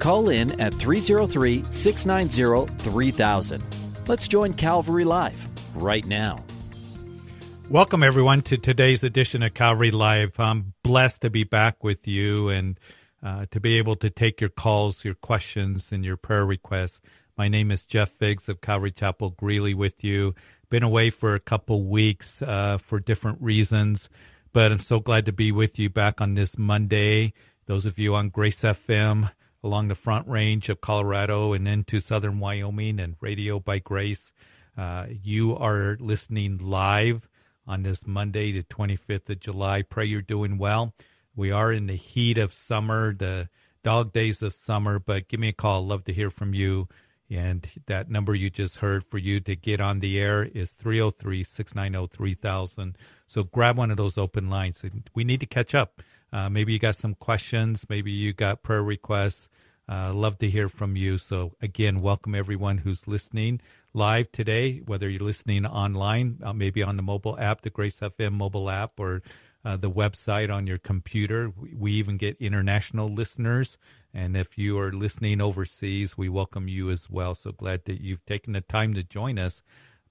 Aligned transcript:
Call 0.00 0.30
in 0.30 0.58
at 0.58 0.72
303 0.72 1.62
690 1.70 2.74
3000. 2.82 3.62
Let's 4.08 4.26
join 4.26 4.54
Calvary 4.54 5.04
Live 5.04 5.46
right 5.74 6.06
now. 6.06 6.42
Welcome, 7.68 8.02
everyone, 8.02 8.40
to 8.42 8.56
today's 8.56 9.04
edition 9.04 9.42
of 9.42 9.52
Calvary 9.52 9.90
Live. 9.90 10.40
I'm 10.40 10.72
blessed 10.82 11.20
to 11.20 11.30
be 11.30 11.44
back 11.44 11.84
with 11.84 12.08
you 12.08 12.48
and 12.48 12.80
uh, 13.22 13.44
to 13.50 13.60
be 13.60 13.76
able 13.76 13.94
to 13.96 14.08
take 14.08 14.40
your 14.40 14.48
calls, 14.48 15.04
your 15.04 15.14
questions, 15.14 15.92
and 15.92 16.02
your 16.02 16.16
prayer 16.16 16.46
requests. 16.46 17.02
My 17.36 17.48
name 17.48 17.70
is 17.70 17.84
Jeff 17.84 18.08
Figs 18.08 18.48
of 18.48 18.62
Calvary 18.62 18.92
Chapel 18.92 19.30
Greeley 19.30 19.74
with 19.74 20.02
you. 20.02 20.34
Been 20.70 20.82
away 20.82 21.10
for 21.10 21.34
a 21.34 21.40
couple 21.40 21.84
weeks 21.84 22.40
uh, 22.40 22.78
for 22.78 23.00
different 23.00 23.42
reasons, 23.42 24.08
but 24.54 24.72
I'm 24.72 24.78
so 24.78 24.98
glad 24.98 25.26
to 25.26 25.32
be 25.32 25.52
with 25.52 25.78
you 25.78 25.90
back 25.90 26.22
on 26.22 26.34
this 26.34 26.56
Monday. 26.56 27.34
Those 27.66 27.84
of 27.84 27.98
you 27.98 28.14
on 28.14 28.30
Grace 28.30 28.62
FM 28.62 29.30
along 29.62 29.88
the 29.88 29.94
front 29.94 30.26
range 30.26 30.68
of 30.68 30.80
Colorado 30.80 31.52
and 31.52 31.68
into 31.68 32.00
southern 32.00 32.38
Wyoming 32.38 32.98
and 32.98 33.16
Radio 33.20 33.60
by 33.60 33.78
Grace, 33.78 34.32
uh, 34.76 35.06
you 35.22 35.56
are 35.56 35.96
listening 36.00 36.58
live 36.58 37.28
on 37.66 37.82
this 37.82 38.06
Monday, 38.06 38.52
the 38.52 38.62
25th 38.62 39.28
of 39.28 39.40
July. 39.40 39.82
Pray 39.82 40.06
you're 40.06 40.22
doing 40.22 40.58
well. 40.58 40.94
We 41.36 41.50
are 41.50 41.72
in 41.72 41.86
the 41.86 41.96
heat 41.96 42.38
of 42.38 42.52
summer, 42.52 43.14
the 43.14 43.48
dog 43.82 44.12
days 44.12 44.42
of 44.42 44.54
summer, 44.54 44.98
but 44.98 45.28
give 45.28 45.40
me 45.40 45.48
a 45.48 45.52
call. 45.52 45.86
Love 45.86 46.04
to 46.04 46.12
hear 46.12 46.30
from 46.30 46.54
you. 46.54 46.88
And 47.30 47.68
that 47.86 48.10
number 48.10 48.34
you 48.34 48.50
just 48.50 48.78
heard 48.78 49.04
for 49.04 49.18
you 49.18 49.38
to 49.40 49.54
get 49.54 49.80
on 49.80 50.00
the 50.00 50.18
air 50.18 50.42
is 50.42 50.72
303 50.72 51.44
690 51.44 52.16
3000. 52.16 52.98
So 53.28 53.44
grab 53.44 53.76
one 53.76 53.92
of 53.92 53.96
those 53.96 54.18
open 54.18 54.50
lines. 54.50 54.84
We 55.14 55.22
need 55.22 55.38
to 55.40 55.46
catch 55.46 55.74
up. 55.74 56.02
Uh, 56.32 56.48
maybe 56.48 56.72
you 56.72 56.78
got 56.78 56.96
some 56.96 57.14
questions. 57.14 57.86
Maybe 57.88 58.10
you 58.10 58.32
got 58.32 58.62
prayer 58.64 58.82
requests. 58.82 59.48
Uh, 59.90 60.12
love 60.12 60.38
to 60.38 60.48
hear 60.48 60.68
from 60.68 60.94
you. 60.94 61.18
So, 61.18 61.56
again, 61.60 62.00
welcome 62.00 62.32
everyone 62.32 62.78
who's 62.78 63.08
listening 63.08 63.60
live 63.92 64.30
today, 64.30 64.78
whether 64.86 65.08
you're 65.08 65.24
listening 65.24 65.66
online, 65.66 66.38
uh, 66.44 66.52
maybe 66.52 66.80
on 66.80 66.96
the 66.96 67.02
mobile 67.02 67.36
app, 67.40 67.62
the 67.62 67.70
Grace 67.70 67.98
FM 67.98 68.34
mobile 68.34 68.70
app, 68.70 69.00
or 69.00 69.20
uh, 69.64 69.76
the 69.76 69.90
website 69.90 70.48
on 70.48 70.68
your 70.68 70.78
computer. 70.78 71.52
We, 71.76 71.90
even 71.94 72.18
get 72.18 72.36
international 72.38 73.12
listeners. 73.12 73.78
And 74.14 74.36
if 74.36 74.56
you 74.56 74.78
are 74.78 74.92
listening 74.92 75.40
overseas, 75.40 76.16
we 76.16 76.28
welcome 76.28 76.68
you 76.68 76.88
as 76.88 77.10
well. 77.10 77.34
So 77.34 77.50
glad 77.50 77.84
that 77.86 78.00
you've 78.00 78.24
taken 78.24 78.52
the 78.52 78.60
time 78.60 78.94
to 78.94 79.02
join 79.02 79.40
us. 79.40 79.60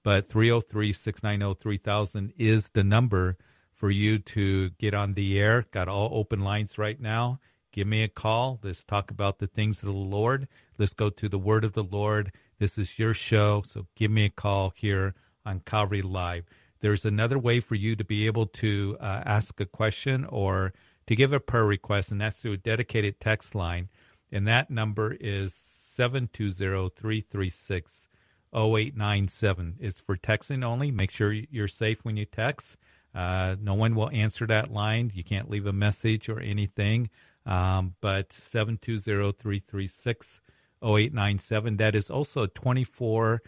But 0.02 0.28
303 0.28 0.92
690 0.92 1.58
3000 1.58 2.34
is 2.36 2.68
the 2.74 2.84
number 2.84 3.38
for 3.72 3.90
you 3.90 4.18
to 4.18 4.70
get 4.70 4.92
on 4.92 5.14
the 5.14 5.38
air. 5.38 5.64
Got 5.70 5.88
all 5.88 6.10
open 6.12 6.40
lines 6.40 6.76
right 6.76 7.00
now. 7.00 7.40
Give 7.72 7.86
me 7.86 8.02
a 8.02 8.08
call. 8.08 8.58
Let's 8.62 8.84
talk 8.84 9.10
about 9.10 9.38
the 9.38 9.46
things 9.46 9.82
of 9.82 9.86
the 9.86 9.92
Lord. 9.92 10.48
Let's 10.78 10.94
go 10.94 11.10
to 11.10 11.28
the 11.28 11.38
word 11.38 11.64
of 11.64 11.72
the 11.72 11.84
Lord 11.84 12.32
this 12.60 12.76
is 12.76 12.98
your 12.98 13.14
show, 13.14 13.62
so 13.66 13.86
give 13.96 14.10
me 14.10 14.26
a 14.26 14.30
call 14.30 14.74
here 14.76 15.14
on 15.46 15.60
Calvary 15.60 16.02
Live. 16.02 16.44
There's 16.80 17.06
another 17.06 17.38
way 17.38 17.58
for 17.58 17.74
you 17.74 17.96
to 17.96 18.04
be 18.04 18.26
able 18.26 18.44
to 18.46 18.98
uh, 19.00 19.22
ask 19.24 19.58
a 19.60 19.64
question 19.64 20.26
or 20.26 20.74
to 21.06 21.16
give 21.16 21.32
a 21.32 21.40
prayer 21.40 21.64
request, 21.64 22.12
and 22.12 22.20
that's 22.20 22.36
through 22.36 22.52
a 22.52 22.58
dedicated 22.58 23.18
text 23.18 23.54
line. 23.54 23.88
And 24.30 24.46
that 24.46 24.70
number 24.70 25.16
is 25.18 25.54
720 25.54 26.90
336 26.90 28.08
0897. 28.52 29.76
It's 29.80 30.00
for 30.00 30.18
texting 30.18 30.62
only. 30.62 30.90
Make 30.90 31.12
sure 31.12 31.32
you're 31.32 31.66
safe 31.66 32.04
when 32.04 32.18
you 32.18 32.26
text. 32.26 32.76
Uh, 33.14 33.56
no 33.58 33.72
one 33.72 33.94
will 33.94 34.10
answer 34.10 34.46
that 34.48 34.70
line. 34.70 35.12
You 35.14 35.24
can't 35.24 35.48
leave 35.48 35.66
a 35.66 35.72
message 35.72 36.28
or 36.28 36.40
anything. 36.40 37.08
Um, 37.46 37.94
but 38.00 38.32
720 38.32 39.32
336 39.32 40.40
0897. 40.82 41.76
That 41.76 41.94
is 41.94 42.10
also 42.10 42.44
a 42.44 42.48
24 42.48 43.42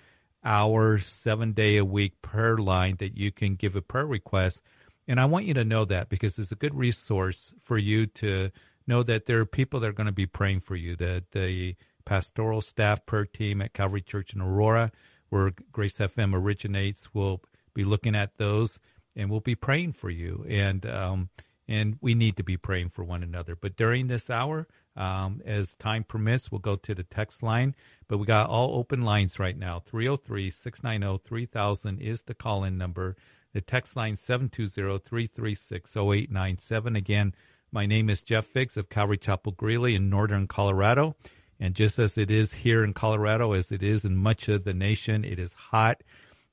hour, 0.45 0.99
seven 0.99 1.53
day 1.53 1.77
a 1.77 1.85
week 1.85 2.21
prayer 2.23 2.59
line 2.59 2.97
that 2.99 3.17
you 3.17 3.31
can 3.31 3.55
give 3.55 3.77
a 3.77 3.83
prayer 3.83 4.07
request. 4.07 4.63
And 5.07 5.21
I 5.21 5.25
want 5.25 5.47
you 5.47 5.55
to 5.55 5.65
know 5.65 5.85
that 5.85 6.09
because 6.09 6.39
it's 6.39 6.53
a 6.53 6.57
good 6.57 6.75
resource 6.75 7.53
for 7.61 7.79
you 7.79 8.07
to 8.07 8.51
know 8.87 9.03
that 9.03 9.27
there 9.27 9.39
are 9.39 9.47
people 9.47 9.81
that 9.81 9.89
are 9.89 9.93
going 9.93 10.07
to 10.07 10.13
be 10.13 10.27
praying 10.27 10.61
for 10.61 10.77
you. 10.77 10.97
That 10.97 11.33
the 11.33 11.77
pastoral 12.05 12.61
staff 12.61 13.05
prayer 13.07 13.27
team 13.27 13.63
at 13.63 13.73
Calvary 13.73 14.03
Church 14.03 14.35
in 14.35 14.41
Aurora, 14.41 14.91
where 15.29 15.53
Grace 15.71 15.99
FM 15.99 16.35
originates, 16.35 17.15
will 17.15 17.43
be 17.75 17.85
looking 17.85 18.15
at 18.15 18.37
those 18.37 18.79
and 19.15 19.31
we'll 19.31 19.41
be 19.41 19.55
praying 19.55 19.93
for 19.93 20.11
you. 20.11 20.45
And 20.49 20.87
um, 20.87 21.29
and 21.73 21.97
we 22.03 22.15
need 22.15 22.37
to 22.37 22.43
be 22.43 22.59
praying 22.59 22.91
for 22.91 23.03
one 23.03 23.23
another. 23.23 23.57
But 23.57 23.77
during 23.77 24.09
this 24.09 24.29
hour, 24.29 24.69
um, 24.95 25.41
as 25.47 25.73
time 25.73 26.05
permits, 26.05 26.53
we'll 26.53 26.59
go 26.59 26.77
to 26.77 26.95
the 26.95 27.03
text 27.03 27.43
line, 27.43 27.75
but 28.09 28.19
we 28.19 28.27
got 28.27 28.51
all 28.51 28.75
open 28.77 29.01
lines 29.01 29.39
right 29.39 29.57
now. 29.57 29.79
303 29.79 30.51
690 30.51 31.27
3000 31.27 31.99
is 31.99 32.25
the 32.25 32.35
call 32.35 32.63
in 32.63 32.77
number. 32.77 33.17
The 33.55 33.63
text 33.63 33.97
line 33.97 34.17
720 34.17 34.99
336 34.99 35.97
0897. 35.97 36.95
Again, 36.95 37.35
my 37.71 37.87
name 37.87 38.11
is 38.11 38.21
Jeff 38.21 38.45
Figs 38.45 38.77
of 38.77 38.91
Calvary 38.91 39.17
Chapel 39.17 39.53
Greeley 39.53 39.95
in 39.95 40.11
northern 40.11 40.47
Colorado. 40.47 41.17
And 41.59 41.75
just 41.75 41.99
as 41.99 42.19
it 42.19 42.31
is 42.31 42.53
here 42.53 42.85
in 42.85 42.93
Colorado, 42.93 43.53
as 43.53 43.73
it 43.73 43.83
is 43.83 44.05
in 44.05 44.17
much 44.19 44.47
of 44.51 44.65
the 44.65 44.75
nation, 44.75 45.25
it 45.25 45.39
is 45.39 45.55
hot 45.55 46.03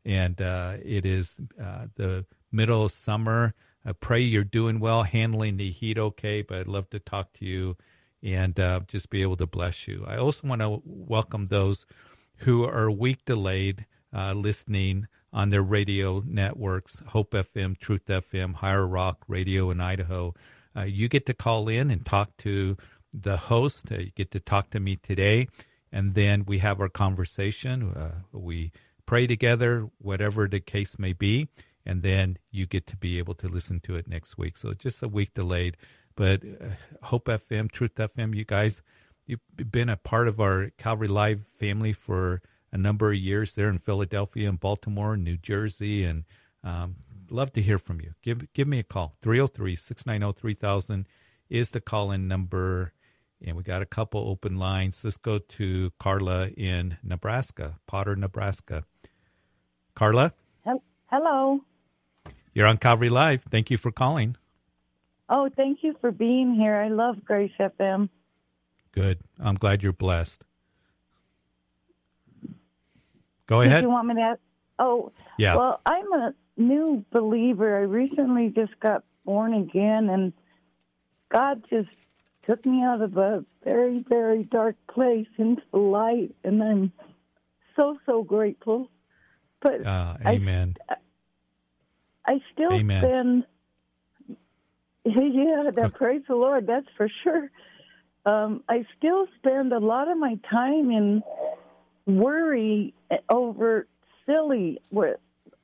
and 0.05 0.41
uh, 0.41 0.77
it 0.81 1.05
is 1.05 1.35
uh, 1.61 1.87
the 1.95 2.25
middle 2.53 2.85
of 2.85 2.93
summer. 2.93 3.53
I 3.85 3.93
pray 3.93 4.21
you're 4.21 4.43
doing 4.43 4.79
well, 4.79 5.03
handling 5.03 5.57
the 5.57 5.71
heat 5.71 5.97
okay, 5.97 6.41
but 6.41 6.59
I'd 6.59 6.67
love 6.67 6.89
to 6.91 6.99
talk 6.99 7.33
to 7.33 7.45
you 7.45 7.77
and 8.21 8.59
uh, 8.59 8.81
just 8.87 9.09
be 9.09 9.21
able 9.21 9.37
to 9.37 9.47
bless 9.47 9.87
you. 9.87 10.03
I 10.07 10.17
also 10.17 10.47
want 10.47 10.61
to 10.61 10.81
welcome 10.83 11.47
those 11.47 11.85
who 12.37 12.63
are 12.65 12.91
week 12.91 13.25
delayed 13.25 13.85
uh, 14.13 14.33
listening 14.33 15.07
on 15.31 15.49
their 15.49 15.61
radio 15.61 16.23
networks 16.25 17.01
Hope 17.07 17.31
FM, 17.31 17.77
Truth 17.77 18.05
FM, 18.07 18.55
Higher 18.55 18.87
Rock 18.87 19.23
Radio 19.27 19.69
in 19.69 19.79
Idaho. 19.79 20.33
Uh, 20.75 20.83
you 20.83 21.07
get 21.07 21.25
to 21.27 21.33
call 21.33 21.67
in 21.67 21.89
and 21.89 22.05
talk 22.05 22.35
to 22.37 22.77
the 23.13 23.37
host. 23.37 23.91
Uh, 23.91 23.99
you 23.99 24.11
get 24.15 24.31
to 24.31 24.39
talk 24.39 24.69
to 24.71 24.79
me 24.79 24.95
today, 24.95 25.47
and 25.91 26.15
then 26.15 26.45
we 26.45 26.59
have 26.59 26.79
our 26.79 26.89
conversation. 26.89 27.91
Uh, 27.91 28.11
we 28.31 28.71
pray 29.05 29.27
together, 29.27 29.89
whatever 29.99 30.47
the 30.47 30.59
case 30.59 30.99
may 30.99 31.13
be, 31.13 31.47
and 31.89 32.03
then 32.03 32.37
you 32.51 32.67
get 32.67 32.85
to 32.85 32.95
be 32.95 33.17
able 33.17 33.33
to 33.33 33.47
listen 33.47 33.79
to 33.79 33.95
it 33.95 34.07
next 34.07 34.37
week. 34.37 34.57
So 34.57 34.75
just 34.75 35.01
a 35.01 35.07
week 35.07 35.33
delayed. 35.33 35.75
But 36.15 36.43
uh, 36.43 37.05
Hope 37.05 37.25
FM, 37.25 37.71
Truth 37.71 37.95
FM, 37.95 38.35
you 38.35 38.45
guys, 38.45 38.83
you've 39.25 39.39
been 39.71 39.89
a 39.89 39.97
part 39.97 40.27
of 40.27 40.39
our 40.39 40.69
Calvary 40.77 41.07
Live 41.07 41.47
family 41.47 41.91
for 41.91 42.43
a 42.71 42.77
number 42.77 43.11
of 43.11 43.17
years 43.17 43.55
there 43.55 43.69
in 43.69 43.79
Philadelphia 43.79 44.47
and 44.47 44.59
Baltimore, 44.59 45.15
and 45.15 45.23
New 45.23 45.37
Jersey, 45.37 46.03
and 46.03 46.25
um, 46.63 46.97
love 47.31 47.51
to 47.53 47.61
hear 47.61 47.79
from 47.79 47.99
you. 47.99 48.13
Give 48.21 48.53
give 48.53 48.67
me 48.67 48.77
a 48.77 48.83
call. 48.83 49.15
303-690-3000 49.23 51.07
is 51.49 51.71
the 51.71 51.81
call-in 51.81 52.27
number. 52.27 52.93
And 53.43 53.57
we 53.57 53.63
got 53.63 53.81
a 53.81 53.87
couple 53.87 54.29
open 54.29 54.59
lines. 54.59 55.01
Let's 55.03 55.17
go 55.17 55.39
to 55.39 55.91
Carla 55.97 56.49
in 56.49 56.97
Nebraska, 57.01 57.79
Potter, 57.87 58.15
Nebraska. 58.15 58.83
Carla? 59.95 60.33
Hello. 61.11 61.61
You're 62.53 62.67
on 62.67 62.77
Calvary 62.77 63.09
Live. 63.09 63.43
Thank 63.43 63.69
you 63.69 63.77
for 63.77 63.91
calling. 63.91 64.35
Oh, 65.29 65.49
thank 65.55 65.83
you 65.83 65.95
for 66.01 66.11
being 66.11 66.55
here. 66.55 66.75
I 66.75 66.89
love 66.89 67.23
Grace 67.23 67.51
FM. 67.59 68.09
Good. 68.91 69.19
I'm 69.39 69.55
glad 69.55 69.83
you're 69.83 69.93
blessed. 69.93 70.43
Go 73.45 73.61
ahead. 73.61 73.81
Did 73.81 73.87
you 73.87 73.89
want 73.89 74.07
me 74.07 74.15
to 74.15 74.21
ask? 74.21 74.39
Oh, 74.79 75.11
yeah. 75.37 75.55
Well, 75.55 75.81
I'm 75.85 76.11
a 76.13 76.33
new 76.57 77.03
believer. 77.11 77.77
I 77.77 77.81
recently 77.81 78.49
just 78.49 78.79
got 78.79 79.03
born 79.25 79.53
again, 79.53 80.09
and 80.09 80.33
God 81.29 81.63
just 81.69 81.89
took 82.47 82.65
me 82.65 82.83
out 82.83 83.01
of 83.01 83.17
a 83.17 83.45
very, 83.63 84.03
very 84.07 84.43
dark 84.43 84.75
place 84.91 85.27
into 85.37 85.61
the 85.71 85.79
light, 85.79 86.33
and 86.43 86.63
I'm 86.63 86.91
so, 87.75 87.99
so 88.05 88.23
grateful. 88.23 88.89
But 89.61 89.85
uh, 89.85 90.17
amen. 90.25 90.77
I, 90.89 90.95
I 92.29 92.39
still 92.53 92.73
amen. 92.73 93.03
spend 93.03 93.45
yeah, 95.05 95.71
that 95.75 95.95
praise 95.95 96.21
the 96.27 96.35
Lord, 96.35 96.67
that's 96.67 96.85
for 96.95 97.09
sure. 97.23 97.49
um, 98.25 98.63
I 98.69 98.85
still 98.97 99.25
spend 99.37 99.73
a 99.73 99.79
lot 99.79 100.07
of 100.07 100.17
my 100.17 100.37
time 100.49 100.91
in 100.91 101.23
worry 102.05 102.93
over 103.29 103.87
silly. 104.27 104.79
We're, 104.91 105.15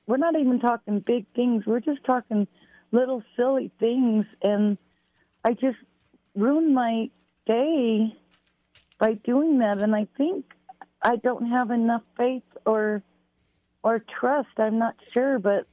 we're 0.08 0.18
not 0.18 0.36
even 0.36 0.60
talking 0.60 1.02
big 1.02 1.28
things. 1.36 1.66
We're 1.68 1.82
just 1.82 2.04
talking 2.04 2.48
little 2.92 3.22
silly 3.36 3.72
things. 3.80 4.26
And 4.42 4.80
I 5.44 5.54
just 5.54 5.78
ruin 6.34 6.74
my 6.74 7.12
day 7.46 8.18
by 8.98 9.14
doing 9.24 9.60
that. 9.60 9.84
And 9.84 9.96
I 9.96 10.08
think 10.18 10.46
I 11.00 11.18
don't 11.18 11.48
have 11.52 11.70
enough 11.70 12.02
faith 12.18 12.44
or 12.66 13.04
or 13.84 14.04
trust. 14.20 14.50
I'm 14.58 14.80
not 14.80 14.96
sure, 15.14 15.38
but 15.38 15.68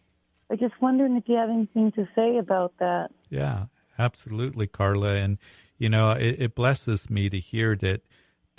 I 0.51 0.57
just 0.57 0.75
wondering 0.81 1.17
if 1.17 1.25
you 1.27 1.37
have 1.37 1.51
anything 1.51 1.93
to 1.93 2.07
say 2.15 2.37
about 2.39 2.75
that. 2.79 3.11
Yeah, 3.31 3.67
absolutely, 3.99 4.67
Carla. 4.67 5.15
And 5.15 5.39
you 5.79 5.89
know, 5.89 6.13
it, 6.13 6.37
it 6.39 6.55
blesses 6.55 7.11
me 7.11 7.31
to 7.31 7.41
hear 7.41 7.77
that. 7.77 8.03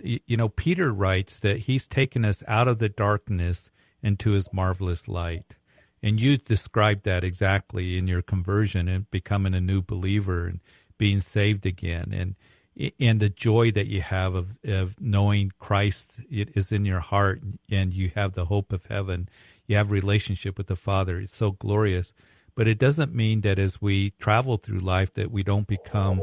You 0.02 0.36
know, 0.38 0.50
Peter 0.50 0.92
writes 0.92 1.40
that 1.40 1.60
he's 1.60 1.86
taken 1.86 2.26
us 2.26 2.44
out 2.48 2.68
of 2.68 2.80
the 2.80 2.90
darkness 2.90 3.70
into 4.02 4.32
his 4.32 4.52
marvelous 4.52 5.08
light. 5.08 5.56
And 6.02 6.20
you 6.20 6.36
described 6.36 7.04
that 7.06 7.24
exactly 7.24 7.98
in 7.98 8.08
your 8.08 8.22
conversion 8.22 8.90
and 8.90 9.10
becoming 9.10 9.54
a 9.54 9.62
new 9.62 9.82
believer 9.82 10.48
and 10.48 10.60
being 10.98 11.22
saved 11.22 11.66
again. 11.66 12.12
And 12.12 12.36
and 13.00 13.20
the 13.20 13.30
joy 13.30 13.72
that 13.72 13.86
you 13.88 14.02
have 14.02 14.34
of, 14.34 14.58
of 14.64 15.00
knowing 15.00 15.52
Christ 15.60 16.20
is 16.30 16.72
in 16.72 16.86
your 16.86 17.02
heart 17.02 17.42
and 17.70 17.94
you 17.94 18.12
have 18.16 18.34
the 18.34 18.46
hope 18.46 18.74
of 18.74 18.86
heaven. 18.88 19.30
You 19.74 19.78
have 19.78 19.92
relationship 19.92 20.58
with 20.58 20.68
the 20.68 20.76
Father. 20.76 21.20
It's 21.20 21.36
so 21.36 21.52
glorious. 21.52 22.14
But 22.56 22.68
it 22.68 22.78
doesn't 22.78 23.16
mean 23.16 23.42
that 23.42 23.58
as 23.58 23.82
we 23.82 24.12
travel 24.12 24.58
through 24.58 24.80
life 24.80 25.14
that 25.16 25.32
we 25.32 25.42
don't 25.42 25.68
become 25.68 26.22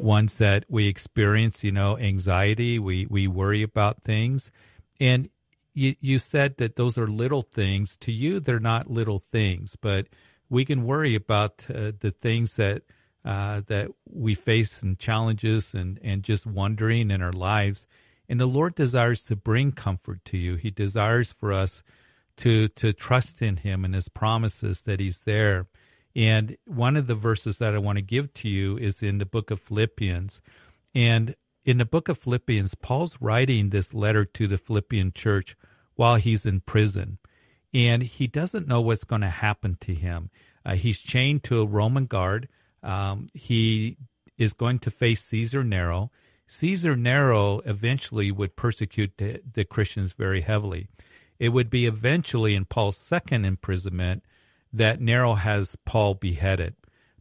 ones 0.00 0.38
that 0.38 0.64
we 0.68 0.88
experience, 0.88 1.62
you 1.62 1.72
know, 1.72 1.96
anxiety. 1.96 2.78
We, 2.78 3.06
we 3.06 3.28
worry 3.28 3.62
about 3.62 4.02
things. 4.02 4.50
And 4.98 5.30
you, 5.74 5.94
you 6.00 6.18
said 6.18 6.56
that 6.56 6.76
those 6.76 6.98
are 6.98 7.06
little 7.06 7.42
things. 7.42 7.96
To 7.98 8.12
you, 8.12 8.40
they're 8.40 8.58
not 8.58 8.90
little 8.90 9.22
things, 9.30 9.76
but 9.76 10.08
we 10.50 10.64
can 10.64 10.84
worry 10.84 11.14
about 11.14 11.66
uh, 11.68 11.92
the 12.00 12.14
things 12.20 12.56
that– 12.56 12.82
uh, 13.24 13.60
that 13.66 13.90
we 14.10 14.34
face 14.34 14.82
and 14.82 14.98
challenges 14.98 15.74
and, 15.74 15.98
and 16.02 16.22
just 16.22 16.46
wondering 16.46 17.10
in 17.10 17.20
our 17.20 17.32
lives. 17.32 17.86
And 18.28 18.40
the 18.40 18.46
Lord 18.46 18.74
desires 18.74 19.22
to 19.24 19.36
bring 19.36 19.72
comfort 19.72 20.24
to 20.26 20.38
you. 20.38 20.56
He 20.56 20.70
desires 20.70 21.32
for 21.32 21.52
us 21.52 21.82
to 22.38 22.68
to 22.68 22.92
trust 22.92 23.42
in 23.42 23.58
Him 23.58 23.84
and 23.84 23.94
His 23.94 24.08
promises 24.08 24.82
that 24.82 25.00
He's 25.00 25.22
there. 25.22 25.68
And 26.16 26.56
one 26.64 26.96
of 26.96 27.06
the 27.06 27.14
verses 27.14 27.58
that 27.58 27.74
I 27.74 27.78
want 27.78 27.96
to 27.96 28.02
give 28.02 28.34
to 28.34 28.48
you 28.48 28.76
is 28.76 29.02
in 29.02 29.18
the 29.18 29.26
book 29.26 29.50
of 29.50 29.60
Philippians. 29.60 30.40
And 30.94 31.36
in 31.64 31.78
the 31.78 31.84
book 31.84 32.08
of 32.08 32.18
Philippians, 32.18 32.74
Paul's 32.74 33.18
writing 33.20 33.70
this 33.70 33.94
letter 33.94 34.24
to 34.24 34.48
the 34.48 34.58
Philippian 34.58 35.12
church 35.12 35.56
while 35.94 36.16
he's 36.16 36.46
in 36.46 36.60
prison. 36.60 37.18
And 37.74 38.02
he 38.02 38.26
doesn't 38.26 38.66
know 38.66 38.80
what's 38.80 39.04
going 39.04 39.20
to 39.20 39.28
happen 39.28 39.76
to 39.82 39.94
him. 39.94 40.30
Uh, 40.64 40.74
he's 40.74 41.00
chained 41.00 41.44
to 41.44 41.60
a 41.60 41.66
Roman 41.66 42.06
guard. 42.06 42.48
Um, 42.82 43.28
he 43.34 43.98
is 44.38 44.54
going 44.54 44.78
to 44.80 44.90
face 44.90 45.22
Caesar 45.24 45.62
Nero. 45.62 46.10
Caesar 46.46 46.96
Nero 46.96 47.60
eventually 47.60 48.32
would 48.32 48.56
persecute 48.56 49.12
the, 49.18 49.42
the 49.52 49.64
Christians 49.64 50.14
very 50.14 50.40
heavily. 50.40 50.88
It 51.38 51.50
would 51.50 51.70
be 51.70 51.86
eventually 51.86 52.54
in 52.54 52.64
Paul's 52.64 52.96
second 52.96 53.44
imprisonment 53.44 54.24
that 54.72 55.00
Nero 55.00 55.34
has 55.34 55.76
Paul 55.84 56.14
beheaded. 56.14 56.74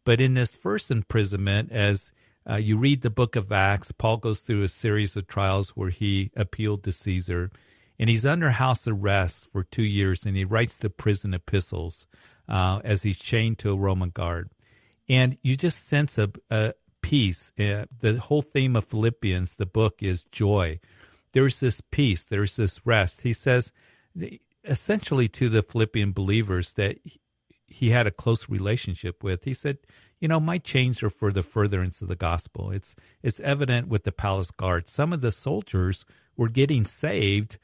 But 0.03 0.21
in 0.21 0.33
this 0.33 0.51
first 0.51 0.89
imprisonment, 0.89 1.71
as 1.71 2.11
uh, 2.49 2.55
you 2.55 2.77
read 2.77 3.01
the 3.01 3.09
book 3.09 3.35
of 3.35 3.51
Acts, 3.51 3.91
Paul 3.91 4.17
goes 4.17 4.41
through 4.41 4.63
a 4.63 4.69
series 4.69 5.15
of 5.15 5.27
trials 5.27 5.71
where 5.71 5.89
he 5.89 6.31
appealed 6.35 6.83
to 6.83 6.91
Caesar. 6.91 7.51
And 7.99 8.09
he's 8.09 8.25
under 8.25 8.51
house 8.51 8.87
arrest 8.87 9.47
for 9.51 9.63
two 9.63 9.83
years, 9.83 10.25
and 10.25 10.37
he 10.37 10.45
writes 10.45 10.77
the 10.77 10.89
prison 10.89 11.33
epistles 11.33 12.05
uh, 12.47 12.79
as 12.83 13.03
he's 13.03 13.19
chained 13.19 13.59
to 13.59 13.71
a 13.71 13.75
Roman 13.75 14.09
guard 14.09 14.49
and 15.09 15.37
you 15.41 15.55
just 15.55 15.87
sense 15.87 16.17
a, 16.17 16.31
a 16.49 16.73
peace. 17.01 17.51
Uh, 17.59 17.85
the 17.99 18.19
whole 18.19 18.41
theme 18.41 18.75
of 18.75 18.85
Philippians, 18.85 19.55
the 19.55 19.65
book, 19.65 20.01
is 20.01 20.23
joy. 20.25 20.79
There's 21.33 21.59
this 21.59 21.81
peace. 21.81 22.25
There's 22.25 22.55
this 22.55 22.85
rest. 22.85 23.21
He 23.21 23.33
says, 23.33 23.71
essentially, 24.63 25.27
to 25.29 25.49
the 25.49 25.61
Philippian 25.61 26.11
believers 26.11 26.73
that 26.73 26.97
he 27.65 27.89
had 27.89 28.07
a 28.07 28.11
close 28.11 28.49
relationship 28.49 29.23
with. 29.23 29.43
He 29.43 29.53
said, 29.53 29.77
"You 30.19 30.27
know, 30.27 30.39
my 30.39 30.57
chains 30.57 31.03
are 31.03 31.09
for 31.09 31.31
the 31.31 31.43
furtherance 31.43 32.01
of 32.01 32.07
the 32.07 32.15
gospel. 32.15 32.71
It's 32.71 32.95
it's 33.21 33.39
evident 33.39 33.87
with 33.87 34.03
the 34.03 34.11
palace 34.11 34.51
guard. 34.51 34.89
Some 34.89 35.13
of 35.13 35.21
the 35.21 35.31
soldiers 35.31 36.05
were 36.35 36.49
getting 36.49 36.85
saved." 36.85 37.57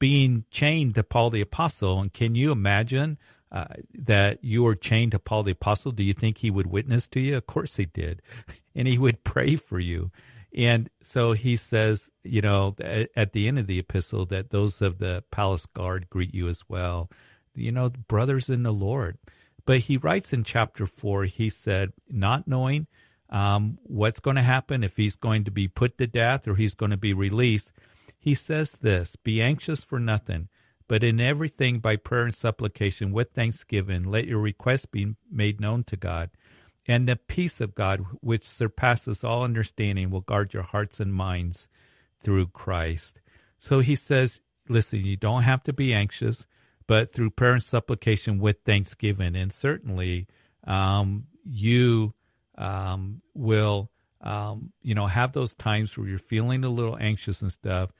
being 0.00 0.44
chained 0.50 0.96
to 0.96 1.04
Paul 1.04 1.30
the 1.30 1.42
Apostle. 1.42 2.00
And 2.00 2.12
can 2.12 2.34
you 2.34 2.50
imagine 2.50 3.18
uh, 3.52 3.66
that 3.94 4.42
you 4.42 4.62
were 4.64 4.74
chained 4.74 5.12
to 5.12 5.18
Paul 5.18 5.44
the 5.44 5.52
Apostle, 5.52 5.92
do 5.92 6.02
you 6.02 6.14
think 6.14 6.38
he 6.38 6.50
would 6.50 6.66
witness 6.66 7.06
to 7.08 7.20
you? 7.20 7.36
Of 7.36 7.46
course 7.46 7.76
he 7.76 7.84
did. 7.86 8.22
And 8.72 8.86
he 8.86 8.98
would 8.98 9.24
pray 9.24 9.56
for 9.56 9.80
you. 9.80 10.12
And 10.56 10.90
so 11.02 11.32
he 11.32 11.56
says, 11.56 12.10
you 12.24 12.42
know, 12.42 12.74
at 13.14 13.32
the 13.32 13.46
end 13.46 13.58
of 13.58 13.66
the 13.66 13.78
epistle, 13.78 14.26
that 14.26 14.50
those 14.50 14.82
of 14.82 14.98
the 14.98 15.24
palace 15.30 15.66
guard 15.66 16.10
greet 16.10 16.34
you 16.34 16.48
as 16.48 16.64
well. 16.68 17.08
You 17.54 17.72
know, 17.72 17.90
brothers 17.90 18.50
in 18.50 18.62
the 18.62 18.72
Lord. 18.72 19.18
But 19.64 19.80
he 19.80 19.96
writes 19.96 20.32
in 20.32 20.42
chapter 20.44 20.86
four, 20.86 21.24
he 21.24 21.50
said, 21.50 21.92
not 22.08 22.48
knowing 22.48 22.86
um, 23.28 23.78
what's 23.84 24.18
going 24.18 24.36
to 24.36 24.42
happen, 24.42 24.82
if 24.82 24.96
he's 24.96 25.16
going 25.16 25.44
to 25.44 25.50
be 25.50 25.68
put 25.68 25.98
to 25.98 26.06
death 26.06 26.48
or 26.48 26.56
he's 26.56 26.74
going 26.74 26.90
to 26.90 26.96
be 26.96 27.12
released, 27.12 27.70
he 28.18 28.34
says 28.34 28.72
this 28.72 29.14
Be 29.16 29.40
anxious 29.40 29.84
for 29.84 30.00
nothing 30.00 30.48
but 30.90 31.04
in 31.04 31.20
everything 31.20 31.78
by 31.78 31.94
prayer 31.94 32.24
and 32.24 32.34
supplication 32.34 33.12
with 33.12 33.30
thanksgiving, 33.30 34.02
let 34.02 34.26
your 34.26 34.40
requests 34.40 34.86
be 34.86 35.14
made 35.30 35.60
known 35.60 35.84
to 35.84 35.96
God. 35.96 36.30
And 36.90 37.06
the 37.06 37.14
peace 37.14 37.60
of 37.60 37.76
God, 37.76 38.04
which 38.20 38.44
surpasses 38.44 39.22
all 39.22 39.44
understanding, 39.44 40.10
will 40.10 40.22
guard 40.22 40.52
your 40.52 40.64
hearts 40.64 40.98
and 40.98 41.14
minds 41.14 41.68
through 42.20 42.48
Christ. 42.48 43.20
So 43.58 43.78
he 43.78 43.94
says, 43.94 44.40
listen, 44.68 45.04
you 45.04 45.16
don't 45.16 45.44
have 45.44 45.62
to 45.62 45.72
be 45.72 45.94
anxious, 45.94 46.48
but 46.88 47.12
through 47.12 47.30
prayer 47.30 47.52
and 47.52 47.62
supplication 47.62 48.40
with 48.40 48.64
thanksgiving. 48.64 49.36
And 49.36 49.52
certainly 49.52 50.26
um, 50.66 51.28
you 51.44 52.14
um, 52.58 53.22
will, 53.34 53.92
um, 54.20 54.72
you 54.82 54.96
know, 54.96 55.06
have 55.06 55.30
those 55.30 55.54
times 55.54 55.96
where 55.96 56.08
you're 56.08 56.18
feeling 56.18 56.64
a 56.64 56.70
little 56.70 56.98
anxious 57.00 57.40
and 57.40 57.52
stuff. 57.52 57.92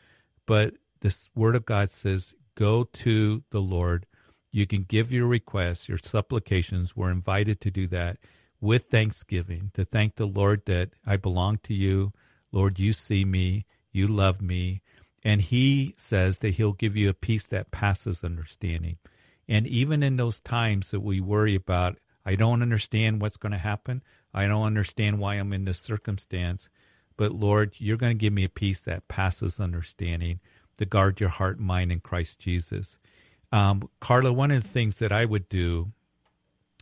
But 0.46 0.74
this 1.00 1.30
word 1.36 1.54
of 1.54 1.64
God 1.64 1.90
says, 1.90 2.34
go 2.56 2.82
to 2.82 3.44
the 3.52 3.60
Lord. 3.60 4.06
You 4.50 4.66
can 4.66 4.82
give 4.82 5.12
your 5.12 5.28
requests, 5.28 5.88
your 5.88 5.98
supplications. 5.98 6.96
We're 6.96 7.12
invited 7.12 7.60
to 7.60 7.70
do 7.70 7.86
that 7.86 8.18
with 8.60 8.84
thanksgiving, 8.84 9.70
to 9.74 9.84
thank 9.84 10.16
the 10.16 10.26
Lord 10.26 10.62
that 10.66 10.90
I 11.06 11.16
belong 11.16 11.58
to 11.64 11.74
you. 11.74 12.12
Lord, 12.52 12.78
you 12.78 12.92
see 12.92 13.24
me, 13.24 13.64
you 13.92 14.06
love 14.06 14.40
me. 14.40 14.82
And 15.22 15.40
he 15.40 15.94
says 15.96 16.38
that 16.38 16.54
he'll 16.54 16.72
give 16.72 16.96
you 16.96 17.08
a 17.08 17.14
peace 17.14 17.46
that 17.48 17.70
passes 17.70 18.24
understanding. 18.24 18.98
And 19.48 19.66
even 19.66 20.02
in 20.02 20.16
those 20.16 20.40
times 20.40 20.90
that 20.90 21.00
we 21.00 21.20
worry 21.20 21.54
about, 21.54 21.98
I 22.24 22.36
don't 22.36 22.62
understand 22.62 23.20
what's 23.20 23.36
going 23.36 23.52
to 23.52 23.58
happen. 23.58 24.02
I 24.32 24.46
don't 24.46 24.66
understand 24.66 25.18
why 25.18 25.34
I'm 25.34 25.52
in 25.52 25.64
this 25.64 25.80
circumstance. 25.80 26.68
But 27.16 27.32
Lord, 27.32 27.74
you're 27.78 27.96
going 27.96 28.16
to 28.16 28.18
give 28.18 28.32
me 28.32 28.44
a 28.44 28.48
peace 28.48 28.80
that 28.82 29.08
passes 29.08 29.60
understanding 29.60 30.40
to 30.78 30.86
guard 30.86 31.20
your 31.20 31.28
heart 31.28 31.58
and 31.58 31.66
mind 31.66 31.92
in 31.92 32.00
Christ 32.00 32.38
Jesus. 32.38 32.98
Um, 33.52 33.88
Carla, 34.00 34.32
one 34.32 34.50
of 34.50 34.62
the 34.62 34.68
things 34.68 34.98
that 35.00 35.12
I 35.12 35.24
would 35.24 35.48
do 35.48 35.92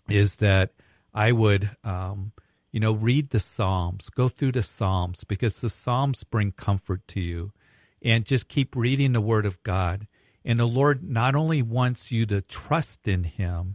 is 0.08 0.36
that 0.36 0.72
I 1.18 1.32
would, 1.32 1.70
um, 1.82 2.30
you 2.70 2.78
know, 2.78 2.92
read 2.92 3.30
the 3.30 3.40
Psalms, 3.40 4.08
go 4.08 4.28
through 4.28 4.52
the 4.52 4.62
Psalms 4.62 5.24
because 5.24 5.60
the 5.60 5.68
Psalms 5.68 6.22
bring 6.22 6.52
comfort 6.52 7.08
to 7.08 7.20
you, 7.20 7.50
and 8.00 8.24
just 8.24 8.46
keep 8.46 8.76
reading 8.76 9.14
the 9.14 9.20
Word 9.20 9.44
of 9.44 9.60
God. 9.64 10.06
And 10.44 10.60
the 10.60 10.64
Lord 10.64 11.02
not 11.02 11.34
only 11.34 11.60
wants 11.60 12.12
you 12.12 12.24
to 12.26 12.40
trust 12.40 13.08
in 13.08 13.24
Him, 13.24 13.74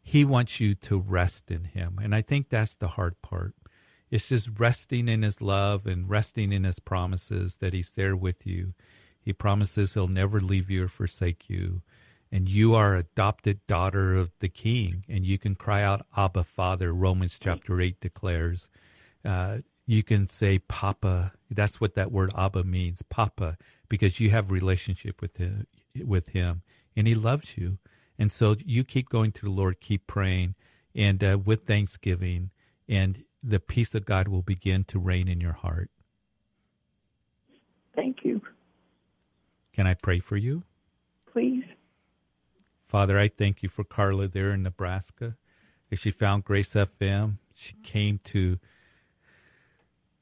He 0.00 0.24
wants 0.24 0.60
you 0.60 0.76
to 0.76 1.00
rest 1.00 1.50
in 1.50 1.64
Him. 1.64 1.98
And 2.00 2.14
I 2.14 2.22
think 2.22 2.48
that's 2.48 2.76
the 2.76 2.88
hard 2.88 3.20
part. 3.22 3.56
It's 4.08 4.28
just 4.28 4.48
resting 4.56 5.08
in 5.08 5.22
His 5.22 5.40
love 5.40 5.84
and 5.84 6.08
resting 6.08 6.52
in 6.52 6.62
His 6.62 6.78
promises 6.78 7.56
that 7.56 7.72
He's 7.72 7.90
there 7.90 8.14
with 8.14 8.46
you. 8.46 8.74
He 9.20 9.32
promises 9.32 9.94
he'll 9.94 10.06
never 10.06 10.38
leave 10.38 10.70
you 10.70 10.84
or 10.84 10.88
forsake 10.88 11.50
you. 11.50 11.82
And 12.30 12.48
you 12.48 12.74
are 12.74 12.94
adopted 12.94 13.66
daughter 13.66 14.14
of 14.14 14.30
the 14.40 14.48
King, 14.48 15.04
and 15.08 15.24
you 15.24 15.38
can 15.38 15.54
cry 15.54 15.82
out, 15.82 16.06
Abba, 16.16 16.44
Father. 16.44 16.92
Romans 16.92 17.38
chapter 17.40 17.80
8 17.80 18.00
declares. 18.00 18.68
Uh, 19.24 19.58
you 19.86 20.02
can 20.02 20.28
say, 20.28 20.58
Papa. 20.58 21.32
That's 21.50 21.80
what 21.80 21.94
that 21.94 22.12
word 22.12 22.30
Abba 22.36 22.64
means, 22.64 23.02
Papa, 23.02 23.56
because 23.88 24.20
you 24.20 24.28
have 24.30 24.50
relationship 24.50 25.22
with 25.22 25.38
him, 25.38 25.66
with 26.04 26.28
him, 26.28 26.62
and 26.94 27.06
he 27.06 27.14
loves 27.14 27.56
you. 27.56 27.78
And 28.18 28.30
so 28.30 28.56
you 28.64 28.84
keep 28.84 29.08
going 29.08 29.32
to 29.32 29.46
the 29.46 29.50
Lord, 29.50 29.80
keep 29.80 30.06
praying, 30.06 30.56
and 30.94 31.24
uh, 31.24 31.38
with 31.42 31.66
thanksgiving, 31.66 32.50
and 32.86 33.24
the 33.42 33.60
peace 33.60 33.94
of 33.94 34.04
God 34.04 34.28
will 34.28 34.42
begin 34.42 34.84
to 34.84 34.98
reign 34.98 35.28
in 35.28 35.40
your 35.40 35.52
heart. 35.52 35.90
Thank 37.94 38.24
you. 38.24 38.42
Can 39.72 39.86
I 39.86 39.94
pray 39.94 40.18
for 40.18 40.36
you? 40.36 40.64
Please. 41.32 41.64
Father, 42.88 43.18
I 43.18 43.28
thank 43.28 43.62
you 43.62 43.68
for 43.68 43.84
Carla 43.84 44.28
there 44.28 44.50
in 44.50 44.62
Nebraska. 44.62 45.36
As 45.92 45.98
she 45.98 46.10
found 46.10 46.44
Grace 46.44 46.72
FM, 46.72 47.36
she 47.54 47.74
came 47.82 48.18
to 48.24 48.58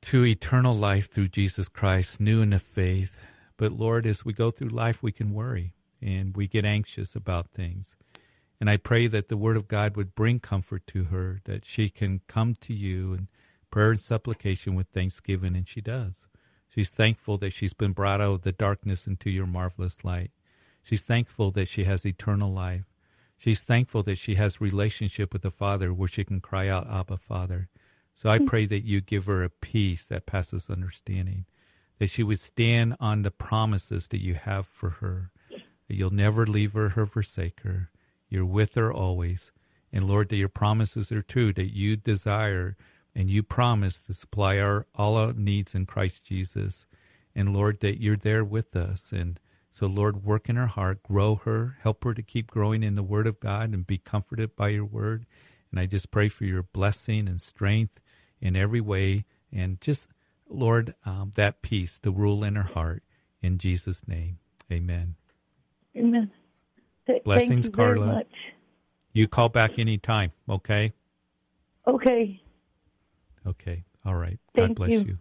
to 0.02 0.24
eternal 0.24 0.74
life 0.74 1.10
through 1.10 1.28
Jesus 1.28 1.68
Christ, 1.68 2.20
new 2.20 2.42
in 2.42 2.50
the 2.50 2.58
faith. 2.58 3.18
But 3.56 3.72
Lord, 3.72 4.04
as 4.04 4.24
we 4.24 4.32
go 4.32 4.50
through 4.50 4.68
life, 4.68 5.02
we 5.02 5.12
can 5.12 5.32
worry 5.32 5.74
and 6.02 6.36
we 6.36 6.48
get 6.48 6.64
anxious 6.64 7.14
about 7.14 7.50
things. 7.50 7.96
And 8.60 8.68
I 8.68 8.76
pray 8.76 9.06
that 9.06 9.28
the 9.28 9.36
Word 9.36 9.56
of 9.56 9.68
God 9.68 9.96
would 9.96 10.14
bring 10.14 10.40
comfort 10.40 10.86
to 10.88 11.04
her, 11.04 11.40
that 11.44 11.64
she 11.64 11.88
can 11.88 12.20
come 12.26 12.56
to 12.62 12.74
you 12.74 13.14
in 13.14 13.28
prayer 13.70 13.92
and 13.92 14.00
supplication 14.00 14.74
with 14.74 14.88
thanksgiving, 14.88 15.54
and 15.54 15.68
she 15.68 15.80
does. 15.80 16.26
She's 16.68 16.90
thankful 16.90 17.38
that 17.38 17.52
she's 17.52 17.74
been 17.74 17.92
brought 17.92 18.20
out 18.20 18.32
of 18.32 18.42
the 18.42 18.52
darkness 18.52 19.06
into 19.06 19.30
your 19.30 19.46
marvelous 19.46 20.04
light. 20.04 20.30
She's 20.86 21.02
thankful 21.02 21.50
that 21.50 21.66
she 21.66 21.82
has 21.82 22.06
eternal 22.06 22.52
life. 22.52 22.84
She's 23.36 23.60
thankful 23.60 24.04
that 24.04 24.18
she 24.18 24.36
has 24.36 24.60
relationship 24.60 25.32
with 25.32 25.42
the 25.42 25.50
Father 25.50 25.92
where 25.92 26.08
she 26.08 26.22
can 26.22 26.38
cry 26.38 26.68
out, 26.68 26.88
Abba, 26.88 27.16
Father. 27.16 27.68
So 28.14 28.30
I 28.30 28.38
hmm. 28.38 28.46
pray 28.46 28.66
that 28.66 28.84
you 28.84 29.00
give 29.00 29.24
her 29.26 29.42
a 29.42 29.50
peace 29.50 30.06
that 30.06 30.26
passes 30.26 30.70
understanding, 30.70 31.46
that 31.98 32.06
she 32.06 32.22
would 32.22 32.38
stand 32.38 32.94
on 33.00 33.22
the 33.22 33.32
promises 33.32 34.06
that 34.08 34.22
you 34.22 34.34
have 34.34 34.68
for 34.68 34.90
her, 35.00 35.32
that 35.50 35.96
you'll 35.96 36.10
never 36.10 36.46
leave 36.46 36.74
her 36.74 36.92
or 36.96 37.06
forsake 37.06 37.62
her. 37.64 37.90
You're 38.28 38.46
with 38.46 38.76
her 38.76 38.92
always. 38.92 39.50
And 39.92 40.06
Lord, 40.06 40.28
that 40.28 40.36
your 40.36 40.48
promises 40.48 41.10
are 41.10 41.20
true, 41.20 41.52
that 41.54 41.74
you 41.74 41.96
desire 41.96 42.76
and 43.12 43.28
you 43.28 43.42
promise 43.42 44.00
to 44.02 44.14
supply 44.14 44.60
our 44.60 44.86
all 44.94 45.16
our 45.16 45.32
needs 45.32 45.74
in 45.74 45.84
Christ 45.86 46.22
Jesus. 46.22 46.86
And 47.34 47.52
Lord, 47.52 47.80
that 47.80 48.00
you're 48.00 48.16
there 48.16 48.44
with 48.44 48.76
us. 48.76 49.10
And 49.10 49.40
so, 49.76 49.86
Lord, 49.86 50.24
work 50.24 50.48
in 50.48 50.56
her 50.56 50.68
heart, 50.68 51.02
grow 51.02 51.34
her, 51.34 51.76
help 51.82 52.02
her 52.04 52.14
to 52.14 52.22
keep 52.22 52.50
growing 52.50 52.82
in 52.82 52.94
the 52.94 53.02
Word 53.02 53.26
of 53.26 53.38
God 53.38 53.74
and 53.74 53.86
be 53.86 53.98
comforted 53.98 54.56
by 54.56 54.68
your 54.68 54.86
Word. 54.86 55.26
And 55.70 55.78
I 55.78 55.84
just 55.84 56.10
pray 56.10 56.30
for 56.30 56.46
your 56.46 56.62
blessing 56.62 57.28
and 57.28 57.42
strength 57.42 58.00
in 58.40 58.56
every 58.56 58.80
way. 58.80 59.26
And 59.52 59.78
just, 59.78 60.08
Lord, 60.48 60.94
um, 61.04 61.32
that 61.34 61.60
peace 61.60 61.98
to 61.98 62.10
rule 62.10 62.42
in 62.42 62.56
her 62.56 62.62
heart. 62.62 63.02
In 63.42 63.58
Jesus' 63.58 64.08
name, 64.08 64.38
amen. 64.72 65.16
Amen. 65.94 66.30
Th- 67.06 67.22
Blessings, 67.22 67.66
thank 67.66 67.76
you 67.76 67.84
very 67.84 67.98
Carla. 67.98 68.14
much. 68.14 68.32
You 69.12 69.28
call 69.28 69.50
back 69.50 69.78
anytime, 69.78 70.32
okay? 70.48 70.94
Okay. 71.86 72.40
Okay. 73.46 73.84
All 74.06 74.14
right. 74.14 74.38
God 74.56 74.68
Thank 74.68 74.76
bless 74.78 74.90
you. 74.92 75.00
you. 75.00 75.18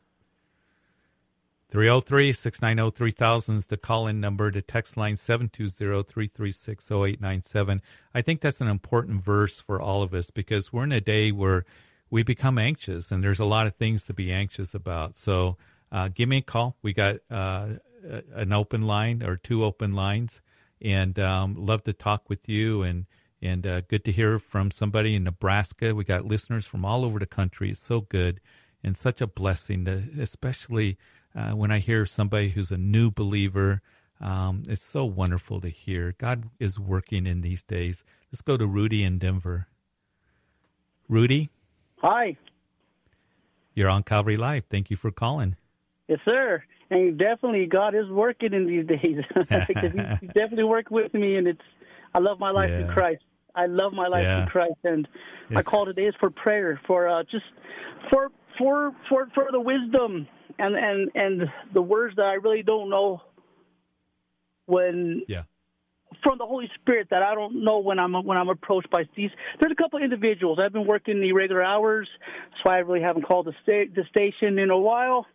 303 1.69 2.31
690 2.31 2.95
3000 2.95 3.55
is 3.55 3.65
the 3.65 3.77
call 3.77 4.07
in 4.07 4.21
number. 4.21 4.51
The 4.51 4.61
text 4.61 4.97
line 4.97 5.17
720 5.17 6.03
336 6.03 6.91
0897. 6.91 7.81
I 8.13 8.21
think 8.21 8.41
that's 8.41 8.61
an 8.61 8.67
important 8.67 9.21
verse 9.21 9.59
for 9.59 9.81
all 9.81 10.03
of 10.03 10.13
us 10.13 10.29
because 10.29 10.71
we're 10.71 10.83
in 10.83 10.91
a 10.91 11.01
day 11.01 11.31
where 11.31 11.65
we 12.09 12.23
become 12.23 12.57
anxious 12.57 13.11
and 13.11 13.23
there's 13.23 13.39
a 13.39 13.45
lot 13.45 13.67
of 13.67 13.75
things 13.75 14.05
to 14.05 14.13
be 14.13 14.31
anxious 14.31 14.73
about. 14.73 15.17
So 15.17 15.57
uh, 15.91 16.09
give 16.13 16.29
me 16.29 16.37
a 16.37 16.41
call. 16.41 16.77
We 16.81 16.93
got 16.93 17.17
uh, 17.31 17.73
an 18.33 18.53
open 18.53 18.83
line 18.83 19.23
or 19.23 19.35
two 19.35 19.63
open 19.63 19.93
lines 19.93 20.41
and 20.81 21.17
um, 21.19 21.55
love 21.55 21.83
to 21.83 21.93
talk 21.93 22.29
with 22.29 22.47
you 22.47 22.83
and 22.83 23.05
and 23.41 23.67
uh, 23.67 23.81
good 23.81 24.03
to 24.05 24.11
hear 24.11 24.39
from 24.39 24.71
somebody 24.71 25.13
in 25.15 25.23
Nebraska. 25.23 25.93
We 25.93 26.03
got 26.03 26.25
listeners 26.25 26.65
from 26.65 26.83
all 26.83 27.05
over 27.05 27.19
the 27.19 27.25
country. 27.25 27.69
It's 27.69 27.83
so 27.83 28.01
good 28.01 28.39
and 28.83 28.97
such 28.97 29.21
a 29.21 29.27
blessing, 29.27 29.85
to, 29.85 30.03
especially 30.19 30.97
uh, 31.35 31.51
when 31.51 31.71
I 31.71 31.79
hear 31.79 32.05
somebody 32.05 32.49
who's 32.49 32.71
a 32.71 32.77
new 32.77 33.11
believer. 33.11 33.81
Um, 34.21 34.63
it's 34.69 34.83
so 34.85 35.03
wonderful 35.03 35.59
to 35.61 35.69
hear. 35.69 36.13
God 36.17 36.45
is 36.59 36.79
working 36.79 37.27
in 37.27 37.41
these 37.41 37.63
days. 37.63 38.03
Let's 38.31 38.41
go 38.41 38.55
to 38.55 38.65
Rudy 38.65 39.03
in 39.03 39.17
Denver. 39.19 39.67
Rudy, 41.09 41.49
Hi. 42.01 42.37
you're 43.73 43.89
on 43.89 44.03
Calvary 44.03 44.37
Live. 44.37 44.65
Thank 44.69 44.89
you 44.89 44.95
for 44.97 45.11
calling. 45.11 45.55
Yes, 46.07 46.19
sir. 46.27 46.63
And 46.89 47.17
definitely, 47.17 47.65
God 47.65 47.93
is 47.93 48.07
working 48.09 48.53
in 48.53 48.65
these 48.67 48.85
days 48.87 49.23
because 49.67 49.91
he, 49.91 50.27
definitely 50.27 50.63
worked 50.63 50.91
with 50.91 51.13
me, 51.13 51.35
and 51.35 51.47
it's. 51.47 51.61
I 52.13 52.19
love 52.19 52.39
my 52.39 52.51
life 52.51 52.69
in 52.71 52.87
Christ. 52.87 53.23
I 53.55 53.65
love 53.65 53.91
my 53.91 54.07
life 54.07 54.23
Yeah. 54.23 54.43
in 54.43 54.47
Christ, 54.47 54.75
and 54.85 55.07
my 55.49 55.61
call 55.61 55.85
today 55.85 56.05
is 56.05 56.15
for 56.19 56.29
prayer, 56.29 56.79
for 56.87 57.07
uh, 57.09 57.23
just 57.23 57.45
for 58.09 58.29
for 58.57 58.93
for 59.09 59.27
for 59.35 59.49
the 59.51 59.59
wisdom 59.59 60.27
and 60.59 60.75
and 60.75 61.11
and 61.15 61.49
the 61.73 61.81
words 61.81 62.15
that 62.17 62.25
I 62.25 62.33
really 62.35 62.63
don't 62.63 62.89
know 62.89 63.21
when 64.65 65.23
Yeah. 65.27 65.43
from 66.23 66.37
the 66.37 66.45
Holy 66.45 66.69
Spirit 66.75 67.07
that 67.11 67.21
I 67.21 67.35
don't 67.35 67.63
know 67.63 67.79
when 67.79 67.99
I'm 67.99 68.13
when 68.13 68.37
I'm 68.37 68.49
approached 68.49 68.89
by 68.89 69.03
these. 69.15 69.31
There's 69.59 69.71
a 69.71 69.75
couple 69.75 69.97
of 69.97 70.03
individuals. 70.03 70.59
I've 70.59 70.73
been 70.73 70.87
working 70.87 71.19
the 71.19 71.29
irregular 71.29 71.63
hours, 71.63 72.07
so 72.63 72.71
I 72.71 72.77
really 72.79 73.01
haven't 73.01 73.23
called 73.23 73.45
the 73.47 73.53
sta- 73.63 73.93
the 73.93 74.03
station 74.09 74.57
in 74.59 74.69
a 74.69 74.77
while 74.77 75.25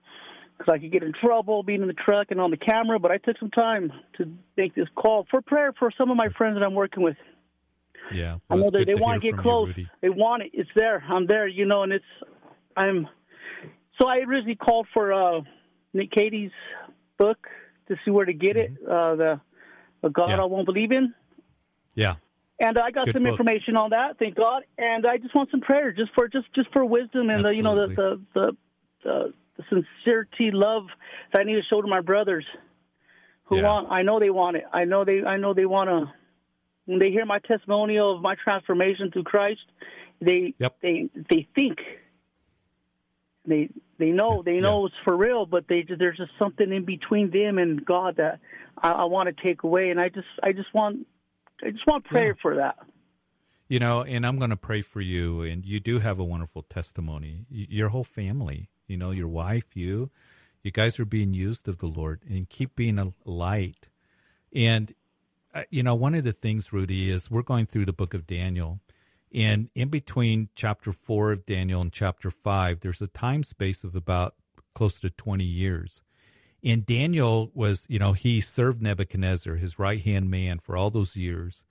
because 0.58 0.72
I 0.72 0.78
could 0.78 0.92
get 0.92 1.02
in 1.02 1.12
trouble 1.12 1.62
being 1.62 1.82
in 1.82 1.88
the 1.88 1.94
truck 1.94 2.30
and 2.30 2.40
on 2.40 2.50
the 2.50 2.56
camera. 2.56 2.98
But 2.98 3.10
I 3.10 3.18
took 3.18 3.38
some 3.38 3.50
time 3.50 3.92
to 4.18 4.32
make 4.56 4.74
this 4.74 4.88
call 4.94 5.26
for 5.30 5.40
prayer 5.42 5.72
for 5.78 5.90
some 5.96 6.10
of 6.10 6.16
my 6.16 6.28
friends 6.30 6.56
that 6.58 6.64
I'm 6.64 6.74
working 6.74 7.02
with. 7.02 7.16
Yeah. 8.12 8.38
I 8.50 8.54
Well, 8.54 8.58
know 8.62 8.66
it's 8.68 8.76
they, 8.86 8.94
they 8.94 8.94
want 9.00 9.20
to 9.22 9.26
get 9.26 9.36
from 9.36 9.38
you, 9.38 9.42
close. 9.42 9.74
They 10.00 10.08
want 10.08 10.42
it. 10.42 10.50
It's 10.52 10.70
there. 10.74 11.04
I'm 11.08 11.26
there. 11.26 11.46
You 11.46 11.66
know, 11.66 11.82
and 11.84 11.92
it's 11.92 12.04
I'm. 12.76 13.06
So 14.00 14.08
I 14.08 14.18
originally 14.18 14.56
called 14.56 14.86
for 14.94 15.12
uh, 15.12 15.40
Nick 15.92 16.10
Katie's 16.10 16.52
book 17.18 17.46
to 17.88 17.96
see 18.04 18.10
where 18.10 18.24
to 18.24 18.32
get 18.32 18.56
it. 18.56 18.72
Uh, 18.82 19.14
the, 19.16 19.40
the 20.02 20.08
God 20.10 20.22
Mm-hmm. 20.28 20.30
Yeah. 20.30 20.42
I 20.42 20.44
won't 20.46 20.66
believe 20.66 20.92
in. 20.92 21.14
Yeah. 21.94 22.14
And 22.60 22.78
I 22.78 22.90
got 22.90 23.06
Good 23.06 23.14
some 23.14 23.22
book. 23.24 23.32
information 23.32 23.76
on 23.76 23.90
that, 23.90 24.18
thank 24.18 24.36
God. 24.36 24.62
And 24.78 25.06
I 25.06 25.16
just 25.16 25.34
want 25.34 25.50
some 25.50 25.60
prayer, 25.60 25.92
just 25.92 26.12
for 26.14 26.28
just 26.28 26.46
just 26.54 26.70
for 26.72 26.84
wisdom 26.84 27.30
and 27.30 27.44
the, 27.44 27.54
you 27.56 27.62
know 27.62 27.74
the 27.88 27.94
the, 27.94 28.20
the 28.34 28.56
the 29.02 29.34
the 29.56 29.64
sincerity, 29.70 30.50
love 30.52 30.84
that 31.32 31.40
I 31.40 31.44
need 31.44 31.54
to 31.54 31.62
show 31.70 31.80
to 31.80 31.88
my 31.88 32.00
brothers 32.00 32.44
who 33.44 33.56
Yeah. 33.56 33.62
want. 33.62 33.90
I 33.90 34.02
know 34.02 34.20
they 34.20 34.28
want 34.30 34.56
it. 34.58 34.64
I 34.72 34.84
know 34.84 35.04
they. 35.06 35.22
I 35.24 35.38
know 35.38 35.54
they 35.54 35.64
want 35.64 35.88
to. 35.88 36.12
When 36.84 36.98
they 36.98 37.10
hear 37.10 37.24
my 37.24 37.38
testimonial 37.38 38.16
of 38.16 38.22
my 38.22 38.34
transformation 38.34 39.10
through 39.10 39.24
Christ, 39.24 39.64
they 40.20 40.52
Yep. 40.58 40.76
they 40.82 41.08
they 41.30 41.48
think 41.54 41.78
they 43.46 43.70
they 43.98 44.10
know 44.10 44.42
they 44.42 44.60
know 44.60 44.86
it's 44.86 44.94
for 45.04 45.16
real, 45.16 45.46
but 45.46 45.66
they 45.68 45.86
there's 45.98 46.18
just 46.18 46.32
something 46.38 46.72
in 46.72 46.84
between 46.84 47.30
them 47.30 47.58
and 47.58 47.84
God 47.84 48.16
that 48.16 48.40
I, 48.76 48.90
I 48.90 49.04
want 49.04 49.34
to 49.34 49.42
take 49.42 49.62
away, 49.62 49.90
and 49.90 50.00
I 50.00 50.08
just 50.08 50.28
I 50.42 50.52
just 50.52 50.72
want 50.74 51.06
I 51.62 51.70
just 51.70 51.86
want 51.86 52.04
prayer 52.04 52.36
for 52.40 52.56
that. 52.56 52.76
You 53.68 53.78
know, 53.78 54.02
and 54.02 54.26
I'm 54.26 54.36
going 54.36 54.50
to 54.50 54.56
pray 54.56 54.82
for 54.82 55.00
you. 55.00 55.42
And 55.42 55.64
you 55.64 55.78
do 55.78 56.00
have 56.00 56.18
a 56.18 56.24
wonderful 56.24 56.62
testimony. 56.62 57.46
Your 57.48 57.90
whole 57.90 58.02
family, 58.02 58.68
you 58.88 58.96
know, 58.96 59.12
your 59.12 59.28
wife, 59.28 59.76
you, 59.76 60.10
you 60.64 60.72
guys 60.72 60.98
are 60.98 61.04
being 61.04 61.34
used 61.34 61.68
of 61.68 61.78
the 61.78 61.86
Lord 61.86 62.20
and 62.28 62.48
keep 62.48 62.74
being 62.74 62.98
a 62.98 63.12
light. 63.24 63.88
And, 64.52 64.92
uh, 65.54 65.62
you 65.70 65.84
know, 65.84 65.94
one 65.94 66.16
of 66.16 66.24
the 66.24 66.32
things, 66.32 66.72
Rudy, 66.72 67.12
is 67.12 67.30
we're 67.30 67.42
going 67.42 67.66
through 67.66 67.86
the 67.86 67.92
book 67.92 68.12
of 68.12 68.26
Daniel. 68.26 68.80
And 69.32 69.70
in 69.74 69.88
between 69.88 70.48
chapter 70.54 70.92
four 70.92 71.32
of 71.32 71.46
Daniel 71.46 71.80
and 71.80 71.92
chapter 71.92 72.30
five, 72.30 72.80
there's 72.80 73.00
a 73.00 73.06
time 73.06 73.42
space 73.42 73.84
of 73.84 73.94
about 73.94 74.34
close 74.74 74.98
to 75.00 75.10
20 75.10 75.44
years. 75.44 76.02
And 76.62 76.84
Daniel 76.84 77.50
was, 77.54 77.86
you 77.88 77.98
know, 77.98 78.12
he 78.12 78.40
served 78.40 78.82
Nebuchadnezzar, 78.82 79.54
his 79.54 79.78
right 79.78 80.00
hand 80.00 80.30
man, 80.30 80.58
for 80.58 80.76
all 80.76 80.90
those 80.90 81.16
years. 81.16 81.64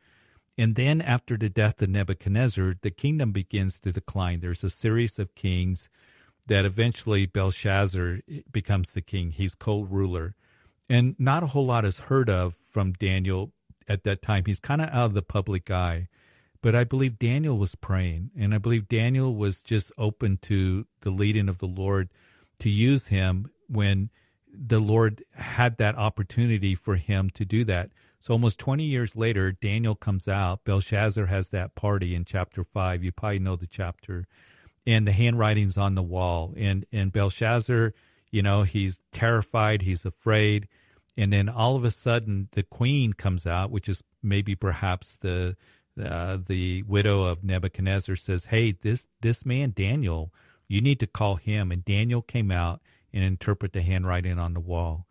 And 0.58 0.76
then 0.76 1.02
after 1.02 1.38
the 1.38 1.50
death 1.50 1.82
of 1.82 1.90
Nebuchadnezzar, 1.90 2.76
the 2.82 2.92
kingdom 2.92 3.32
begins 3.32 3.80
to 3.80 3.92
decline. 3.92 4.40
There's 4.40 4.64
a 4.64 4.70
series 4.70 5.20
of 5.20 5.36
kings 5.36 5.90
that 6.48 6.66
eventually 6.66 7.26
Belshazzar 7.26 8.20
becomes 8.52 8.94
the 8.94 9.02
king. 9.02 9.32
He's 9.32 9.56
co-ruler. 9.56 10.36
And 10.90 11.16
not 11.20 11.44
a 11.44 11.48
whole 11.48 11.68
lot 11.68 11.86
is 11.86 12.00
heard 12.00 12.30
of 12.30 12.56
from 12.72 12.94
Daniel 12.94 13.54
at 13.88 14.04
that 14.04 14.22
time. 14.22 14.44
He's 14.46 14.60
kind 14.60 14.82
of 14.82 14.90
out 14.90 15.06
of 15.06 15.14
the 15.14 15.22
public 15.22 15.70
eye. 15.70 16.08
But 16.62 16.76
I 16.76 16.84
believe 16.84 17.20
Daniel 17.20 17.58
was 17.58 17.76
praying, 17.76 18.32
and 18.38 18.54
I 18.54 18.58
believe 18.58 18.90
Daniel 18.90 19.34
was 19.34 19.62
just 19.62 19.92
open 19.98 20.38
to 20.44 20.86
the 21.02 21.10
leading 21.10 21.48
of 21.48 21.60
the 21.60 21.68
Lord 21.68 22.10
to 22.60 22.70
use 22.70 23.08
him 23.08 23.50
when 23.68 24.10
the 24.52 24.80
Lord 24.80 25.24
had 25.36 25.78
that 25.78 25.96
opportunity 25.96 26.76
for 26.76 26.96
him 26.96 27.30
to 27.32 27.46
do 27.46 27.64
that. 27.66 27.92
So 28.20 28.34
almost 28.34 28.60
20 28.60 28.84
years 28.84 29.16
later, 29.16 29.52
Daniel 29.54 29.96
comes 29.96 30.28
out. 30.28 30.66
Belshazzar 30.66 31.28
has 31.28 31.50
that 31.50 31.76
party 31.76 32.14
in 32.14 32.26
chapter 32.26 32.64
5. 32.64 33.04
You 33.04 33.12
probably 33.12 33.40
know 33.40 33.56
the 33.56 33.68
chapter. 33.68 34.28
And 34.86 35.08
the 35.08 35.12
handwriting's 35.14 35.78
on 35.78 35.96
the 35.96 36.04
wall. 36.04 36.54
And, 36.58 36.86
and 36.92 37.14
Belshazzar, 37.14 37.94
you 38.32 38.42
know, 38.42 38.64
he's 38.64 39.00
terrified, 39.12 39.84
he's 39.84 40.06
afraid. 40.06 40.68
And 41.16 41.32
then 41.32 41.48
all 41.48 41.76
of 41.76 41.86
a 41.86 41.92
sudden, 41.92 42.50
the 42.52 42.64
queen 42.64 43.14
comes 43.14 43.46
out, 43.48 43.72
which 43.72 43.88
is 43.88 44.04
maybe 44.22 44.56
perhaps 44.56 45.18
the 45.22 45.56
uh, 46.00 46.38
the 46.48 46.84
widow 46.84 47.24
of 47.24 47.44
Nebuchadnezzar 47.44 48.16
says, 48.16 48.46
"Hey, 48.46 48.72
this 48.72 49.06
this 49.22 49.46
man 49.46 49.74
Daniel, 49.76 50.34
you 50.68 50.82
need 50.82 51.00
to 51.02 51.08
call 51.08 51.36
him." 51.36 51.72
And 51.72 51.84
Daniel 51.86 52.22
came 52.22 52.52
out 52.52 52.82
and 53.14 53.24
interpret 53.24 53.74
the 53.74 53.82
handwriting 53.82 54.40
on 54.40 54.54
the 54.54 54.60
wall. 54.60 55.06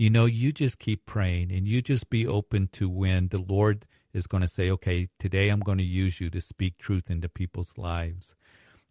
you 0.00 0.08
know, 0.08 0.24
you 0.24 0.50
just 0.50 0.78
keep 0.78 1.04
praying 1.04 1.52
and 1.52 1.68
you 1.68 1.82
just 1.82 2.08
be 2.08 2.26
open 2.26 2.70
to 2.72 2.88
when 2.88 3.28
the 3.28 3.38
Lord 3.38 3.84
is 4.14 4.26
going 4.26 4.40
to 4.40 4.48
say, 4.48 4.70
okay, 4.70 5.10
today 5.18 5.50
I'm 5.50 5.60
going 5.60 5.76
to 5.76 5.84
use 5.84 6.22
you 6.22 6.30
to 6.30 6.40
speak 6.40 6.78
truth 6.78 7.10
into 7.10 7.28
people's 7.28 7.74
lives. 7.76 8.34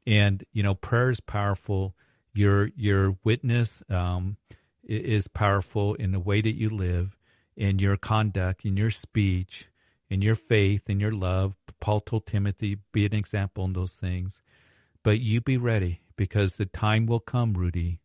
And, 0.06 0.44
you 0.54 0.62
know, 0.62 0.76
prayer 0.76 1.10
is 1.10 1.20
powerful. 1.20 1.96
Your, 2.32 2.70
your 2.76 3.18
witness 3.24 3.82
um, 3.90 4.38
is 4.84 5.28
powerful 5.28 5.96
in 5.96 6.12
the 6.12 6.20
way 6.20 6.42
that 6.42 6.54
you 6.54 6.70
live, 6.70 7.18
in 7.58 7.80
your 7.80 7.98
conduct, 7.98 8.64
in 8.64 8.78
your 8.78 8.92
speech, 8.92 9.68
in 10.10 10.22
your 10.22 10.36
faith, 10.36 10.90
in 10.90 11.00
your 11.00 11.12
love. 11.12 11.56
Paul 11.80 12.02
told 12.02 12.26
Timothy, 12.26 12.80
be 12.92 13.06
an 13.06 13.14
example 13.14 13.66
in 13.66 13.74
those 13.74 13.94
things. 13.94 14.42
But 15.04 15.20
you 15.20 15.40
be 15.42 15.58
ready 15.58 16.02
because 16.16 16.56
the 16.56 16.66
time 16.66 17.06
will 17.06 17.20
come, 17.20 17.54
Rudy, 17.54 18.02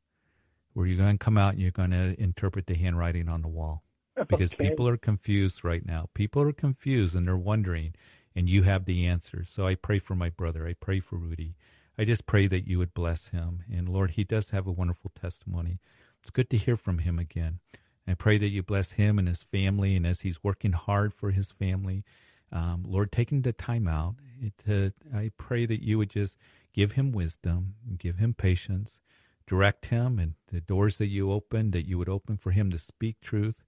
where 0.73 0.87
you're 0.87 0.99
going 0.99 1.19
to 1.19 1.25
come 1.25 1.39
out 1.39 1.55
and 1.55 1.63
you're 1.63 1.71
going 1.71 1.91
to 1.91 2.21
interpret 2.21 2.67
the 2.67 2.75
handwriting 2.75 3.29
on 3.29 3.43
the 3.43 3.49
wall. 3.49 3.83
Because 4.29 4.55
okay. 4.55 4.69
people 4.69 4.87
are 4.87 4.97
confused 4.97 5.65
right 5.65 5.85
now. 5.85 6.09
People 6.15 6.43
are 6.43 6.53
confused 6.53 7.17
and 7.17 7.27
they're 7.27 7.37
wondering, 7.37 7.95
and 8.37 8.49
you 8.49 8.63
have 8.63 8.85
the 8.85 9.07
answer. 9.07 9.45
So 9.45 9.67
I 9.67 9.75
pray 9.75 9.99
for 9.99 10.15
my 10.15 10.31
brother. 10.31 10.69
I 10.69 10.75
pray 10.75 11.01
for 11.01 11.17
Rudy. 11.17 11.57
I 11.99 12.05
just 12.05 12.25
pray 12.27 12.47
that 12.47 12.69
you 12.69 12.79
would 12.79 12.95
bless 12.95 13.29
him. 13.29 13.65
And 13.73 13.89
Lord, 13.89 14.13
he 14.13 14.23
does 14.23 14.51
have 14.51 14.69
a 14.69 14.73
wonderful 14.73 15.11
testimony. 15.21 15.81
It's 16.23 16.31
good 16.31 16.49
to 16.51 16.57
hear 16.57 16.77
from 16.77 16.99
him 16.99 17.19
again. 17.19 17.59
I 18.07 18.15
pray 18.15 18.39
that 18.39 18.49
you 18.49 18.63
bless 18.63 18.93
him 18.93 19.19
and 19.19 19.29
his 19.29 19.45
family, 19.45 19.97
and 19.97 20.07
as 20.07 20.21
he's 20.21 20.45
working 20.45 20.73
hard 20.73 21.15
for 21.15 21.31
his 21.31 21.53
family, 21.53 22.05
um, 22.53 22.85
Lord, 22.87 23.11
taking 23.11 23.43
the 23.43 23.53
time 23.53 23.89
out, 23.89 24.17
it, 24.41 24.55
uh, 24.69 25.17
I 25.17 25.31
pray 25.37 25.67
that 25.67 25.83
you 25.83 25.99
would 25.99 26.11
just 26.11 26.37
give 26.73 26.93
him 26.93 27.13
wisdom, 27.13 27.75
give 27.99 28.17
him 28.17 28.35
patience, 28.35 29.01
direct 29.47 29.87
him, 29.87 30.19
and 30.19 30.35
the 30.53 30.61
doors 30.61 30.99
that 30.99 31.07
you 31.07 31.33
open, 31.33 31.71
that 31.73 31.87
you 31.87 31.99
would 31.99 32.09
open 32.09 32.37
for 32.37 32.51
him 32.51 32.71
to 32.71 32.79
speak 32.79 33.21
truth. 33.21 33.65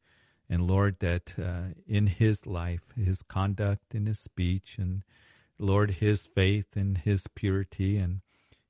And 0.49 0.66
Lord, 0.66 1.00
that 1.00 1.35
uh, 1.38 1.75
in 1.87 2.07
his 2.07 2.47
life, 2.47 2.83
his 2.97 3.23
conduct, 3.23 3.95
in 3.95 4.07
his 4.07 4.21
speech, 4.21 4.76
and 4.78 5.02
Lord, 5.59 5.93
his 5.93 6.26
faith 6.26 6.76
and 6.76 6.99
his 6.99 7.26
purity 7.35 7.97
and 7.97 8.21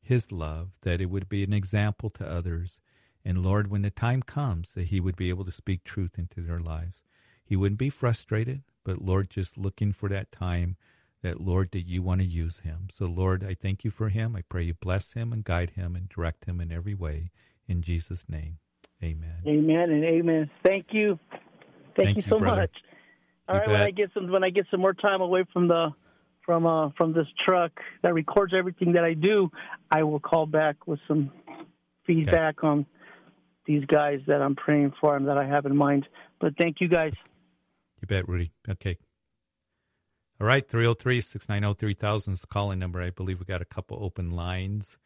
his 0.01 0.33
love, 0.33 0.71
that 0.83 1.01
it 1.01 1.11
would 1.11 1.29
be 1.29 1.43
an 1.43 1.53
example 1.53 2.11
to 2.11 2.27
others. 2.27 2.81
And 3.27 3.43
Lord, 3.43 3.69
when 3.69 3.83
the 3.83 3.91
time 3.91 4.23
comes, 4.23 4.71
that 4.75 4.87
he 4.87 5.01
would 5.01 5.17
be 5.17 5.31
able 5.31 5.45
to 5.47 5.51
speak 5.51 5.83
truth 5.83 6.17
into 6.17 6.43
their 6.43 6.61
lives. 6.61 7.03
He 7.45 7.57
wouldn't 7.57 7.81
be 7.81 7.91
frustrated, 7.91 8.63
but 8.85 9.03
Lord, 9.03 9.31
just 9.31 9.59
looking 9.59 9.93
for 9.93 10.09
that 10.09 10.31
time 10.31 10.77
that, 11.23 11.41
Lord, 11.41 11.73
that 11.73 11.89
you 11.89 12.03
want 12.03 12.21
to 12.21 12.27
use 12.27 12.61
him. 12.61 12.87
So, 12.89 13.07
Lord, 13.07 13.45
I 13.45 13.55
thank 13.55 13.83
you 13.83 13.91
for 13.91 14.11
him. 14.11 14.37
I 14.37 14.43
pray 14.43 14.63
you 14.63 14.75
bless 14.75 15.15
him 15.15 15.33
and 15.33 15.43
guide 15.43 15.71
him 15.71 15.97
and 15.97 16.09
direct 16.09 16.45
him 16.45 16.61
in 16.61 16.71
every 16.71 16.95
way. 16.95 17.33
In 17.67 17.83
Jesus' 17.83 18.27
name, 18.29 18.59
amen. 19.03 19.43
Amen 19.45 19.91
and 19.91 20.05
amen. 20.05 20.49
Thank 20.65 20.87
you. 20.93 21.19
Thank, 21.97 22.07
thank 22.07 22.17
you, 22.19 22.23
so 22.23 22.39
brother. 22.39 22.61
much. 22.61 22.77
All 23.49 23.57
you 23.57 23.61
right, 23.61 23.67
bet. 23.67 23.73
when 23.73 23.83
I 23.83 23.91
get 23.91 24.11
some 24.15 24.31
when 24.31 24.45
I 24.45 24.51
get 24.51 24.67
some 24.71 24.81
more 24.81 24.95
time 24.95 25.21
away 25.21 25.45
from 25.53 25.67
the 25.67 25.89
from 26.45 26.65
uh 26.65 26.91
from 26.97 27.13
this 27.13 27.27
truck 27.45 27.73
that 28.03 28.15
records 28.15 28.55
everything 28.57 28.93
that 28.93 29.03
I 29.03 29.15
do, 29.15 29.51
I 29.91 30.05
will 30.05 30.21
call 30.21 30.47
back 30.47 30.87
with 30.87 31.01
some 31.09 31.33
feedback 32.07 32.59
okay. 32.59 32.69
on 32.69 32.87
these 33.67 33.85
guys 33.87 34.21
that 34.27 34.43
I'm 34.43 34.55
praying 34.55 34.95
for 35.01 35.17
and 35.17 35.29
that 35.29 35.39
I 35.39 35.47
have 35.47 35.67
in 35.67 35.77
mind. 35.77 36.07
But 36.41 36.57
thank 36.59 36.81
you 36.81 36.89
guys. 36.89 37.13
You 38.01 38.09
bet, 38.09 38.29
Rudy. 38.29 38.53
Okay. 38.69 38.99
All 40.39 40.47
right, 40.47 40.69
303 40.69 41.23
690 41.23 41.79
3000 41.79 42.33
is 42.35 42.41
the 42.43 42.47
calling 42.47 42.79
number. 42.79 43.01
I 43.01 43.11
believe 43.11 43.39
we 43.39 43.47
got 43.47 43.63
a 43.63 43.67
couple 43.67 43.99
open 44.01 44.33
lines. 44.33 44.99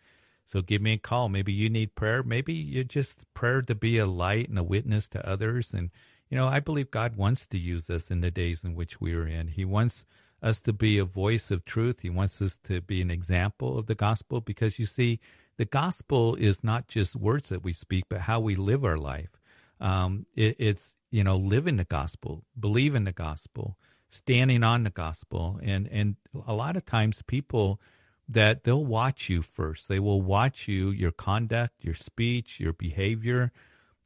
So 0.45 0.61
give 0.61 0.83
me 0.83 0.95
a 0.95 0.99
call. 0.99 1.29
Maybe 1.29 1.53
you 1.53 1.71
need 1.71 1.95
prayer. 1.95 2.25
Maybe 2.25 2.53
you 2.53 2.83
just 2.83 3.19
prayer 3.35 3.63
to 3.63 3.75
be 3.77 3.99
a 3.99 4.07
light 4.07 4.49
and 4.49 4.59
a 4.59 4.65
witness 4.65 5.07
to 5.11 5.29
others. 5.29 5.73
And, 5.73 5.91
you 6.29 6.37
know, 6.37 6.49
I 6.49 6.59
believe 6.59 6.91
God 6.91 7.15
wants 7.15 7.47
to 7.47 7.59
use 7.59 7.89
us 7.89 8.11
in 8.11 8.21
the 8.21 8.33
days 8.33 8.65
in 8.65 8.75
which 8.75 9.01
we 9.01 9.15
are 9.15 9.29
in. 9.29 9.49
He 9.49 9.65
wants 9.65 10.05
us 10.43 10.61
to 10.63 10.73
be 10.73 10.99
a 10.99 11.05
voice 11.05 11.53
of 11.53 11.65
truth. 11.65 12.01
He 12.01 12.11
wants 12.11 12.43
us 12.43 12.59
to 12.65 12.81
be 12.81 13.01
an 13.01 13.13
example 13.13 13.79
of 13.79 13.87
the 13.87 13.95
gospel 13.95 14.41
because 14.41 14.81
you 14.81 14.87
see, 14.87 15.21
the 15.61 15.67
gospel 15.67 16.37
is 16.37 16.65
not 16.65 16.89
just 16.89 17.15
words 17.15 17.51
that 17.51 17.63
we 17.63 17.75
speak, 17.75 18.05
but 18.09 18.23
how 18.23 18.41
we 18.41 18.55
live 18.55 18.83
our 18.83 18.97
life. 18.97 19.39
Um, 19.79 20.25
it, 20.35 20.57
it's, 20.59 20.95
you 21.11 21.23
know, 21.23 21.37
living 21.37 21.77
the 21.77 21.85
gospel, 21.85 22.45
believing 22.59 23.05
the 23.05 23.13
gospel, 23.13 23.77
standing 24.09 24.65
on 24.65 24.85
the 24.85 24.91
gospel. 24.91 25.61
And, 25.63 25.87
and 25.89 26.17
a 26.47 26.55
lot 26.55 26.77
of 26.77 26.87
times 26.87 27.21
people 27.27 27.79
that 28.27 28.65
they'll 28.65 28.83
watch 28.83 29.29
you 29.29 29.43
first. 29.43 29.87
They 29.87 29.99
will 29.99 30.23
watch 30.23 30.67
you, 30.67 30.89
your 30.89 31.13
conduct, 31.13 31.85
your 31.85 31.95
speech, 31.95 32.59
your 32.59 32.73
behavior, 32.73 33.53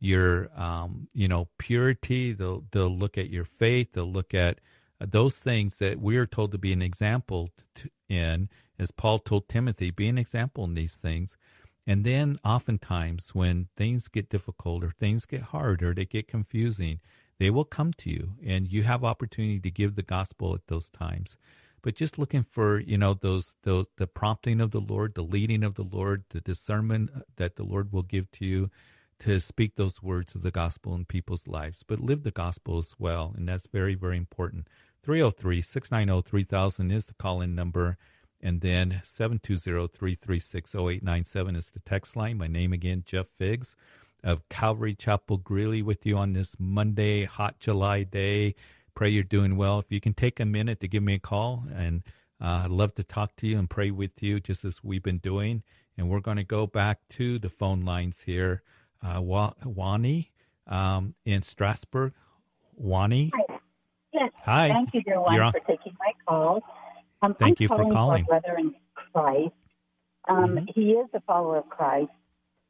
your, 0.01 0.51
um, 0.61 1.07
you 1.14 1.29
know, 1.29 1.47
purity. 1.59 2.33
They'll, 2.33 2.64
they'll 2.73 2.99
look 2.99 3.17
at 3.17 3.31
your 3.31 3.45
faith. 3.45 3.93
They'll 3.93 4.11
look 4.11 4.35
at 4.35 4.59
those 4.99 5.37
things 5.37 5.79
that 5.79 6.01
we 6.01 6.17
are 6.17 6.27
told 6.27 6.51
to 6.51 6.59
be 6.59 6.73
an 6.73 6.83
example 6.83 7.51
to, 7.77 7.90
in 8.09 8.49
as 8.79 8.90
Paul 8.90 9.19
told 9.21 9.49
Timothy, 9.49 9.90
be 9.90 10.09
an 10.09 10.19
example 10.19 10.64
in 10.64 10.75
these 10.75 10.97
things. 10.97 11.37
And 11.87 12.05
then 12.05 12.38
oftentimes 12.44 13.35
when 13.35 13.68
things 13.77 14.09
get 14.09 14.31
difficult 14.31 14.83
or 14.83 14.90
things 14.90 15.27
get 15.27 15.42
hard 15.42 15.83
or 15.83 15.94
they 15.94 16.07
get 16.07 16.29
confusing, 16.29 17.01
they 17.38 17.51
will 17.51 17.64
come 17.64 17.92
to 17.94 18.11
you 18.11 18.35
and 18.44 18.70
you 18.70 18.85
have 18.85 19.05
opportunity 19.05 19.61
to 19.61 19.70
give 19.70 19.94
the 19.94 20.03
gospel 20.03 20.55
at 20.55 20.66
those 20.68 20.88
times. 20.88 21.37
But 21.83 21.97
just 21.97 22.18
looking 22.18 22.44
for, 22.44 22.81
you 22.81 22.97
know, 22.97 23.12
those, 23.12 23.57
those, 23.62 23.87
the 23.99 24.07
prompting 24.07 24.59
of 24.61 24.70
the 24.70 24.81
Lord, 24.81 25.14
the 25.14 25.23
leading 25.23 25.62
of 25.62 25.75
the 25.75 25.83
Lord, 25.83 26.25
the 26.31 26.40
discernment 26.40 27.11
uh, 27.14 27.20
that 27.37 27.57
the 27.57 27.64
Lord 27.64 27.92
will 27.92 28.03
give 28.03 28.31
to 28.33 28.47
you 28.47 28.70
to 29.18 29.38
speak 29.38 29.77
those 29.77 30.03
words 30.03 30.35
of 30.35 30.42
the 30.42 30.51
gospel 30.51 30.94
in 30.94 31.05
people's 31.05 31.47
lives, 31.47 31.83
but 31.87 32.01
live 32.01 32.23
the 32.23 32.31
gospel 32.31 32.79
as 32.79 32.94
well. 32.99 33.35
And 33.37 33.47
that's 33.49 33.66
very, 33.66 33.94
very 33.94 34.16
important. 34.16 34.66
303 35.03 35.61
690 35.61 36.27
3000 36.29 36.90
is 36.90 37.07
the 37.07 37.14
call 37.14 37.42
in 37.42 37.55
number. 37.55 37.99
And 38.44 38.61
then 38.61 39.00
720-336-0897 39.02 41.57
is 41.57 41.70
the 41.70 41.80
text 41.80 42.14
line. 42.14 42.37
My 42.37 42.46
name 42.46 42.74
again, 42.74 43.02
Jeff 43.07 43.28
Figs 43.38 43.74
of 44.22 44.46
Calvary 44.50 44.94
Chapel 44.94 45.38
Greeley 45.38 45.80
with 45.80 46.04
you 46.04 46.18
on 46.18 46.35
this 46.35 46.54
Monday, 46.59 47.24
hot 47.24 47.59
July 47.59 48.02
day. 48.02 48.54
Pray 48.94 49.09
you're 49.09 49.22
doing 49.22 49.57
well. 49.57 49.78
If 49.78 49.90
you 49.90 49.98
can 49.98 50.12
take 50.12 50.40
a 50.40 50.44
minute 50.44 50.78
to 50.80 50.88
give 50.88 51.02
me 51.02 51.14
a 51.14 51.18
call, 51.18 51.64
and 51.74 52.02
uh, 52.38 52.64
I'd 52.64 52.70
love 52.70 52.94
to 52.96 53.02
talk 53.02 53.35
to 53.37 53.46
you 53.46 53.59
and 53.59 53.68
pray 53.68 53.90
with 53.90 54.22
you 54.22 54.40
just 54.40 54.62
as 54.62 54.85
we've 54.85 55.02
been 55.02 55.18
doing. 55.18 55.62
And 55.96 56.11
we're 56.11 56.20
going 56.20 56.37
to 56.37 56.44
go 56.44 56.66
back 56.66 56.98
to 57.11 57.38
the 57.38 57.48
phone 57.48 57.87
lines 57.87 58.22
here. 58.22 58.62
Uh, 59.02 59.22
Wani 59.22 60.33
um, 60.66 61.14
in 61.24 61.42
Strasburg. 61.42 62.12
Wani? 62.74 63.30
Hi. 63.35 63.59
Yes. 64.12 64.30
Hi. 64.44 64.68
Thank 64.68 64.92
you, 64.92 65.02
dear 65.02 65.20
one, 65.20 65.52
for 65.52 65.61
taking 65.61 65.94
my 65.98 66.12
call. 66.28 66.62
Um, 67.24 67.34
Thank 67.34 67.58
I'm 67.58 67.62
you 67.62 67.68
for 67.68 67.90
calling. 67.90 68.24
For 68.24 68.40
brother 68.40 68.58
in 68.58 68.74
Christ. 68.94 69.54
Um, 70.28 70.56
mm-hmm. 70.56 70.64
He 70.74 70.90
is 70.92 71.08
a 71.14 71.20
follower 71.20 71.58
of 71.58 71.68
Christ, 71.68 72.10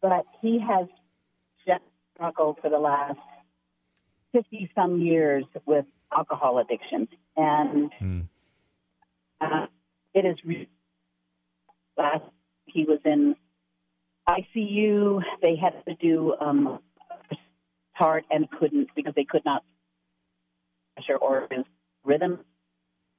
but 0.01 0.25
he 0.41 0.61
has 0.61 0.87
just 1.67 1.83
struggled 2.15 2.59
for 2.61 2.71
the 2.71 2.79
last 2.79 3.19
50 4.33 4.71
some 4.75 5.01
years 5.01 5.45
with 5.67 5.85
alcohol 6.17 6.59
addiction. 6.59 7.09
And 7.37 7.91
mm. 8.01 8.29
uh, 9.41 9.67
it 10.15 10.25
is 10.25 10.37
re- 10.45 10.69
last 11.97 12.25
he 12.67 12.85
was 12.85 13.01
in 13.05 13.35
ICU. 14.29 15.21
They 15.43 15.57
had 15.57 15.85
to 15.87 15.95
do 15.97 16.35
um, 16.41 16.79
heart 17.93 18.25
and 18.31 18.49
couldn't 18.51 18.89
because 18.95 19.15
they 19.17 19.25
could 19.25 19.45
not 19.45 19.65
pressure 20.95 21.17
or 21.17 21.49
his 21.51 21.65
rhythm. 22.05 22.39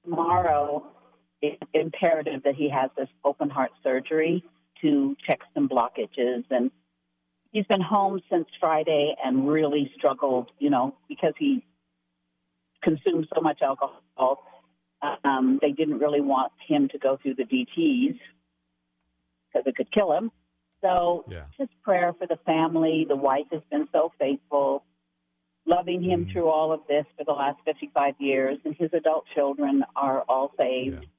Tomorrow, 0.03 0.95
it's 1.41 1.61
imperative 1.73 2.43
that 2.43 2.55
he 2.55 2.69
has 2.69 2.89
this 2.97 3.09
open 3.23 3.49
heart 3.49 3.71
surgery 3.83 4.43
to 4.81 5.15
check 5.25 5.39
some 5.53 5.69
blockages. 5.69 6.43
And 6.49 6.71
he's 7.51 7.65
been 7.65 7.81
home 7.81 8.21
since 8.29 8.47
Friday 8.59 9.15
and 9.23 9.47
really 9.47 9.91
struggled, 9.97 10.49
you 10.59 10.69
know, 10.69 10.95
because 11.07 11.33
he 11.37 11.63
consumed 12.83 13.27
so 13.33 13.41
much 13.41 13.61
alcohol. 13.61 14.43
Um, 15.23 15.59
they 15.61 15.71
didn't 15.71 15.99
really 15.99 16.21
want 16.21 16.51
him 16.67 16.87
to 16.89 16.97
go 16.97 17.17
through 17.21 17.35
the 17.35 17.43
DTs 17.43 18.17
because 19.47 19.67
it 19.67 19.75
could 19.75 19.91
kill 19.91 20.11
him. 20.13 20.31
So 20.81 21.25
yeah. 21.29 21.45
just 21.57 21.71
prayer 21.83 22.13
for 22.17 22.27
the 22.27 22.37
family. 22.45 23.05
The 23.07 23.15
wife 23.15 23.45
has 23.51 23.61
been 23.69 23.87
so 23.91 24.11
faithful 24.19 24.83
loving 25.65 26.03
him 26.03 26.21
mm-hmm. 26.21 26.31
through 26.31 26.49
all 26.49 26.71
of 26.71 26.81
this 26.87 27.05
for 27.17 27.23
the 27.23 27.31
last 27.31 27.57
55 27.65 28.15
years, 28.19 28.57
and 28.65 28.75
his 28.75 28.91
adult 28.93 29.25
children 29.33 29.83
are 29.95 30.21
all 30.21 30.51
saved 30.59 31.01
yeah. 31.01 31.09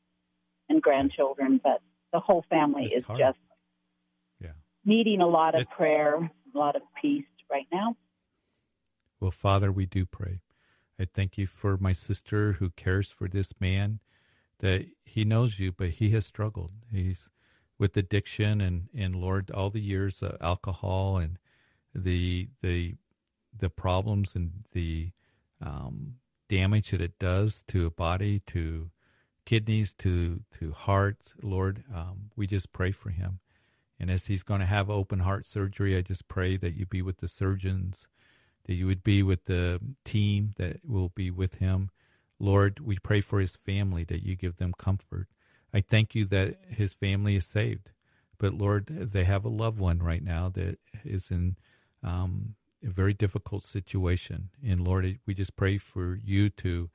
And 0.69 0.83
grandchildren, 0.83 1.61
but 1.63 1.81
the 2.13 2.21
whole 2.21 2.45
family 2.49 2.85
it's 2.87 2.97
is 2.97 3.05
hard. 3.05 3.19
just 3.19 3.39
yeah. 4.41 4.53
needing 4.85 5.21
a 5.21 5.27
lot 5.27 5.55
of 5.55 5.63
it, 5.63 5.71
prayer, 5.71 6.17
a 6.17 6.59
lot 6.59 6.77
of 6.77 6.83
peace 7.01 7.25
right 7.51 7.67
now. 7.73 7.97
Well, 9.21 9.31
Father, 9.31 9.73
we 9.73 9.87
do 9.87 10.05
pray. 10.07 10.41
I 10.99 11.07
thank 11.13 11.37
you 11.37 11.47
for 11.47 11.77
my 11.77 11.93
sister 11.93 12.53
who 12.55 12.71
cares 12.71 13.09
for 13.11 13.29
this 13.29 13.53
man, 13.61 14.01
that 14.61 14.87
he 15.05 15.25
knows 15.25 15.59
you, 15.59 15.73
but 15.73 15.91
he 15.91 16.11
has 16.11 16.27
struggled. 16.27 16.73
He's 16.91 17.31
with 17.79 17.97
addiction 17.97 18.61
and, 18.61 18.89
and 18.97 19.15
Lord, 19.15 19.51
all 19.51 19.71
the 19.71 19.81
years 19.81 20.23
of 20.23 20.37
alcohol 20.41 21.19
and 21.19 21.39
the 21.95 22.49
the 22.63 22.97
the 23.59 23.71
problems 23.71 24.35
and 24.35 24.65
the 24.73 25.11
um, 25.63 26.17
damage 26.49 26.91
that 26.91 27.01
it 27.01 27.19
does 27.19 27.63
to 27.69 27.87
a 27.87 27.91
body, 27.91 28.41
to 28.41 28.91
kidneys, 29.47 29.95
to 29.95 30.43
to 30.59 30.73
hearts. 30.73 31.33
Lord, 31.43 31.85
um, 31.95 32.31
we 32.37 32.47
just 32.47 32.73
pray 32.73 32.93
for 32.93 33.09
him. 33.09 33.41
And 33.99 34.11
as 34.11 34.27
he's 34.27 34.43
going 34.43 34.61
to 34.61 34.67
have 34.67 34.91
open 34.91 35.21
heart 35.21 35.47
surgery, 35.47 35.97
I 35.97 36.03
just 36.03 36.29
pray 36.29 36.59
that 36.59 36.77
you 36.77 36.85
be 36.85 37.01
with 37.01 37.19
the 37.19 37.29
surgeons, 37.29 38.07
that 38.67 38.75
you 38.75 38.87
would 38.87 39.03
be 39.03 39.23
with 39.23 39.47
the 39.47 39.81
team 40.05 40.53
that 40.59 40.81
will 40.85 41.09
be 41.09 41.31
with 41.31 41.55
him. 41.55 41.91
Lord, 42.39 42.81
we 42.81 42.99
pray 42.99 43.23
for 43.23 43.41
his 43.41 43.57
family 43.57 44.05
that 44.05 44.23
you 44.23 44.37
give 44.37 44.57
them 44.57 44.75
comfort. 44.77 45.29
I 45.73 45.81
thank 45.81 46.15
you 46.15 46.27
that 46.27 46.59
his 46.69 46.93
family 46.93 47.37
is 47.37 47.47
saved. 47.47 47.91
But 48.39 48.53
Lord, 48.53 48.87
they 48.89 49.25
have 49.25 49.47
a 49.47 49.51
loved 49.51 49.79
one 49.79 50.01
right 50.01 50.23
now 50.23 50.51
that 50.51 50.79
is 51.03 51.31
in 51.31 51.57
um, 52.03 52.57
a 52.85 52.91
very 52.91 53.15
difficult 53.15 53.65
situation. 53.65 54.51
And 54.63 54.87
Lord, 54.87 55.19
we 55.25 55.33
just 55.33 55.57
pray 55.57 55.79
for 55.79 56.19
you 56.23 56.51
to 56.51 56.91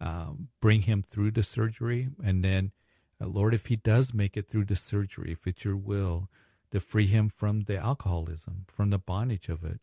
um, 0.00 0.48
bring 0.60 0.82
him 0.82 1.04
through 1.08 1.32
the 1.32 1.42
surgery. 1.42 2.08
And 2.22 2.44
then, 2.44 2.72
uh, 3.20 3.26
Lord, 3.26 3.54
if 3.54 3.66
he 3.66 3.76
does 3.76 4.14
make 4.14 4.36
it 4.36 4.48
through 4.48 4.66
the 4.66 4.76
surgery, 4.76 5.32
if 5.32 5.46
it's 5.46 5.64
your 5.64 5.76
will, 5.76 6.28
to 6.70 6.80
free 6.80 7.06
him 7.06 7.28
from 7.28 7.62
the 7.62 7.76
alcoholism, 7.76 8.66
from 8.68 8.90
the 8.90 8.98
bondage 8.98 9.48
of 9.48 9.64
it. 9.64 9.80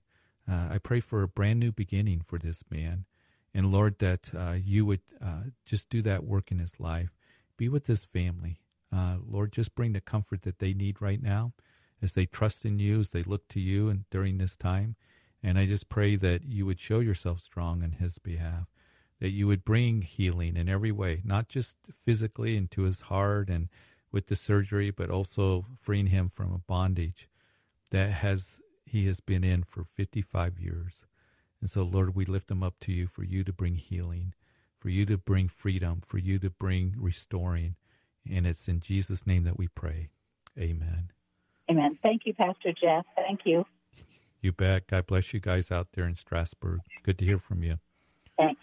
Uh, 0.49 0.69
I 0.71 0.77
pray 0.77 1.01
for 1.01 1.21
a 1.21 1.27
brand 1.27 1.59
new 1.59 1.71
beginning 1.71 2.21
for 2.25 2.39
this 2.39 2.63
man. 2.69 3.05
And 3.53 3.71
Lord, 3.71 3.99
that 3.99 4.31
uh, 4.35 4.55
you 4.63 4.85
would 4.85 5.01
uh, 5.21 5.49
just 5.65 5.89
do 5.89 6.01
that 6.03 6.23
work 6.23 6.51
in 6.51 6.59
his 6.59 6.79
life. 6.79 7.09
Be 7.57 7.67
with 7.67 7.87
his 7.87 8.05
family. 8.05 8.61
Uh, 8.93 9.17
Lord, 9.27 9.51
just 9.51 9.75
bring 9.75 9.93
the 9.93 10.01
comfort 10.01 10.43
that 10.43 10.59
they 10.59 10.73
need 10.73 11.01
right 11.01 11.21
now 11.21 11.53
as 12.01 12.13
they 12.13 12.25
trust 12.25 12.65
in 12.65 12.79
you, 12.79 12.99
as 12.99 13.09
they 13.09 13.23
look 13.23 13.47
to 13.49 13.59
you 13.59 13.89
and 13.89 14.05
during 14.09 14.37
this 14.37 14.55
time. 14.55 14.95
And 15.43 15.57
I 15.57 15.65
just 15.65 15.89
pray 15.89 16.15
that 16.15 16.43
you 16.45 16.65
would 16.65 16.79
show 16.79 16.99
yourself 16.99 17.41
strong 17.41 17.83
on 17.83 17.93
his 17.93 18.17
behalf, 18.17 18.67
that 19.19 19.29
you 19.29 19.47
would 19.47 19.65
bring 19.65 20.01
healing 20.01 20.55
in 20.55 20.69
every 20.69 20.91
way, 20.91 21.21
not 21.23 21.47
just 21.47 21.75
physically 22.05 22.55
into 22.55 22.83
his 22.83 23.01
heart 23.01 23.49
and 23.49 23.69
with 24.11 24.27
the 24.27 24.35
surgery, 24.35 24.91
but 24.91 25.09
also 25.09 25.65
freeing 25.79 26.07
him 26.07 26.29
from 26.29 26.53
a 26.53 26.59
bondage 26.59 27.27
that 27.91 28.11
has 28.11 28.59
he 28.85 29.05
has 29.07 29.19
been 29.19 29.43
in 29.43 29.63
for 29.63 29.83
55 29.83 30.59
years. 30.59 31.05
And 31.59 31.69
so, 31.69 31.83
Lord, 31.83 32.15
we 32.15 32.25
lift 32.25 32.49
him 32.49 32.63
up 32.63 32.75
to 32.81 32.93
you 32.93 33.07
for 33.07 33.23
you 33.23 33.43
to 33.43 33.51
bring 33.51 33.75
healing, 33.75 34.33
for 34.79 34.89
you 34.89 35.05
to 35.07 35.17
bring 35.17 35.49
freedom, 35.49 36.01
for 36.05 36.17
you 36.17 36.39
to 36.39 36.49
bring 36.49 36.95
restoring. 36.97 37.75
And 38.29 38.47
it's 38.47 38.67
in 38.67 38.79
Jesus' 38.79 39.27
name 39.27 39.43
that 39.43 39.57
we 39.57 39.67
pray. 39.67 40.09
Amen. 40.57 41.11
Amen. 41.69 41.97
Thank 42.03 42.21
you, 42.25 42.33
Pastor 42.33 42.71
Jeff. 42.71 43.05
Thank 43.15 43.41
you. 43.45 43.65
You 44.41 44.51
bet. 44.51 44.87
God 44.87 45.07
bless 45.07 45.33
you 45.33 45.39
guys 45.39 45.71
out 45.71 45.87
there 45.93 46.05
in 46.05 46.15
Strasburg. 46.15 46.79
Good 47.03 47.17
to 47.19 47.25
hear 47.25 47.39
from 47.39 47.63
you. 47.63 47.79
Thanks. 48.37 48.61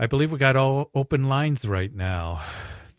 I 0.00 0.06
believe 0.06 0.32
we 0.32 0.38
got 0.38 0.56
all 0.56 0.90
open 0.94 1.28
lines 1.28 1.66
right 1.66 1.94
now. 1.94 2.40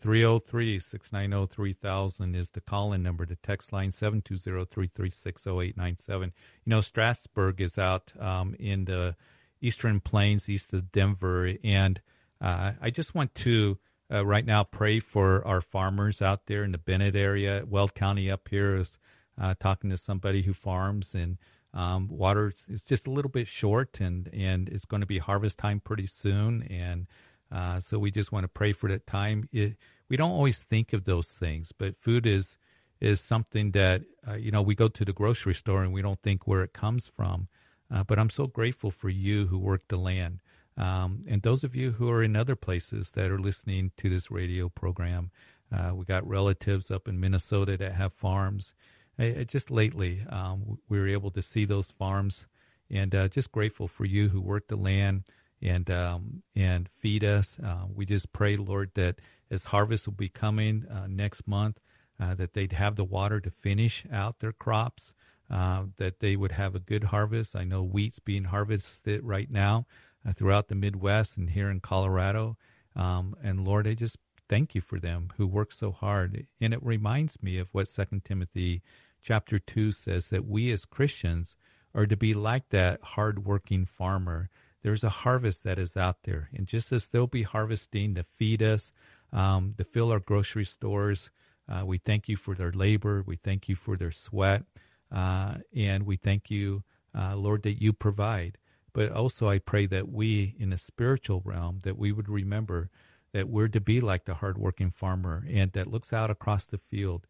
303 0.02 0.78
690 0.78 1.52
3000 1.52 2.36
is 2.36 2.50
the 2.50 2.60
call 2.60 2.92
in 2.92 3.02
number. 3.02 3.26
The 3.26 3.34
text 3.42 3.72
line 3.72 3.90
720 3.90 4.66
336 4.66 5.46
0897. 5.48 6.32
You 6.64 6.70
know, 6.70 6.80
Strasburg 6.80 7.60
is 7.60 7.76
out 7.76 8.12
um, 8.20 8.54
in 8.56 8.84
the 8.84 9.16
eastern 9.60 9.98
plains 9.98 10.48
east 10.48 10.72
of 10.72 10.92
Denver. 10.92 11.54
And 11.64 12.00
uh, 12.40 12.74
I 12.80 12.90
just 12.90 13.16
want 13.16 13.34
to 13.34 13.80
uh, 14.08 14.24
right 14.24 14.46
now 14.46 14.62
pray 14.62 15.00
for 15.00 15.44
our 15.44 15.60
farmers 15.60 16.22
out 16.22 16.46
there 16.46 16.62
in 16.62 16.70
the 16.70 16.78
Bennett 16.78 17.16
area. 17.16 17.64
Weld 17.68 17.96
County 17.96 18.30
up 18.30 18.46
here 18.48 18.76
is 18.76 19.00
uh, 19.36 19.54
talking 19.58 19.90
to 19.90 19.98
somebody 19.98 20.42
who 20.42 20.52
farms 20.52 21.16
and 21.16 21.38
um, 21.74 22.08
water 22.08 22.52
is 22.68 22.84
just 22.84 23.06
a 23.06 23.10
little 23.10 23.30
bit 23.30 23.48
short 23.48 24.00
and, 24.00 24.28
and 24.32 24.68
it's 24.68 24.84
going 24.84 25.00
to 25.00 25.06
be 25.06 25.18
harvest 25.18 25.58
time 25.58 25.80
pretty 25.80 26.06
soon. 26.06 26.62
And 26.64 27.06
uh, 27.50 27.80
so 27.80 27.98
we 27.98 28.10
just 28.10 28.32
want 28.32 28.44
to 28.44 28.48
pray 28.48 28.72
for 28.72 28.88
that 28.88 29.06
time. 29.06 29.48
It, 29.52 29.76
we 30.08 30.16
don't 30.16 30.30
always 30.30 30.62
think 30.62 30.92
of 30.92 31.04
those 31.04 31.28
things, 31.28 31.72
but 31.72 31.96
food 32.00 32.26
is 32.26 32.56
is 33.00 33.20
something 33.20 33.72
that 33.72 34.02
uh, 34.28 34.34
you 34.34 34.50
know 34.50 34.62
we 34.62 34.74
go 34.74 34.86
to 34.88 35.04
the 35.04 35.12
grocery 35.12 35.54
store 35.54 35.82
and 35.82 35.92
we 35.92 36.02
don't 36.02 36.22
think 36.22 36.46
where 36.46 36.62
it 36.62 36.72
comes 36.72 37.10
from. 37.16 37.48
Uh, 37.90 38.04
but 38.04 38.18
I'm 38.18 38.30
so 38.30 38.46
grateful 38.46 38.90
for 38.90 39.08
you 39.08 39.46
who 39.46 39.58
work 39.58 39.88
the 39.88 39.96
land, 39.96 40.40
um, 40.76 41.24
and 41.28 41.42
those 41.42 41.64
of 41.64 41.74
you 41.74 41.92
who 41.92 42.08
are 42.10 42.22
in 42.22 42.36
other 42.36 42.56
places 42.56 43.10
that 43.12 43.30
are 43.30 43.38
listening 43.38 43.92
to 43.96 44.08
this 44.08 44.30
radio 44.30 44.68
program. 44.68 45.30
Uh, 45.70 45.94
we 45.94 46.04
got 46.04 46.26
relatives 46.28 46.90
up 46.90 47.08
in 47.08 47.18
Minnesota 47.18 47.78
that 47.78 47.94
have 47.94 48.12
farms. 48.12 48.74
Just 49.18 49.70
lately, 49.70 50.24
um, 50.28 50.78
we 50.88 50.98
were 50.98 51.08
able 51.08 51.30
to 51.32 51.42
see 51.42 51.64
those 51.64 51.90
farms, 51.90 52.46
and 52.90 53.14
uh, 53.14 53.28
just 53.28 53.52
grateful 53.52 53.88
for 53.88 54.04
you 54.04 54.28
who 54.28 54.40
work 54.40 54.68
the 54.68 54.76
land 54.76 55.24
and 55.60 55.90
um, 55.90 56.42
and 56.56 56.88
feed 56.98 57.24
us. 57.24 57.58
Uh, 57.64 57.86
we 57.94 58.04
just 58.04 58.32
pray, 58.32 58.56
Lord, 58.56 58.90
that 58.94 59.20
as 59.50 59.66
harvest 59.66 60.06
will 60.06 60.14
be 60.14 60.28
coming 60.28 60.86
uh, 60.90 61.06
next 61.08 61.46
month, 61.46 61.78
uh, 62.20 62.34
that 62.34 62.54
they'd 62.54 62.72
have 62.72 62.96
the 62.96 63.04
water 63.04 63.40
to 63.40 63.50
finish 63.50 64.04
out 64.12 64.40
their 64.40 64.52
crops, 64.52 65.14
uh, 65.50 65.84
that 65.98 66.20
they 66.20 66.36
would 66.36 66.52
have 66.52 66.74
a 66.74 66.80
good 66.80 67.04
harvest. 67.04 67.54
I 67.54 67.64
know 67.64 67.82
wheat's 67.82 68.18
being 68.18 68.44
harvested 68.44 69.22
right 69.22 69.50
now 69.50 69.86
uh, 70.26 70.32
throughout 70.32 70.68
the 70.68 70.74
Midwest 70.74 71.36
and 71.36 71.50
here 71.50 71.70
in 71.70 71.80
Colorado. 71.80 72.56
Um, 72.96 73.34
and 73.42 73.64
Lord, 73.64 73.86
I 73.86 73.94
just 73.94 74.18
thank 74.48 74.74
you 74.74 74.80
for 74.80 74.98
them 74.98 75.32
who 75.36 75.46
work 75.46 75.72
so 75.72 75.92
hard. 75.92 76.46
And 76.60 76.74
it 76.74 76.82
reminds 76.82 77.42
me 77.42 77.58
of 77.58 77.68
what 77.72 77.88
Second 77.88 78.24
Timothy 78.24 78.82
chapter 79.22 79.58
two 79.58 79.92
says 79.92 80.28
that 80.28 80.46
we 80.46 80.70
as 80.72 80.84
Christians 80.84 81.56
are 81.94 82.06
to 82.06 82.16
be 82.16 82.34
like 82.34 82.70
that 82.70 83.00
hardworking 83.02 83.86
farmer 83.86 84.50
there's 84.82 85.04
a 85.04 85.08
harvest 85.08 85.64
that 85.64 85.78
is 85.78 85.96
out 85.96 86.24
there. 86.24 86.50
And 86.52 86.66
just 86.66 86.92
as 86.92 87.08
they'll 87.08 87.26
be 87.26 87.44
harvesting 87.44 88.14
to 88.16 88.24
feed 88.36 88.62
us, 88.62 88.92
um, 89.32 89.72
to 89.78 89.84
fill 89.84 90.10
our 90.10 90.20
grocery 90.20 90.64
stores, 90.64 91.30
uh, 91.68 91.86
we 91.86 91.98
thank 91.98 92.28
you 92.28 92.36
for 92.36 92.54
their 92.54 92.72
labor. 92.72 93.22
We 93.24 93.36
thank 93.36 93.68
you 93.68 93.74
for 93.74 93.96
their 93.96 94.10
sweat. 94.10 94.64
Uh, 95.10 95.56
and 95.74 96.04
we 96.04 96.16
thank 96.16 96.50
you, 96.50 96.82
uh, 97.16 97.36
Lord, 97.36 97.62
that 97.62 97.80
you 97.80 97.92
provide. 97.92 98.58
But 98.92 99.12
also, 99.12 99.48
I 99.48 99.58
pray 99.58 99.86
that 99.86 100.10
we, 100.10 100.54
in 100.58 100.70
the 100.70 100.78
spiritual 100.78 101.40
realm, 101.44 101.80
that 101.82 101.96
we 101.96 102.12
would 102.12 102.28
remember 102.28 102.90
that 103.32 103.48
we're 103.48 103.68
to 103.68 103.80
be 103.80 104.00
like 104.00 104.24
the 104.24 104.34
hardworking 104.34 104.90
farmer 104.90 105.44
and 105.50 105.72
that 105.72 105.86
looks 105.86 106.12
out 106.12 106.30
across 106.30 106.66
the 106.66 106.78
field. 106.78 107.26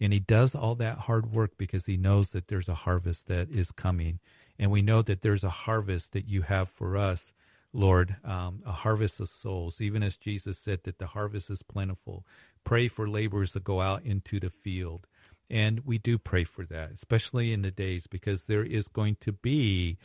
And 0.00 0.12
he 0.12 0.20
does 0.20 0.54
all 0.54 0.74
that 0.76 0.98
hard 0.98 1.32
work 1.32 1.52
because 1.56 1.86
he 1.86 1.96
knows 1.96 2.30
that 2.30 2.48
there's 2.48 2.68
a 2.68 2.74
harvest 2.74 3.28
that 3.28 3.50
is 3.50 3.70
coming. 3.70 4.20
And 4.58 4.70
we 4.70 4.82
know 4.82 5.02
that 5.02 5.22
there's 5.22 5.44
a 5.44 5.50
harvest 5.50 6.12
that 6.12 6.28
you 6.28 6.42
have 6.42 6.68
for 6.68 6.96
us, 6.96 7.32
Lord, 7.72 8.16
um, 8.24 8.62
a 8.66 8.72
harvest 8.72 9.20
of 9.20 9.28
souls, 9.28 9.80
even 9.80 10.02
as 10.02 10.16
Jesus 10.16 10.58
said 10.58 10.80
that 10.84 10.98
the 10.98 11.08
harvest 11.08 11.50
is 11.50 11.62
plentiful. 11.62 12.26
Pray 12.64 12.88
for 12.88 13.08
laborers 13.08 13.52
to 13.52 13.60
go 13.60 13.80
out 13.80 14.02
into 14.02 14.38
the 14.38 14.50
field. 14.50 15.06
And 15.48 15.80
we 15.84 15.98
do 15.98 16.18
pray 16.18 16.44
for 16.44 16.64
that, 16.66 16.90
especially 16.90 17.52
in 17.52 17.62
the 17.62 17.70
days, 17.70 18.06
because 18.06 18.44
there 18.44 18.64
is 18.64 18.88
going 18.88 19.16
to 19.20 19.32
be 19.32 19.96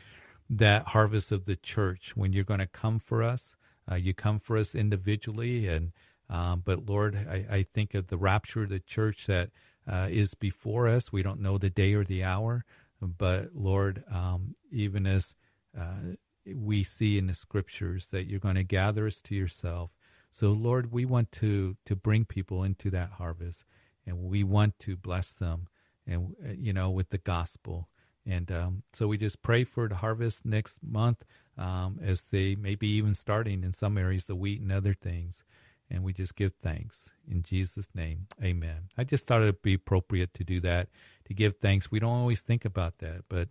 that 0.49 0.89
harvest 0.89 1.31
of 1.31 1.45
the 1.45 1.55
church 1.55 2.15
when 2.15 2.33
you're 2.33 2.43
going 2.43 2.59
to 2.59 2.67
come 2.67 2.99
for 2.99 3.23
us. 3.23 3.55
Uh, 3.91 3.95
you 3.95 4.13
come 4.13 4.39
for 4.39 4.57
us 4.57 4.73
individually, 4.73 5.67
and 5.67 5.91
um, 6.29 6.61
but 6.63 6.87
Lord, 6.87 7.15
I, 7.29 7.45
I, 7.57 7.63
think 7.63 7.93
of 7.93 8.07
the 8.07 8.17
rapture 8.17 8.63
of 8.63 8.69
the 8.69 8.79
church 8.79 9.27
that 9.27 9.49
uh, 9.85 10.07
is 10.09 10.33
before 10.33 10.87
us. 10.87 11.11
We 11.11 11.23
don't 11.23 11.41
know 11.41 11.57
the 11.57 11.69
day 11.69 11.93
or 11.93 12.05
the 12.05 12.23
hour, 12.23 12.63
but 13.01 13.49
Lord, 13.53 14.05
um, 14.09 14.55
even 14.71 15.05
as 15.05 15.35
uh, 15.77 16.15
we 16.55 16.83
see 16.83 17.17
in 17.17 17.27
the 17.27 17.35
scriptures 17.35 18.07
that 18.07 18.29
you're 18.29 18.39
going 18.39 18.55
to 18.55 18.63
gather 18.63 19.07
us 19.07 19.19
to 19.21 19.35
yourself. 19.35 19.91
So, 20.29 20.53
Lord, 20.53 20.93
we 20.93 21.03
want 21.03 21.33
to 21.33 21.75
to 21.85 21.95
bring 21.95 22.23
people 22.23 22.63
into 22.63 22.89
that 22.91 23.11
harvest, 23.17 23.65
and 24.05 24.23
we 24.23 24.41
want 24.43 24.79
to 24.79 24.95
bless 24.95 25.33
them, 25.33 25.67
and 26.07 26.35
uh, 26.41 26.53
you 26.57 26.71
know, 26.71 26.89
with 26.89 27.09
the 27.09 27.17
gospel. 27.17 27.89
And 28.25 28.51
um, 28.51 28.83
so 28.93 29.07
we 29.07 29.17
just 29.17 29.41
pray 29.41 29.63
for 29.63 29.87
the 29.87 29.95
harvest 29.95 30.45
next 30.45 30.79
month, 30.83 31.25
um, 31.57 31.99
as 32.01 32.25
they 32.31 32.55
maybe 32.55 32.87
even 32.87 33.13
starting 33.13 33.63
in 33.63 33.73
some 33.73 33.97
areas 33.97 34.25
the 34.25 34.35
wheat 34.35 34.61
and 34.61 34.71
other 34.71 34.93
things 34.93 35.43
and 35.91 36.03
we 36.03 36.13
just 36.13 36.35
give 36.35 36.53
thanks 36.53 37.09
in 37.29 37.43
Jesus' 37.43 37.89
name. 37.93 38.27
Amen. 38.41 38.87
I 38.97 39.03
just 39.03 39.27
thought 39.27 39.41
it'd 39.41 39.61
be 39.61 39.73
appropriate 39.73 40.33
to 40.35 40.43
do 40.45 40.61
that, 40.61 40.87
to 41.25 41.33
give 41.33 41.57
thanks. 41.57 41.91
We 41.91 41.99
don't 41.99 42.15
always 42.15 42.41
think 42.41 42.63
about 42.63 42.99
that, 42.99 43.25
but 43.27 43.49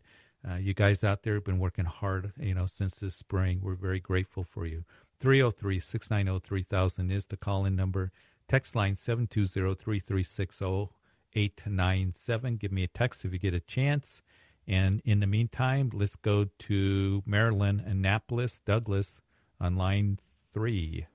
uh, 0.49 0.55
you 0.55 0.73
guys 0.73 1.05
out 1.05 1.23
there 1.23 1.35
have 1.35 1.45
been 1.45 1.59
working 1.59 1.85
hard, 1.85 2.33
you 2.41 2.55
know, 2.55 2.65
since 2.65 3.01
this 3.01 3.15
spring. 3.15 3.61
We're 3.63 3.75
very 3.75 4.01
grateful 4.01 4.43
for 4.43 4.65
you. 4.65 4.85
303 5.21 5.81
690 5.81 6.47
3000 6.47 7.11
is 7.11 7.27
the 7.27 7.37
call 7.37 7.67
in 7.67 7.77
number. 7.77 8.11
Text 8.49 8.75
line 8.75 8.97
720 8.97 9.75
336 9.75 10.63
0897. 10.63 12.57
Give 12.57 12.73
me 12.73 12.85
a 12.85 12.89
text 12.89 13.27
if 13.27 13.35
you 13.35 13.39
get 13.39 13.53
a 13.53 13.61
chance. 13.61 14.23
And 14.71 15.03
in 15.05 15.19
the 15.19 15.27
meantime, 15.27 15.91
let's 15.93 16.15
go 16.15 16.47
to 16.61 17.25
Maryland, 17.27 17.83
Annapolis, 17.85 18.61
Douglas 18.61 19.21
on 19.61 19.75
line 19.75 20.21
three. 20.53 21.09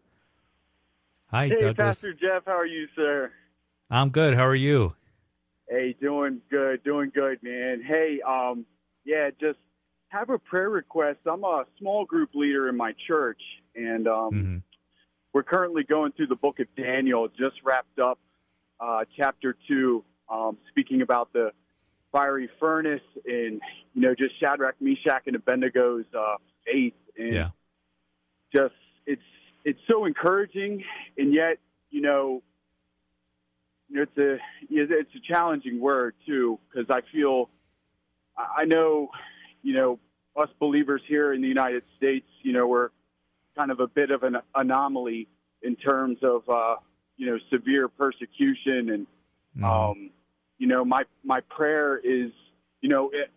Hi, 1.28 1.48
hey, 1.48 1.56
Douglas. 1.62 1.76
Pastor 1.78 2.14
Jeff. 2.14 2.44
How 2.46 2.58
are 2.58 2.66
you, 2.66 2.86
sir? 2.98 3.32
I'm 3.90 4.10
good. 4.10 4.34
How 4.36 4.46
are 4.46 4.56
you? 4.56 4.96
Hey, 5.70 5.96
doing 6.02 6.42
good, 6.52 6.84
doing 6.84 7.14
good, 7.16 7.42
man. 7.44 7.82
Hey, 7.82 8.20
um, 8.28 8.66
yeah, 9.06 9.30
just 9.40 9.60
have 10.10 10.30
a 10.30 10.38
prayer 10.38 10.70
request. 10.70 11.20
I'm 11.26 11.46
a 11.46 11.64
small 11.80 12.04
group 12.04 12.32
leader 12.36 12.68
in 12.68 12.76
my 12.76 12.94
church, 13.08 13.42
and 13.74 14.06
um, 14.06 14.34
Mm-hmm. 14.34 14.58
we're 15.32 15.44
currently 15.44 15.84
going 15.84 16.12
through 16.12 16.28
the 16.28 16.36
book 16.36 16.60
of 16.60 16.68
Daniel. 16.76 17.30
Just 17.30 17.56
wrapped 17.64 18.00
up 18.00 18.20
uh, 18.82 19.06
chapter 19.16 19.56
two, 19.66 20.04
um, 20.30 20.58
speaking 20.72 21.02
about 21.02 21.32
the 21.32 21.52
fiery 22.16 22.50
furnace 22.62 23.02
and 23.26 23.62
you 23.94 24.02
know 24.02 24.16
just 24.16 24.40
Shadrach, 24.40 24.76
Meshach, 24.80 25.24
and 25.28 25.36
Abednego's 25.36 26.06
uh, 26.18 26.38
faith, 26.66 26.94
and 27.18 27.34
Yeah. 27.34 27.50
just 28.56 28.74
it's 29.06 29.22
it's 29.66 29.80
so 29.90 30.06
encouraging, 30.06 30.84
and 31.18 31.34
yet 31.34 31.58
you 31.90 32.02
know 32.02 32.42
you 33.90 33.98
know, 33.98 34.04
it's 34.04 34.18
a 34.18 34.38
it's 34.70 35.12
a 35.14 35.20
challenging 35.34 35.82
word 35.82 36.16
too 36.26 36.58
because 36.70 36.90
I 36.90 37.02
feel 37.12 37.50
I 38.38 38.62
I 38.62 38.66
know 38.66 39.10
you 39.62 39.74
know 39.74 40.00
us 40.38 40.50
believers 40.60 41.02
here 41.08 41.34
in 41.34 41.42
the 41.42 41.48
United 41.48 41.84
States, 41.98 42.28
you 42.44 42.54
know, 42.54 42.68
we're 42.68 42.90
kind 43.58 43.72
of 43.72 43.80
a 43.80 43.88
bit 43.88 44.12
of 44.12 44.24
an 44.24 44.38
anomaly 44.54 45.28
in 45.62 45.76
terms 45.76 46.20
of 46.24 46.48
uh, 46.50 46.76
you 47.18 47.26
know 47.28 47.40
severe 47.52 47.90
persecution 47.90 48.90
and 48.90 49.08
um, 49.64 50.12
you 50.58 50.68
know 50.68 50.86
my 50.86 51.04
my 51.24 51.42
prayer 51.42 51.98
is 51.98 52.32
you 52.82 52.90
know 52.90 53.10
it, 53.14 53.30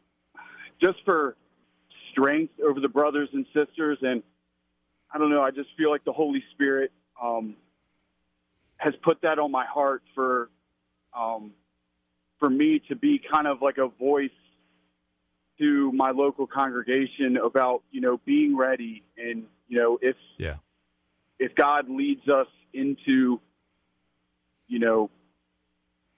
just 0.80 0.98
for 1.04 1.36
strength 2.12 2.54
over 2.60 2.80
the 2.80 2.88
brothers 2.88 3.28
and 3.32 3.46
sisters 3.54 3.98
and 4.02 4.22
I 5.12 5.18
don't 5.18 5.30
know 5.30 5.42
I 5.42 5.50
just 5.50 5.70
feel 5.76 5.90
like 5.90 6.04
the 6.04 6.12
Holy 6.12 6.42
Spirit 6.52 6.92
um, 7.22 7.56
has 8.76 8.94
put 9.02 9.22
that 9.22 9.38
on 9.38 9.50
my 9.50 9.64
heart 9.66 10.02
for 10.14 10.50
um, 11.16 11.52
for 12.38 12.48
me 12.48 12.80
to 12.88 12.96
be 12.96 13.20
kind 13.32 13.46
of 13.46 13.62
like 13.62 13.78
a 13.78 13.88
voice 13.88 14.30
to 15.58 15.90
my 15.92 16.10
local 16.10 16.46
congregation 16.46 17.36
about 17.36 17.82
you 17.90 18.00
know 18.00 18.20
being 18.24 18.56
ready 18.56 19.02
and 19.16 19.44
you 19.66 19.78
know 19.78 19.98
if 20.00 20.16
Yeah. 20.38 20.56
if 21.38 21.54
God 21.54 21.88
leads 21.88 22.28
us 22.28 22.46
into 22.72 23.40
you 24.68 24.78
know 24.78 25.10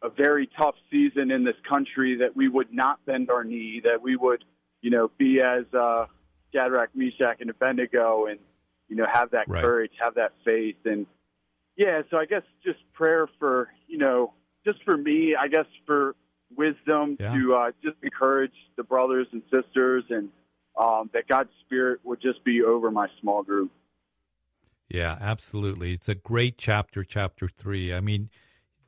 a 0.02 0.08
very 0.10 0.48
tough 0.56 0.74
season 0.90 1.30
in 1.30 1.44
this 1.44 1.56
country 1.68 2.16
that 2.16 2.34
we 2.34 2.48
would 2.48 2.72
not 2.72 3.04
bend 3.04 3.30
our 3.30 3.44
knee 3.44 3.80
that 3.84 4.00
we 4.02 4.16
would 4.16 4.44
you 4.82 4.90
know 4.90 5.10
be 5.18 5.40
as 5.40 5.64
uh 5.74 6.06
Shadrach, 6.52 6.90
Meshach, 6.94 7.40
and 7.40 7.50
Abednego 7.50 8.26
and 8.26 8.40
you 8.88 8.96
know 8.96 9.06
have 9.12 9.30
that 9.32 9.48
Right. 9.48 9.62
courage 9.62 9.92
have 10.02 10.14
that 10.14 10.32
faith 10.44 10.76
and 10.84 11.06
yeah 11.76 12.02
so 12.10 12.16
I 12.16 12.24
guess 12.24 12.42
just 12.64 12.78
prayer 12.92 13.28
for 13.38 13.68
you 13.86 13.98
know 13.98 14.32
just 14.64 14.82
for 14.84 14.96
me 14.96 15.36
I 15.38 15.48
guess 15.48 15.66
for 15.86 16.14
wisdom 16.56 17.16
Yeah. 17.20 17.32
to 17.32 17.54
uh, 17.54 17.70
just 17.82 17.96
encourage 18.02 18.54
the 18.76 18.82
brothers 18.82 19.28
and 19.32 19.42
sisters 19.52 20.04
and 20.10 20.30
um, 20.78 21.10
that 21.12 21.28
God's 21.28 21.50
spirit 21.64 22.00
would 22.04 22.20
just 22.20 22.42
be 22.44 22.62
over 22.62 22.90
my 22.90 23.06
small 23.20 23.42
group 23.42 23.70
Yeah, 24.88 25.16
absolutely. 25.20 25.92
It's 25.92 26.08
a 26.08 26.14
great 26.16 26.58
chapter, 26.58 27.04
chapter 27.04 27.48
three. 27.48 27.94
I 27.94 28.00
mean, 28.00 28.28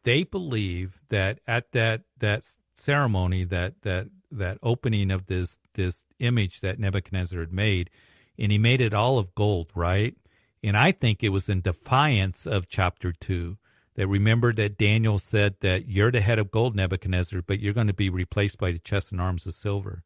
they 0.04 0.24
believe 0.24 1.00
that 1.08 1.40
at 1.46 1.72
that 1.72 2.02
that 2.18 2.44
ceremony, 2.74 3.44
that 3.44 3.82
that 3.82 4.08
that 4.30 4.58
opening 4.62 5.10
of 5.10 5.26
this 5.26 5.58
this 5.74 6.04
image 6.18 6.60
that 6.60 6.78
Nebuchadnezzar 6.78 7.40
had 7.40 7.52
made, 7.52 7.90
and 8.38 8.52
he 8.52 8.58
made 8.58 8.80
it 8.80 8.94
all 8.94 9.18
of 9.18 9.34
gold, 9.34 9.70
right? 9.74 10.14
And 10.62 10.76
I 10.76 10.92
think 10.92 11.22
it 11.22 11.30
was 11.30 11.48
in 11.48 11.60
defiance 11.60 12.46
of 12.46 12.68
chapter 12.68 13.12
two. 13.12 13.58
That 13.94 14.06
remember 14.06 14.54
that 14.54 14.78
Daniel 14.78 15.18
said 15.18 15.56
that 15.60 15.86
you're 15.86 16.10
the 16.10 16.22
head 16.22 16.38
of 16.38 16.50
gold, 16.50 16.74
Nebuchadnezzar, 16.74 17.42
but 17.42 17.60
you're 17.60 17.74
going 17.74 17.88
to 17.88 17.92
be 17.92 18.08
replaced 18.08 18.56
by 18.56 18.72
the 18.72 18.78
chest 18.78 19.12
and 19.12 19.20
arms 19.20 19.44
of 19.44 19.52
silver. 19.52 20.02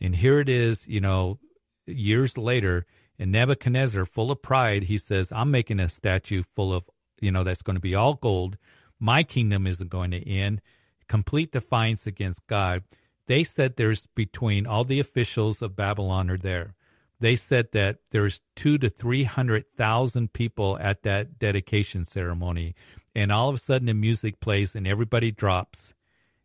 And 0.00 0.16
here 0.16 0.40
it 0.40 0.48
is, 0.48 0.88
you 0.88 1.00
know, 1.00 1.38
years 1.86 2.36
later, 2.36 2.86
and 3.20 3.30
Nebuchadnezzar, 3.30 4.04
full 4.06 4.32
of 4.32 4.42
pride, 4.42 4.84
he 4.84 4.98
says, 4.98 5.30
I'm 5.30 5.52
making 5.52 5.78
a 5.78 5.88
statue 5.88 6.42
full 6.42 6.72
of, 6.74 6.84
you 7.20 7.30
know, 7.30 7.44
that's 7.44 7.62
going 7.62 7.76
to 7.76 7.80
be 7.80 7.94
all 7.94 8.14
gold. 8.14 8.56
My 9.00 9.22
kingdom 9.22 9.66
isn't 9.66 9.90
going 9.90 10.10
to 10.12 10.28
end. 10.28 10.60
Complete 11.08 11.50
defiance 11.50 12.06
against 12.06 12.46
God. 12.46 12.84
They 13.26 13.42
said 13.42 13.76
there's 13.76 14.06
between 14.06 14.66
all 14.66 14.84
the 14.84 15.00
officials 15.00 15.62
of 15.62 15.74
Babylon 15.74 16.30
are 16.30 16.36
there. 16.36 16.74
They 17.18 17.36
said 17.36 17.72
that 17.72 17.98
there's 18.10 18.40
two 18.56 18.78
to 18.78 18.88
300,000 18.88 20.32
people 20.32 20.78
at 20.78 21.02
that 21.02 21.38
dedication 21.38 22.04
ceremony. 22.04 22.74
And 23.14 23.32
all 23.32 23.48
of 23.48 23.54
a 23.54 23.58
sudden 23.58 23.86
the 23.86 23.94
music 23.94 24.40
plays 24.40 24.74
and 24.74 24.86
everybody 24.86 25.30
drops 25.30 25.94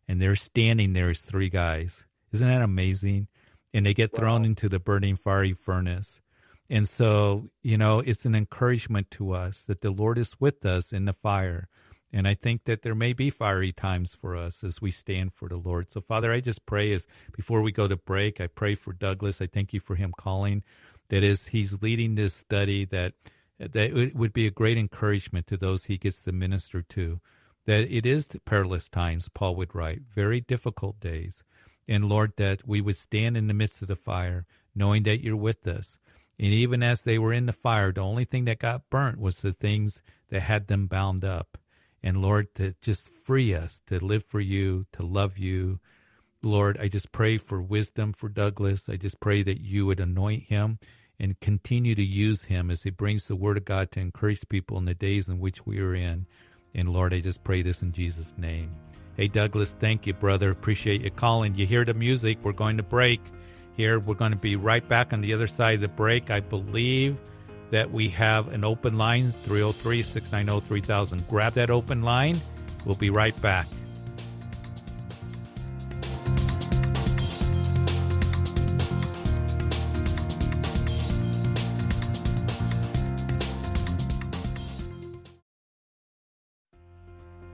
and 0.08 0.20
they're 0.20 0.36
standing 0.36 0.92
there 0.92 1.10
as 1.10 1.20
three 1.20 1.48
guys. 1.48 2.04
Isn't 2.32 2.48
that 2.48 2.62
amazing? 2.62 3.28
And 3.72 3.86
they 3.86 3.94
get 3.94 4.14
thrown 4.14 4.44
into 4.44 4.68
the 4.68 4.78
burning 4.78 5.16
fiery 5.16 5.54
furnace. 5.54 6.20
And 6.68 6.88
so, 6.88 7.50
you 7.62 7.78
know, 7.78 8.00
it's 8.00 8.24
an 8.24 8.34
encouragement 8.34 9.10
to 9.12 9.32
us 9.32 9.62
that 9.62 9.80
the 9.80 9.90
Lord 9.90 10.18
is 10.18 10.40
with 10.40 10.64
us 10.66 10.92
in 10.92 11.04
the 11.04 11.12
fire. 11.12 11.68
And 12.16 12.26
I 12.26 12.32
think 12.32 12.64
that 12.64 12.80
there 12.80 12.94
may 12.94 13.12
be 13.12 13.28
fiery 13.28 13.72
times 13.72 14.14
for 14.14 14.34
us 14.34 14.64
as 14.64 14.80
we 14.80 14.90
stand 14.90 15.34
for 15.34 15.50
the 15.50 15.58
Lord. 15.58 15.92
So, 15.92 16.00
Father, 16.00 16.32
I 16.32 16.40
just 16.40 16.64
pray 16.64 16.94
as 16.94 17.06
before 17.34 17.60
we 17.60 17.72
go 17.72 17.86
to 17.86 17.96
break, 17.96 18.40
I 18.40 18.46
pray 18.46 18.74
for 18.74 18.94
Douglas. 18.94 19.42
I 19.42 19.46
thank 19.46 19.74
you 19.74 19.80
for 19.80 19.96
him 19.96 20.14
calling. 20.16 20.64
That 21.10 21.22
is, 21.22 21.48
he's 21.48 21.82
leading 21.82 22.14
this 22.14 22.32
study. 22.32 22.86
That 22.86 23.12
that 23.58 23.76
it 23.76 24.16
would 24.16 24.32
be 24.32 24.46
a 24.46 24.50
great 24.50 24.78
encouragement 24.78 25.46
to 25.48 25.58
those 25.58 25.84
he 25.84 25.98
gets 25.98 26.22
to 26.22 26.32
minister 26.32 26.80
to. 26.80 27.20
That 27.66 27.94
it 27.94 28.06
is 28.06 28.26
perilous 28.46 28.88
times, 28.88 29.28
Paul 29.28 29.54
would 29.56 29.74
write, 29.74 30.00
very 30.10 30.40
difficult 30.40 30.98
days. 30.98 31.44
And 31.86 32.08
Lord, 32.08 32.32
that 32.38 32.66
we 32.66 32.80
would 32.80 32.96
stand 32.96 33.36
in 33.36 33.46
the 33.46 33.52
midst 33.52 33.82
of 33.82 33.88
the 33.88 33.94
fire, 33.94 34.46
knowing 34.74 35.02
that 35.02 35.22
you're 35.22 35.36
with 35.36 35.66
us. 35.68 35.98
And 36.38 36.48
even 36.48 36.82
as 36.82 37.02
they 37.02 37.18
were 37.18 37.34
in 37.34 37.44
the 37.44 37.52
fire, 37.52 37.92
the 37.92 38.00
only 38.00 38.24
thing 38.24 38.46
that 38.46 38.58
got 38.58 38.88
burnt 38.88 39.20
was 39.20 39.42
the 39.42 39.52
things 39.52 40.00
that 40.30 40.40
had 40.40 40.68
them 40.68 40.86
bound 40.86 41.22
up. 41.22 41.58
And 42.06 42.22
Lord, 42.22 42.54
to 42.54 42.72
just 42.80 43.08
free 43.08 43.52
us 43.52 43.80
to 43.88 43.98
live 43.98 44.24
for 44.24 44.38
you, 44.38 44.86
to 44.92 45.04
love 45.04 45.38
you. 45.38 45.80
Lord, 46.40 46.78
I 46.80 46.86
just 46.86 47.10
pray 47.10 47.36
for 47.36 47.60
wisdom 47.60 48.12
for 48.12 48.28
Douglas. 48.28 48.88
I 48.88 48.94
just 48.94 49.18
pray 49.18 49.42
that 49.42 49.60
you 49.60 49.86
would 49.86 49.98
anoint 49.98 50.44
him 50.44 50.78
and 51.18 51.40
continue 51.40 51.96
to 51.96 52.04
use 52.04 52.44
him 52.44 52.70
as 52.70 52.84
he 52.84 52.90
brings 52.90 53.26
the 53.26 53.34
word 53.34 53.56
of 53.56 53.64
God 53.64 53.90
to 53.90 54.00
encourage 54.00 54.48
people 54.48 54.78
in 54.78 54.84
the 54.84 54.94
days 54.94 55.28
in 55.28 55.40
which 55.40 55.66
we 55.66 55.80
are 55.80 55.96
in. 55.96 56.28
And 56.76 56.90
Lord, 56.90 57.12
I 57.12 57.18
just 57.18 57.42
pray 57.42 57.62
this 57.62 57.82
in 57.82 57.90
Jesus' 57.90 58.34
name. 58.38 58.70
Hey, 59.16 59.26
Douglas, 59.26 59.74
thank 59.74 60.06
you, 60.06 60.14
brother. 60.14 60.50
Appreciate 60.50 61.00
you 61.00 61.10
calling. 61.10 61.56
You 61.56 61.66
hear 61.66 61.84
the 61.84 61.94
music. 61.94 62.38
We're 62.44 62.52
going 62.52 62.76
to 62.76 62.84
break 62.84 63.20
here. 63.76 63.98
We're 63.98 64.14
going 64.14 64.30
to 64.30 64.38
be 64.38 64.54
right 64.54 64.88
back 64.88 65.12
on 65.12 65.22
the 65.22 65.34
other 65.34 65.48
side 65.48 65.74
of 65.74 65.80
the 65.80 65.88
break. 65.88 66.30
I 66.30 66.38
believe 66.38 67.18
that 67.70 67.90
we 67.90 68.08
have 68.10 68.52
an 68.52 68.64
open 68.64 68.98
line 68.98 69.30
303 69.30 70.02
690 70.02 70.66
3000. 70.66 71.28
Grab 71.28 71.54
that 71.54 71.70
open 71.70 72.02
line. 72.02 72.40
We'll 72.84 72.96
be 72.96 73.10
right 73.10 73.38
back. 73.42 73.66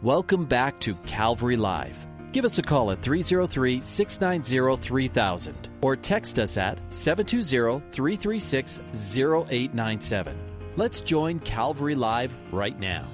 Welcome 0.02 0.46
back 0.46 0.80
to 0.80 0.94
Calvary 1.06 1.56
Live. 1.56 2.11
Give 2.32 2.46
us 2.46 2.56
a 2.56 2.62
call 2.62 2.90
at 2.90 3.02
303 3.02 3.80
690 3.80 4.82
3000 4.82 5.68
or 5.82 5.96
text 5.96 6.38
us 6.38 6.56
at 6.56 6.78
720 6.88 7.80
336 7.90 8.80
0897. 9.18 10.38
Let's 10.78 11.02
join 11.02 11.40
Calvary 11.40 11.94
Live 11.94 12.34
right 12.50 12.78
now. 12.80 13.04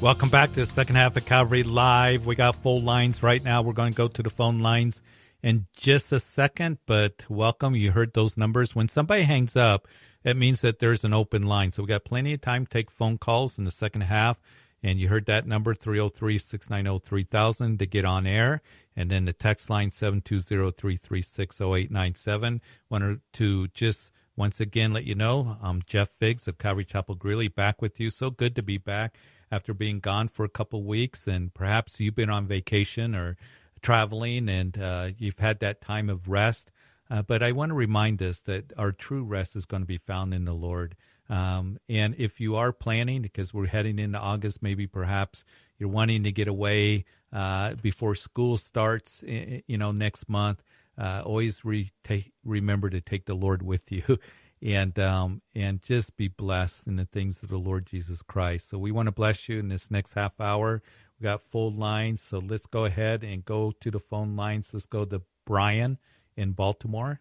Welcome 0.00 0.28
back 0.28 0.50
to 0.50 0.56
the 0.56 0.66
second 0.66 0.94
half 0.94 1.16
of 1.16 1.26
Calvary 1.26 1.64
Live. 1.64 2.24
We 2.24 2.36
got 2.36 2.54
full 2.54 2.80
lines 2.80 3.20
right 3.20 3.42
now. 3.42 3.62
We're 3.62 3.72
going 3.72 3.92
to 3.92 3.96
go 3.96 4.06
to 4.06 4.22
the 4.22 4.30
phone 4.30 4.60
lines 4.60 5.02
in 5.42 5.66
just 5.76 6.12
a 6.12 6.20
second, 6.20 6.78
but 6.86 7.26
welcome. 7.28 7.74
You 7.74 7.90
heard 7.90 8.12
those 8.14 8.36
numbers. 8.36 8.76
When 8.76 8.86
somebody 8.86 9.24
hangs 9.24 9.56
up, 9.56 9.88
it 10.22 10.36
means 10.36 10.60
that 10.60 10.78
there's 10.78 11.04
an 11.04 11.12
open 11.12 11.42
line. 11.42 11.72
So 11.72 11.82
we 11.82 11.88
got 11.88 12.04
plenty 12.04 12.32
of 12.34 12.40
time 12.40 12.64
to 12.64 12.70
take 12.70 12.92
phone 12.92 13.18
calls 13.18 13.58
in 13.58 13.64
the 13.64 13.72
second 13.72 14.02
half. 14.02 14.38
And 14.84 15.00
you 15.00 15.08
heard 15.08 15.24
that 15.26 15.46
number 15.46 15.74
303 15.74 16.36
690 16.36 17.06
3000 17.06 17.78
to 17.78 17.86
get 17.86 18.04
on 18.04 18.26
air. 18.26 18.60
And 18.94 19.10
then 19.10 19.24
the 19.24 19.32
text 19.32 19.70
line 19.70 19.90
720 19.90 20.70
336 20.72 21.58
0897. 21.58 22.60
Wanted 22.90 23.20
to 23.32 23.68
just 23.68 24.12
once 24.36 24.60
again 24.60 24.92
let 24.92 25.04
you 25.04 25.14
know 25.14 25.56
I'm 25.62 25.80
Jeff 25.86 26.10
Figs 26.10 26.46
of 26.46 26.58
Calvary 26.58 26.84
Chapel 26.84 27.14
Greeley 27.14 27.48
back 27.48 27.80
with 27.80 27.98
you. 27.98 28.10
So 28.10 28.28
good 28.28 28.54
to 28.56 28.62
be 28.62 28.76
back 28.76 29.16
after 29.50 29.72
being 29.72 30.00
gone 30.00 30.28
for 30.28 30.44
a 30.44 30.50
couple 30.50 30.84
weeks. 30.84 31.26
And 31.26 31.54
perhaps 31.54 31.98
you've 31.98 32.14
been 32.14 32.28
on 32.28 32.46
vacation 32.46 33.14
or 33.14 33.38
traveling 33.80 34.50
and 34.50 34.76
uh, 34.76 35.08
you've 35.16 35.38
had 35.38 35.60
that 35.60 35.80
time 35.80 36.10
of 36.10 36.28
rest. 36.28 36.70
Uh, 37.10 37.22
but 37.22 37.42
I 37.42 37.52
want 37.52 37.70
to 37.70 37.74
remind 37.74 38.22
us 38.22 38.40
that 38.42 38.70
our 38.76 38.92
true 38.92 39.24
rest 39.24 39.56
is 39.56 39.64
going 39.64 39.82
to 39.82 39.86
be 39.86 39.96
found 39.96 40.34
in 40.34 40.44
the 40.44 40.52
Lord. 40.52 40.94
Um, 41.28 41.78
and 41.88 42.14
if 42.18 42.40
you 42.40 42.56
are 42.56 42.72
planning, 42.72 43.22
because 43.22 43.54
we're 43.54 43.66
heading 43.68 43.98
into 43.98 44.18
August, 44.18 44.62
maybe 44.62 44.86
perhaps 44.86 45.44
you're 45.78 45.88
wanting 45.88 46.22
to 46.24 46.32
get 46.32 46.48
away 46.48 47.04
uh, 47.32 47.74
before 47.74 48.14
school 48.14 48.58
starts, 48.58 49.22
you 49.26 49.78
know, 49.78 49.92
next 49.92 50.28
month. 50.28 50.62
uh, 50.96 51.22
always 51.24 51.64
re- 51.64 51.92
take, 52.04 52.32
remember 52.44 52.90
to 52.90 53.00
take 53.00 53.26
the 53.26 53.34
Lord 53.34 53.62
with 53.62 53.90
you. 53.92 54.18
And 54.62 54.98
um, 54.98 55.42
and 55.54 55.82
just 55.82 56.16
be 56.16 56.28
blessed 56.28 56.86
in 56.86 56.96
the 56.96 57.04
things 57.04 57.42
of 57.42 57.50
the 57.50 57.58
Lord 57.58 57.84
Jesus 57.84 58.22
Christ. 58.22 58.70
So 58.70 58.78
we 58.78 58.90
want 58.92 59.08
to 59.08 59.12
bless 59.12 59.46
you 59.46 59.58
in 59.58 59.68
this 59.68 59.90
next 59.90 60.14
half 60.14 60.40
hour. 60.40 60.82
We 61.20 61.24
got 61.24 61.42
full 61.42 61.70
lines, 61.70 62.22
so 62.22 62.38
let's 62.38 62.64
go 62.64 62.86
ahead 62.86 63.22
and 63.22 63.44
go 63.44 63.72
to 63.78 63.90
the 63.90 64.00
phone 64.00 64.36
lines. 64.36 64.72
Let's 64.72 64.86
go 64.86 65.04
to 65.04 65.20
Brian 65.44 65.98
in 66.34 66.52
Baltimore. 66.52 67.20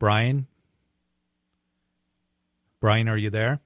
Brian, 0.00 0.48
Brian, 2.80 3.08
are 3.08 3.16
you 3.16 3.30
there? 3.30 3.60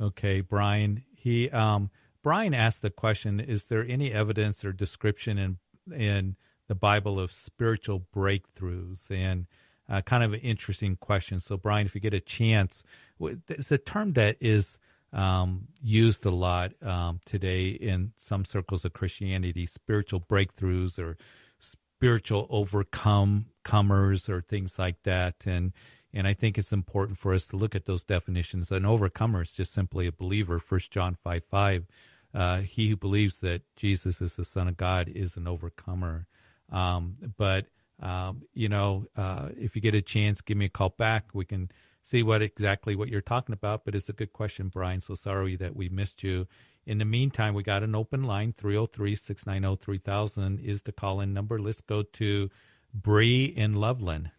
Okay, 0.00 0.40
Brian. 0.40 1.04
He 1.14 1.50
um, 1.50 1.90
Brian 2.22 2.54
asked 2.54 2.82
the 2.82 2.90
question: 2.90 3.40
Is 3.40 3.66
there 3.66 3.84
any 3.84 4.12
evidence 4.12 4.64
or 4.64 4.72
description 4.72 5.38
in 5.38 5.58
in 5.92 6.36
the 6.68 6.74
Bible 6.74 7.18
of 7.20 7.32
spiritual 7.32 8.06
breakthroughs? 8.14 9.10
And 9.10 9.46
uh, 9.88 10.00
kind 10.02 10.24
of 10.24 10.32
an 10.32 10.40
interesting 10.40 10.96
question. 10.96 11.40
So, 11.40 11.56
Brian, 11.56 11.86
if 11.86 11.94
you 11.94 12.00
get 12.00 12.14
a 12.14 12.20
chance, 12.20 12.82
it's 13.20 13.70
a 13.70 13.78
term 13.78 14.14
that 14.14 14.36
is 14.40 14.78
um, 15.12 15.68
used 15.80 16.24
a 16.24 16.30
lot 16.30 16.72
um, 16.82 17.20
today 17.24 17.68
in 17.68 18.12
some 18.16 18.44
circles 18.44 18.84
of 18.84 18.92
Christianity: 18.92 19.66
spiritual 19.66 20.20
breakthroughs 20.20 20.98
or 20.98 21.16
spiritual 21.58 22.48
overcome 22.50 23.46
comers 23.62 24.28
or 24.28 24.40
things 24.40 24.78
like 24.78 25.02
that. 25.04 25.46
And 25.46 25.72
and 26.14 26.26
I 26.26 26.34
think 26.34 26.58
it's 26.58 26.72
important 26.72 27.18
for 27.18 27.32
us 27.34 27.46
to 27.48 27.56
look 27.56 27.74
at 27.74 27.86
those 27.86 28.04
definitions. 28.04 28.70
An 28.70 28.84
overcomer 28.84 29.42
is 29.42 29.54
just 29.54 29.72
simply 29.72 30.06
a 30.06 30.12
believer. 30.12 30.58
First 30.58 30.90
John 30.90 31.16
five 31.22 31.44
five. 31.44 31.86
Uh, 32.34 32.60
he 32.60 32.88
who 32.88 32.96
believes 32.96 33.40
that 33.40 33.62
Jesus 33.76 34.22
is 34.22 34.36
the 34.36 34.44
Son 34.44 34.66
of 34.66 34.76
God 34.76 35.08
is 35.08 35.36
an 35.36 35.46
overcomer. 35.46 36.26
Um, 36.70 37.16
but 37.36 37.66
um, 38.00 38.42
you 38.52 38.68
know, 38.68 39.06
uh, 39.16 39.50
if 39.56 39.76
you 39.76 39.82
get 39.82 39.94
a 39.94 40.02
chance, 40.02 40.40
give 40.40 40.56
me 40.56 40.66
a 40.66 40.70
call 40.70 40.90
back. 40.90 41.26
We 41.32 41.44
can 41.44 41.70
see 42.02 42.22
what 42.22 42.42
exactly 42.42 42.96
what 42.96 43.08
you're 43.08 43.20
talking 43.20 43.52
about. 43.52 43.84
But 43.84 43.94
it's 43.94 44.08
a 44.08 44.14
good 44.14 44.32
question, 44.32 44.68
Brian. 44.68 45.00
So 45.00 45.14
sorry 45.14 45.56
that 45.56 45.76
we 45.76 45.88
missed 45.88 46.22
you. 46.22 46.46
In 46.84 46.98
the 46.98 47.04
meantime, 47.04 47.54
we 47.54 47.62
got 47.62 47.84
an 47.84 47.94
open 47.94 48.24
line 48.24 48.54
303 48.56 49.14
690 49.14 49.84
3000 49.84 50.58
is 50.58 50.82
the 50.82 50.92
call 50.92 51.20
in 51.20 51.32
number. 51.32 51.58
Let's 51.60 51.80
go 51.80 52.02
to 52.02 52.50
Bree 52.92 53.44
in 53.44 53.74
Loveland. 53.74 54.32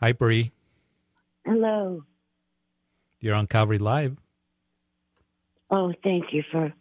Hi, 0.00 0.12
Bree. 0.12 0.50
Hello. 1.44 2.04
You're 3.20 3.34
on 3.34 3.46
Calvary 3.46 3.78
Live. 3.78 4.16
Oh, 5.70 5.92
thank 6.02 6.32
you 6.32 6.42
for 6.50 6.72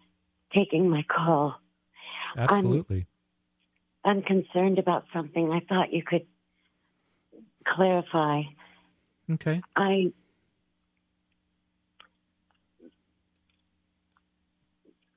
taking 0.55 0.89
my 0.89 1.03
call. 1.03 1.59
Absolutely. 2.37 3.07
I'm, 4.05 4.17
I'm 4.17 4.23
concerned 4.23 4.79
about 4.79 5.03
something. 5.11 5.51
I 5.51 5.59
thought 5.67 5.91
you 5.91 6.01
could 6.01 6.27
clarify. 7.67 8.43
Okay. 9.31 9.61
I 9.75 10.13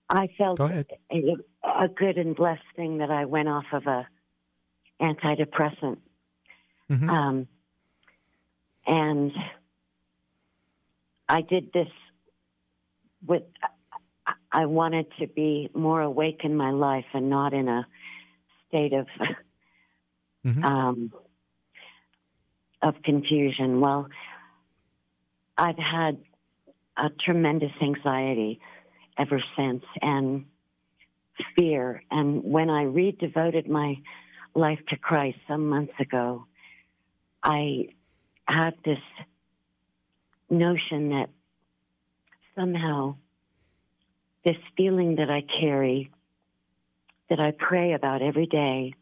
I 0.09 0.27
felt 0.37 0.61
a, 0.61 0.85
a, 1.65 1.89
good 1.89 2.19
and 2.19 2.37
blessed 2.37 2.61
thing 2.77 2.99
that 2.99 3.11
I 3.11 3.25
went 3.25 3.49
off 3.49 3.65
of 3.73 3.87
a 3.87 4.07
antidepressant. 5.01 5.99
Mm-hmm. 6.91 7.09
Um, 7.09 7.49
and 8.87 9.33
I 11.29 11.41
did 11.43 11.73
this 11.73 11.89
with 13.27 13.43
I 14.51 14.67
wanted 14.67 15.07
to 15.19 15.27
be 15.27 15.71
more 15.75 16.03
awake 16.03 16.41
in 16.45 16.57
my 16.57 16.71
life 16.71 17.07
and 17.15 17.31
not 17.31 17.55
in 17.55 17.69
a 17.69 17.87
state 18.69 18.93
of 18.93 19.07
mm-hmm. 20.45 20.65
um, 20.65 21.13
of 22.83 22.95
confusion. 23.03 23.81
Well, 23.81 24.09
I've 25.57 25.79
had 25.79 26.19
a 26.97 27.09
tremendous 27.25 27.73
anxiety 27.81 28.61
ever 29.19 29.43
since 29.57 29.85
and 30.01 30.45
fear. 31.57 32.03
And 32.11 32.43
when 32.45 32.71
I 32.71 32.85
redevoted 32.85 33.69
my 33.69 33.97
life 34.55 34.81
to 34.89 34.97
Christ 34.97 35.39
some 35.49 35.69
months 35.69 35.95
ago, 35.99 36.47
I 37.43 37.89
had 38.53 38.75
this 38.85 38.99
notion 40.51 41.11
that 41.11 41.31
somehow 42.55 43.17
this 44.45 44.57
feeling 44.77 45.17
that 45.17 45.31
I 45.31 45.43
carry, 45.61 46.11
that 47.31 47.41
I 47.41 47.53
pray 47.53 47.95
about 47.95 48.23
every 48.23 48.47
day, 48.47 48.95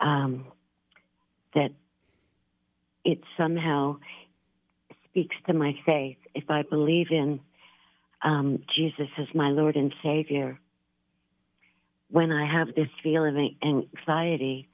um, 0.00 0.46
that 1.54 1.70
it 3.04 3.20
somehow 3.36 3.96
speaks 5.08 5.36
to 5.46 5.54
my 5.54 5.74
faith. 5.86 6.18
If 6.34 6.50
I 6.50 6.62
believe 6.62 7.08
in 7.10 7.40
um, 8.22 8.62
Jesus 8.76 9.08
as 9.18 9.26
my 9.34 9.50
Lord 9.50 9.76
and 9.76 9.94
Savior, 10.02 10.58
when 12.10 12.32
I 12.32 12.50
have 12.50 12.74
this 12.74 12.88
feeling 13.02 13.56
of 13.62 13.68
anxiety, 13.68 14.68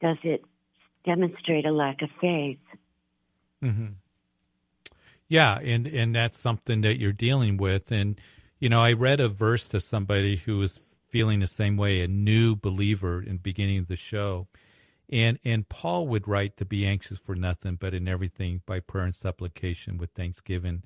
does 0.00 0.16
it 0.22 0.44
demonstrate 1.04 1.66
a 1.66 1.72
lack 1.72 2.02
of 2.02 2.10
faith? 2.20 2.58
Mm-hmm. 3.62 3.92
Yeah, 5.28 5.58
and 5.58 5.86
and 5.86 6.14
that's 6.14 6.38
something 6.38 6.82
that 6.82 6.98
you're 6.98 7.12
dealing 7.12 7.56
with. 7.56 7.90
And 7.90 8.20
you 8.58 8.68
know, 8.68 8.82
I 8.82 8.92
read 8.92 9.20
a 9.20 9.28
verse 9.28 9.68
to 9.68 9.80
somebody 9.80 10.36
who 10.36 10.58
was 10.58 10.80
feeling 11.08 11.40
the 11.40 11.46
same 11.46 11.76
way, 11.76 12.00
a 12.00 12.08
new 12.08 12.56
believer 12.56 13.22
in 13.22 13.36
beginning 13.38 13.78
of 13.78 13.88
the 13.88 13.96
show. 13.96 14.48
And 15.10 15.38
and 15.44 15.68
Paul 15.68 16.08
would 16.08 16.26
write 16.26 16.56
to 16.58 16.64
be 16.64 16.86
anxious 16.86 17.18
for 17.18 17.34
nothing, 17.34 17.76
but 17.76 17.94
in 17.94 18.08
everything 18.08 18.62
by 18.66 18.80
prayer 18.80 19.04
and 19.04 19.14
supplication 19.14 19.98
with 19.98 20.10
thanksgiving. 20.10 20.82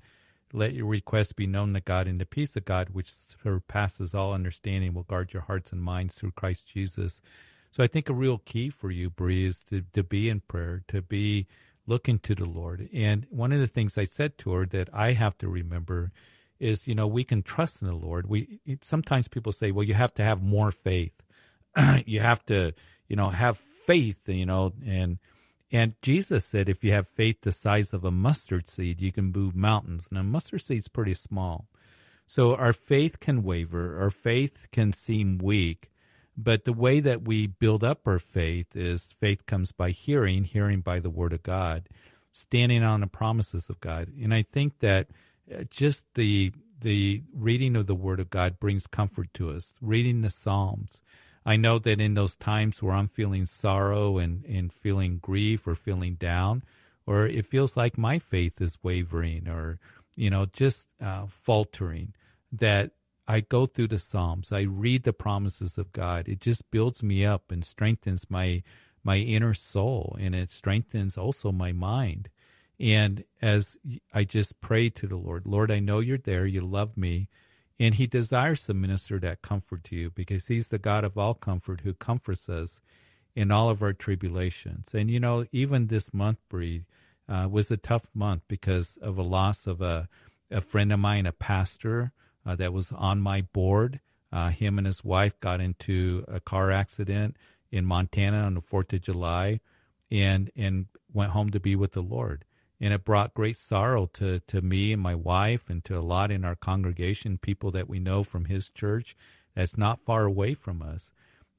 Let 0.51 0.73
your 0.73 0.87
requests 0.87 1.33
be 1.33 1.45
known 1.45 1.73
to 1.73 1.79
God, 1.79 2.07
and 2.07 2.19
the 2.19 2.25
peace 2.25 2.55
of 2.55 2.65
God, 2.65 2.89
which 2.89 3.11
surpasses 3.11 4.15
all 4.15 4.33
understanding, 4.33 4.93
will 4.93 5.03
guard 5.03 5.31
your 5.31 5.43
hearts 5.43 5.71
and 5.71 5.81
minds 5.81 6.15
through 6.15 6.31
Christ 6.31 6.67
Jesus. 6.67 7.21
So 7.71 7.83
I 7.83 7.87
think 7.87 8.09
a 8.09 8.13
real 8.13 8.39
key 8.39 8.69
for 8.69 8.91
you, 8.91 9.09
Bree, 9.09 9.45
is 9.45 9.61
to, 9.69 9.83
to 9.93 10.03
be 10.03 10.29
in 10.29 10.41
prayer, 10.41 10.83
to 10.87 11.01
be 11.01 11.47
looking 11.85 12.19
to 12.19 12.35
the 12.35 12.45
Lord. 12.45 12.89
And 12.93 13.25
one 13.29 13.51
of 13.51 13.59
the 13.59 13.67
things 13.67 13.97
I 13.97 14.05
said 14.05 14.37
to 14.39 14.51
her 14.51 14.65
that 14.67 14.89
I 14.93 15.13
have 15.13 15.37
to 15.39 15.47
remember 15.47 16.11
is, 16.59 16.87
you 16.87 16.95
know, 16.95 17.07
we 17.07 17.23
can 17.23 17.41
trust 17.41 17.81
in 17.81 17.87
the 17.87 17.95
Lord. 17.95 18.27
We 18.27 18.59
sometimes 18.81 19.27
people 19.27 19.51
say, 19.51 19.71
well, 19.71 19.85
you 19.85 19.93
have 19.93 20.13
to 20.15 20.23
have 20.23 20.41
more 20.41 20.71
faith. 20.71 21.23
you 22.05 22.19
have 22.19 22.45
to, 22.47 22.73
you 23.07 23.15
know, 23.15 23.29
have 23.29 23.57
faith, 23.57 24.27
you 24.27 24.45
know, 24.45 24.73
and 24.85 25.19
and 25.71 25.93
Jesus 26.01 26.45
said, 26.45 26.67
if 26.67 26.83
you 26.83 26.91
have 26.93 27.07
faith 27.07 27.41
the 27.41 27.51
size 27.51 27.93
of 27.93 28.03
a 28.03 28.11
mustard 28.11 28.67
seed, 28.67 28.99
you 29.01 29.11
can 29.11 29.31
move 29.31 29.55
mountains. 29.55 30.09
Now, 30.11 30.23
mustard 30.23 30.61
seed's 30.61 30.87
pretty 30.87 31.13
small. 31.13 31.67
So 32.25 32.55
our 32.55 32.73
faith 32.73 33.19
can 33.19 33.43
waver, 33.43 33.99
our 34.01 34.09
faith 34.09 34.67
can 34.71 34.93
seem 34.93 35.37
weak, 35.37 35.91
but 36.43 36.63
the 36.63 36.73
way 36.73 36.99
that 37.01 37.23
we 37.23 37.47
build 37.47 37.83
up 37.83 38.07
our 38.07 38.19
faith 38.19 38.75
is 38.75 39.07
faith 39.19 39.45
comes 39.45 39.71
by 39.71 39.91
hearing, 39.91 40.45
hearing 40.45 40.79
by 40.81 40.99
the 40.99 41.09
word 41.09 41.33
of 41.33 41.43
God, 41.43 41.89
standing 42.31 42.83
on 42.83 43.01
the 43.01 43.07
promises 43.07 43.69
of 43.69 43.79
God. 43.81 44.09
And 44.21 44.33
I 44.33 44.43
think 44.43 44.79
that 44.79 45.07
uh, 45.53 45.63
just 45.69 46.05
the 46.15 46.53
the 46.81 47.23
reading 47.33 47.75
of 47.75 47.87
the 47.87 47.95
word 47.95 48.21
of 48.21 48.29
God 48.29 48.57
brings 48.57 48.87
comfort 48.87 49.33
to 49.33 49.49
us. 49.49 49.73
Reading 49.81 50.21
the 50.21 50.29
Psalms. 50.29 51.01
I 51.45 51.57
know 51.57 51.77
that 51.79 51.99
in 51.99 52.13
those 52.13 52.37
times 52.37 52.81
where 52.81 52.93
I'm 52.93 53.07
feeling 53.07 53.45
sorrow 53.45 54.17
and, 54.17 54.45
and 54.45 54.71
feeling 54.71 55.17
grief 55.17 55.67
or 55.67 55.75
feeling 55.75 56.15
down, 56.15 56.63
or 57.05 57.25
it 57.25 57.45
feels 57.45 57.75
like 57.75 57.97
my 57.97 58.17
faith 58.17 58.61
is 58.61 58.77
wavering 58.81 59.49
or, 59.49 59.79
you 60.15 60.29
know, 60.29 60.45
just 60.45 60.87
uh, 61.01 61.25
faltering, 61.27 62.13
that 62.51 62.91
I 63.29 63.41
go 63.41 63.67
through 63.67 63.89
the 63.89 63.99
Psalms, 63.99 64.51
I 64.51 64.61
read 64.61 65.03
the 65.03 65.13
promises 65.13 65.77
of 65.77 65.93
God. 65.93 66.27
It 66.27 66.41
just 66.41 66.71
builds 66.71 67.03
me 67.03 67.23
up 67.23 67.51
and 67.51 67.63
strengthens 67.63 68.25
my 68.27 68.63
my 69.03 69.17
inner 69.17 69.53
soul, 69.53 70.17
and 70.19 70.33
it 70.33 70.49
strengthens 70.49 71.15
also 71.15 71.51
my 71.51 71.71
mind. 71.71 72.29
And 72.79 73.23
as 73.39 73.77
I 74.13 74.23
just 74.23 74.59
pray 74.61 74.89
to 74.89 75.07
the 75.07 75.15
Lord, 75.15 75.45
Lord, 75.45 75.69
I 75.69 75.79
know 75.79 75.99
you're 75.99 76.17
there, 76.17 76.47
you 76.47 76.61
love 76.61 76.97
me, 76.97 77.29
and 77.79 77.95
He 77.95 78.07
desires 78.07 78.65
to 78.65 78.73
minister 78.73 79.19
that 79.19 79.43
comfort 79.43 79.83
to 79.85 79.95
you 79.95 80.09
because 80.09 80.47
He's 80.47 80.69
the 80.69 80.79
God 80.79 81.03
of 81.03 81.15
all 81.15 81.35
comfort 81.35 81.81
who 81.81 81.93
comforts 81.93 82.49
us 82.49 82.81
in 83.35 83.51
all 83.51 83.69
of 83.69 83.83
our 83.83 83.93
tribulations. 83.93 84.95
And 84.95 85.11
you 85.11 85.19
know, 85.19 85.45
even 85.51 85.85
this 85.85 86.15
month, 86.15 86.39
Bree, 86.49 86.85
uh, 87.29 87.47
was 87.49 87.69
a 87.69 87.77
tough 87.77 88.07
month 88.15 88.41
because 88.47 88.97
of 89.03 89.19
a 89.19 89.23
loss 89.23 89.67
of 89.67 89.81
a 89.81 90.09
a 90.49 90.61
friend 90.61 90.91
of 90.91 90.97
mine, 90.97 91.27
a 91.27 91.31
pastor 91.31 92.11
uh, 92.45 92.55
that 92.55 92.73
was 92.73 92.91
on 92.91 93.21
my 93.21 93.41
board. 93.41 93.99
Uh, 94.31 94.49
him 94.49 94.77
and 94.77 94.87
his 94.87 95.03
wife 95.03 95.39
got 95.39 95.59
into 95.59 96.23
a 96.27 96.39
car 96.39 96.71
accident 96.71 97.35
in 97.71 97.85
Montana 97.85 98.41
on 98.41 98.55
the 98.55 98.61
Fourth 98.61 98.93
of 98.93 99.01
July, 99.01 99.59
and 100.11 100.51
and 100.55 100.87
went 101.11 101.31
home 101.31 101.49
to 101.51 101.59
be 101.59 101.75
with 101.75 101.93
the 101.93 102.01
Lord. 102.01 102.45
And 102.81 102.93
it 102.93 103.03
brought 103.03 103.33
great 103.33 103.57
sorrow 103.57 104.05
to 104.13 104.39
to 104.39 104.61
me 104.61 104.93
and 104.93 105.01
my 105.01 105.15
wife, 105.15 105.69
and 105.69 105.83
to 105.85 105.97
a 105.97 106.01
lot 106.01 106.31
in 106.31 106.45
our 106.45 106.55
congregation, 106.55 107.37
people 107.37 107.71
that 107.71 107.89
we 107.89 107.99
know 107.99 108.23
from 108.23 108.45
his 108.45 108.69
church 108.69 109.15
that's 109.55 109.77
not 109.77 109.99
far 109.99 110.25
away 110.25 110.53
from 110.53 110.81
us. 110.81 111.11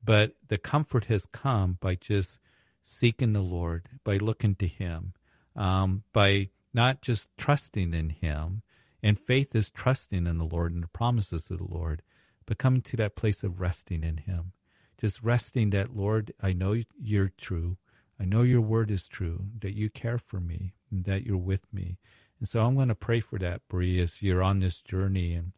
But 0.02 0.32
the 0.48 0.58
comfort 0.58 1.06
has 1.06 1.26
come 1.26 1.76
by 1.80 1.94
just 1.94 2.38
seeking 2.82 3.32
the 3.32 3.42
Lord, 3.42 3.88
by 4.04 4.16
looking 4.16 4.54
to 4.56 4.66
Him, 4.66 5.12
um, 5.54 6.04
by 6.12 6.48
not 6.72 7.02
just 7.02 7.28
trusting 7.36 7.92
in 7.92 8.10
Him. 8.10 8.62
And 9.02 9.18
faith 9.18 9.54
is 9.54 9.70
trusting 9.70 10.26
in 10.26 10.38
the 10.38 10.44
Lord 10.44 10.72
and 10.72 10.82
the 10.82 10.88
promises 10.88 11.50
of 11.50 11.58
the 11.58 11.64
Lord, 11.64 12.02
but 12.46 12.58
coming 12.58 12.82
to 12.82 12.96
that 12.98 13.16
place 13.16 13.42
of 13.42 13.60
resting 13.60 14.02
in 14.02 14.18
Him. 14.18 14.52
Just 14.98 15.22
resting 15.22 15.70
that, 15.70 15.96
Lord, 15.96 16.32
I 16.42 16.52
know 16.52 16.76
you're 17.00 17.32
true. 17.38 17.78
I 18.20 18.26
know 18.26 18.42
your 18.42 18.60
word 18.60 18.90
is 18.90 19.08
true, 19.08 19.46
that 19.60 19.74
you 19.74 19.88
care 19.88 20.18
for 20.18 20.40
me, 20.40 20.74
and 20.90 21.04
that 21.04 21.24
you're 21.24 21.38
with 21.38 21.72
me. 21.72 21.96
And 22.38 22.48
so 22.48 22.64
I'm 22.64 22.74
going 22.74 22.88
to 22.88 22.94
pray 22.94 23.20
for 23.20 23.38
that, 23.38 23.62
Bree, 23.68 24.00
as 24.00 24.20
you're 24.20 24.42
on 24.42 24.60
this 24.60 24.82
journey 24.82 25.34
and, 25.34 25.52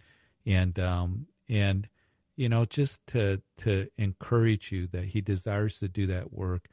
and, 0.47 0.79
um, 0.79 1.27
and, 1.49 1.89
you 2.37 2.49
know, 2.49 2.65
just 2.65 3.05
to, 3.09 3.43
to 3.59 3.89
encourage 3.97 4.71
you 4.71 4.87
that 4.89 5.07
he 5.07 5.21
desires 5.21 5.79
to 5.79 5.89
do 5.89 6.07
that 6.07 6.33
work, 6.33 6.69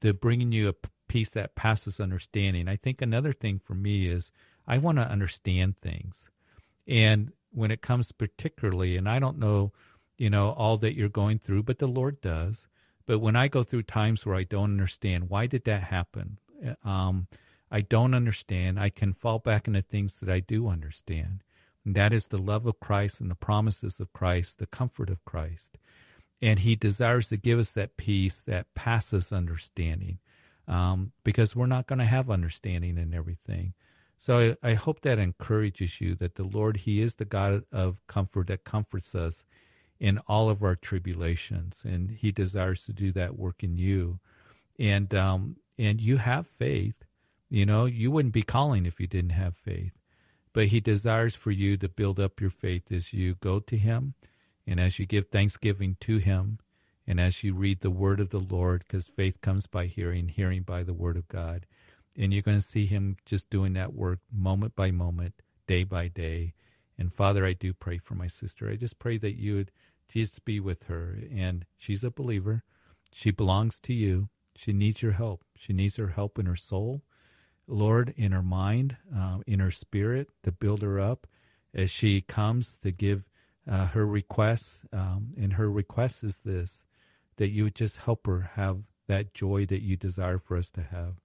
to 0.00 0.14
bringing 0.14 0.52
you 0.52 0.70
a 0.70 0.88
peace 1.08 1.30
that 1.30 1.54
passes 1.54 2.00
understanding. 2.00 2.68
I 2.68 2.76
think 2.76 3.02
another 3.02 3.32
thing 3.32 3.58
for 3.58 3.74
me 3.74 4.08
is 4.08 4.32
I 4.66 4.78
want 4.78 4.98
to 4.98 5.08
understand 5.08 5.78
things. 5.78 6.30
And 6.86 7.32
when 7.52 7.70
it 7.70 7.80
comes 7.80 8.12
particularly, 8.12 8.96
and 8.96 9.08
I 9.08 9.18
don't 9.18 9.38
know, 9.38 9.72
you 10.18 10.30
know, 10.30 10.50
all 10.50 10.76
that 10.78 10.94
you're 10.94 11.08
going 11.08 11.38
through, 11.38 11.64
but 11.64 11.78
the 11.78 11.86
Lord 11.86 12.20
does. 12.20 12.66
But 13.06 13.20
when 13.20 13.36
I 13.36 13.48
go 13.48 13.62
through 13.62 13.84
times 13.84 14.26
where 14.26 14.34
I 14.34 14.42
don't 14.42 14.72
understand, 14.72 15.30
why 15.30 15.46
did 15.46 15.64
that 15.64 15.84
happen? 15.84 16.38
Um, 16.84 17.28
I 17.70 17.80
don't 17.80 18.14
understand. 18.14 18.78
I 18.78 18.90
can 18.90 19.12
fall 19.12 19.38
back 19.38 19.66
into 19.66 19.82
things 19.82 20.16
that 20.16 20.28
I 20.28 20.40
do 20.40 20.68
understand. 20.68 21.42
And 21.84 21.94
that 21.94 22.12
is 22.12 22.28
the 22.28 22.38
love 22.38 22.66
of 22.66 22.80
Christ 22.80 23.20
and 23.20 23.30
the 23.30 23.36
promises 23.36 24.00
of 24.00 24.12
Christ, 24.12 24.58
the 24.58 24.66
comfort 24.66 25.08
of 25.08 25.24
Christ. 25.24 25.78
And 26.42 26.60
He 26.60 26.74
desires 26.76 27.28
to 27.28 27.36
give 27.36 27.58
us 27.58 27.72
that 27.72 27.96
peace 27.96 28.42
that 28.42 28.74
passes 28.74 29.32
understanding 29.32 30.18
um, 30.68 31.12
because 31.24 31.54
we're 31.54 31.66
not 31.66 31.86
going 31.86 32.00
to 32.00 32.04
have 32.04 32.28
understanding 32.28 32.98
in 32.98 33.14
everything. 33.14 33.74
So 34.16 34.56
I, 34.62 34.70
I 34.70 34.74
hope 34.74 35.02
that 35.02 35.18
encourages 35.18 36.00
you 36.00 36.14
that 36.16 36.36
the 36.36 36.44
Lord, 36.44 36.78
He 36.78 37.00
is 37.00 37.16
the 37.16 37.24
God 37.24 37.64
of 37.72 38.06
comfort 38.06 38.48
that 38.48 38.64
comforts 38.64 39.14
us 39.14 39.44
in 39.98 40.18
all 40.26 40.50
of 40.50 40.62
our 40.62 40.76
tribulations, 40.76 41.82
and 41.84 42.10
He 42.10 42.32
desires 42.32 42.84
to 42.84 42.92
do 42.92 43.12
that 43.12 43.38
work 43.38 43.62
in 43.62 43.76
you. 43.76 44.20
And 44.78 45.14
um, 45.14 45.56
and 45.78 46.00
you 46.00 46.18
have 46.18 46.46
faith. 46.46 47.04
You 47.48 47.64
know, 47.64 47.84
you 47.84 48.10
wouldn't 48.10 48.34
be 48.34 48.42
calling 48.42 48.86
if 48.86 48.98
you 48.98 49.06
didn't 49.06 49.30
have 49.30 49.56
faith. 49.56 49.92
But 50.52 50.66
He 50.66 50.80
desires 50.80 51.34
for 51.34 51.50
you 51.50 51.76
to 51.76 51.88
build 51.88 52.18
up 52.18 52.40
your 52.40 52.50
faith 52.50 52.90
as 52.90 53.12
you 53.12 53.34
go 53.36 53.60
to 53.60 53.76
Him, 53.76 54.14
and 54.66 54.80
as 54.80 54.98
you 54.98 55.06
give 55.06 55.26
thanksgiving 55.26 55.96
to 56.00 56.18
Him, 56.18 56.58
and 57.06 57.20
as 57.20 57.44
you 57.44 57.54
read 57.54 57.80
the 57.80 57.90
Word 57.90 58.20
of 58.20 58.30
the 58.30 58.40
Lord, 58.40 58.84
because 58.86 59.06
faith 59.06 59.40
comes 59.40 59.66
by 59.66 59.86
hearing, 59.86 60.28
hearing 60.28 60.62
by 60.62 60.82
the 60.82 60.94
Word 60.94 61.16
of 61.16 61.28
God. 61.28 61.66
And 62.16 62.32
you're 62.32 62.42
going 62.42 62.58
to 62.58 62.64
see 62.64 62.86
Him 62.86 63.16
just 63.24 63.50
doing 63.50 63.74
that 63.74 63.94
work 63.94 64.20
moment 64.32 64.74
by 64.74 64.90
moment, 64.90 65.34
day 65.66 65.84
by 65.84 66.08
day. 66.08 66.54
And 66.98 67.12
Father, 67.12 67.44
I 67.44 67.52
do 67.52 67.74
pray 67.74 67.98
for 67.98 68.14
my 68.14 68.26
sister. 68.26 68.70
I 68.70 68.76
just 68.76 68.98
pray 68.98 69.18
that 69.18 69.38
you 69.38 69.54
would 69.56 69.70
just 70.08 70.44
be 70.44 70.60
with 70.60 70.84
her. 70.84 71.18
And 71.34 71.66
she's 71.76 72.04
a 72.04 72.10
believer. 72.10 72.62
She 73.12 73.30
belongs 73.30 73.78
to 73.80 73.92
you. 73.92 74.28
She 74.56 74.72
needs 74.72 75.02
your 75.02 75.12
help. 75.12 75.42
She 75.56 75.72
needs 75.72 75.96
her 75.96 76.08
help 76.08 76.38
in 76.38 76.46
her 76.46 76.56
soul, 76.56 77.02
Lord, 77.66 78.14
in 78.16 78.32
her 78.32 78.42
mind, 78.42 78.96
uh, 79.14 79.38
in 79.46 79.60
her 79.60 79.70
spirit, 79.70 80.28
to 80.44 80.52
build 80.52 80.82
her 80.82 80.98
up 80.98 81.26
as 81.74 81.90
she 81.90 82.22
comes 82.22 82.78
to 82.78 82.90
give 82.90 83.24
uh, 83.70 83.86
her 83.88 84.06
requests. 84.06 84.86
Um, 84.92 85.34
and 85.36 85.54
her 85.54 85.70
request 85.70 86.24
is 86.24 86.40
this 86.40 86.84
that 87.36 87.50
you 87.50 87.64
would 87.64 87.74
just 87.74 87.98
help 87.98 88.26
her 88.26 88.50
have 88.54 88.78
that 89.08 89.34
joy 89.34 89.66
that 89.66 89.82
you 89.82 89.96
desire 89.96 90.38
for 90.38 90.56
us 90.56 90.70
to 90.70 90.82
have, 90.82 91.16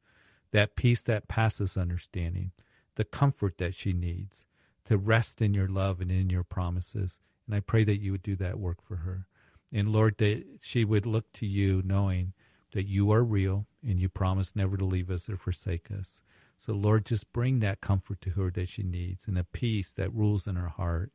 that 0.52 0.76
peace 0.76 1.04
that 1.04 1.28
passes 1.28 1.78
understanding, 1.78 2.52
the 2.96 3.06
comfort 3.06 3.58
that 3.58 3.74
she 3.74 3.94
needs 3.94 4.46
to 4.86 4.98
rest 4.98 5.42
in 5.42 5.54
your 5.54 5.68
love 5.68 6.02
and 6.02 6.12
in 6.12 6.30
your 6.30 6.44
promises. 6.44 7.20
And 7.48 7.56
I 7.56 7.60
pray 7.60 7.84
that 7.84 8.02
you 8.02 8.12
would 8.12 8.24
do 8.24 8.36
that 8.38 8.60
work 8.60 8.82
for 8.82 8.98
her. 8.98 9.28
And 9.74 9.90
Lord, 9.90 10.18
that 10.18 10.44
she 10.62 10.84
would 10.84 11.06
look 11.06 11.32
to 11.34 11.46
you 11.46 11.82
knowing 11.86 12.34
that 12.74 12.88
you 12.88 13.12
are 13.12 13.24
real 13.24 13.68
and 13.86 14.00
you 14.00 14.10
promise 14.10 14.56
never 14.56 14.78
to 14.78 14.86
leave 14.86 15.10
us 15.10 15.30
or 15.30 15.38
forsake 15.38 15.90
us. 15.92 16.22
So, 16.58 16.74
Lord, 16.74 17.06
just 17.06 17.34
bring 17.34 17.60
that 17.60 17.82
comfort 17.82 18.22
to 18.22 18.32
her 18.32 18.52
that 18.52 18.70
she 18.70 18.84
needs 18.84 19.28
and 19.28 19.38
a 19.38 19.44
peace 19.44 19.92
that 19.94 20.14
rules 20.14 20.46
in 20.46 20.56
her 20.56 20.70
heart. 20.70 21.12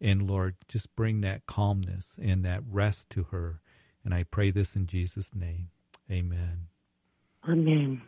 And 0.00 0.28
Lord, 0.28 0.56
just 0.68 0.94
bring 0.94 1.20
that 1.22 1.46
calmness 1.46 2.18
and 2.22 2.44
that 2.44 2.62
rest 2.70 3.10
to 3.10 3.24
her. 3.24 3.60
And 4.04 4.14
I 4.14 4.24
pray 4.24 4.50
this 4.50 4.76
in 4.76 4.86
Jesus' 4.86 5.34
name. 5.34 5.70
Amen. 6.10 6.68
Amen. 7.48 8.02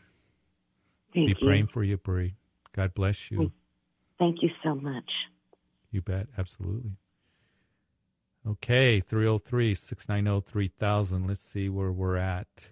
Thank 1.17 1.29
Be 1.29 1.37
you. 1.41 1.47
praying 1.47 1.67
for 1.69 1.83
you, 1.83 1.97
Bree. 1.97 2.35
God 2.75 2.93
bless 2.93 3.31
you. 3.31 3.51
Thank 4.19 4.43
you 4.43 4.51
so 4.63 4.75
much. 4.75 5.11
You 5.91 6.03
bet. 6.03 6.27
Absolutely. 6.37 6.93
Okay, 8.47 9.01
303 9.01 9.75
690 9.75 10.47
3000. 10.47 11.27
Let's 11.27 11.41
see 11.41 11.71
where 11.71 11.91
we're 11.91 12.17
at. 12.17 12.71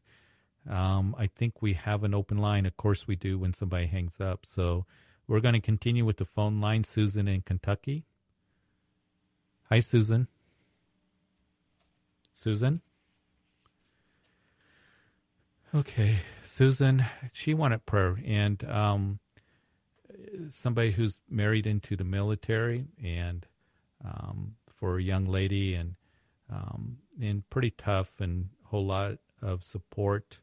Um, 0.69 1.17
I 1.19 1.27
think 1.27 1.63
we 1.63 1.73
have 1.73 2.05
an 2.05 2.13
open 2.13 2.37
line. 2.37 2.67
Of 2.67 2.77
course, 2.77 3.09
we 3.09 3.17
do 3.17 3.39
when 3.39 3.55
somebody 3.55 3.87
hangs 3.87 4.21
up. 4.21 4.45
So 4.45 4.85
we're 5.27 5.41
going 5.41 5.55
to 5.55 5.61
continue 5.61 6.05
with 6.05 6.19
the 6.19 6.27
phone 6.27 6.61
line. 6.61 6.85
Susan 6.85 7.27
in 7.27 7.41
Kentucky. 7.41 8.05
Hi, 9.71 9.79
Susan. 9.79 10.29
Susan? 12.35 12.83
Okay, 15.75 16.19
Susan, 16.45 17.05
she 17.33 17.53
wanted 17.53 17.85
prayer. 17.85 18.17
And 18.25 18.63
um, 18.71 19.19
somebody 20.53 20.93
who's 20.93 21.19
married 21.29 21.67
into 21.67 21.97
the 21.97 22.05
military 22.05 22.87
and 23.03 23.45
um, 24.05 24.55
for 24.73 24.99
a 24.99 25.03
young 25.03 25.27
lady 25.27 25.75
and 25.75 25.97
um, 26.49 26.99
and 27.21 27.49
pretty 27.51 27.71
tough 27.71 28.21
and 28.21 28.51
a 28.65 28.69
whole 28.69 28.87
lot 28.87 29.15
of 29.43 29.65
support 29.65 30.39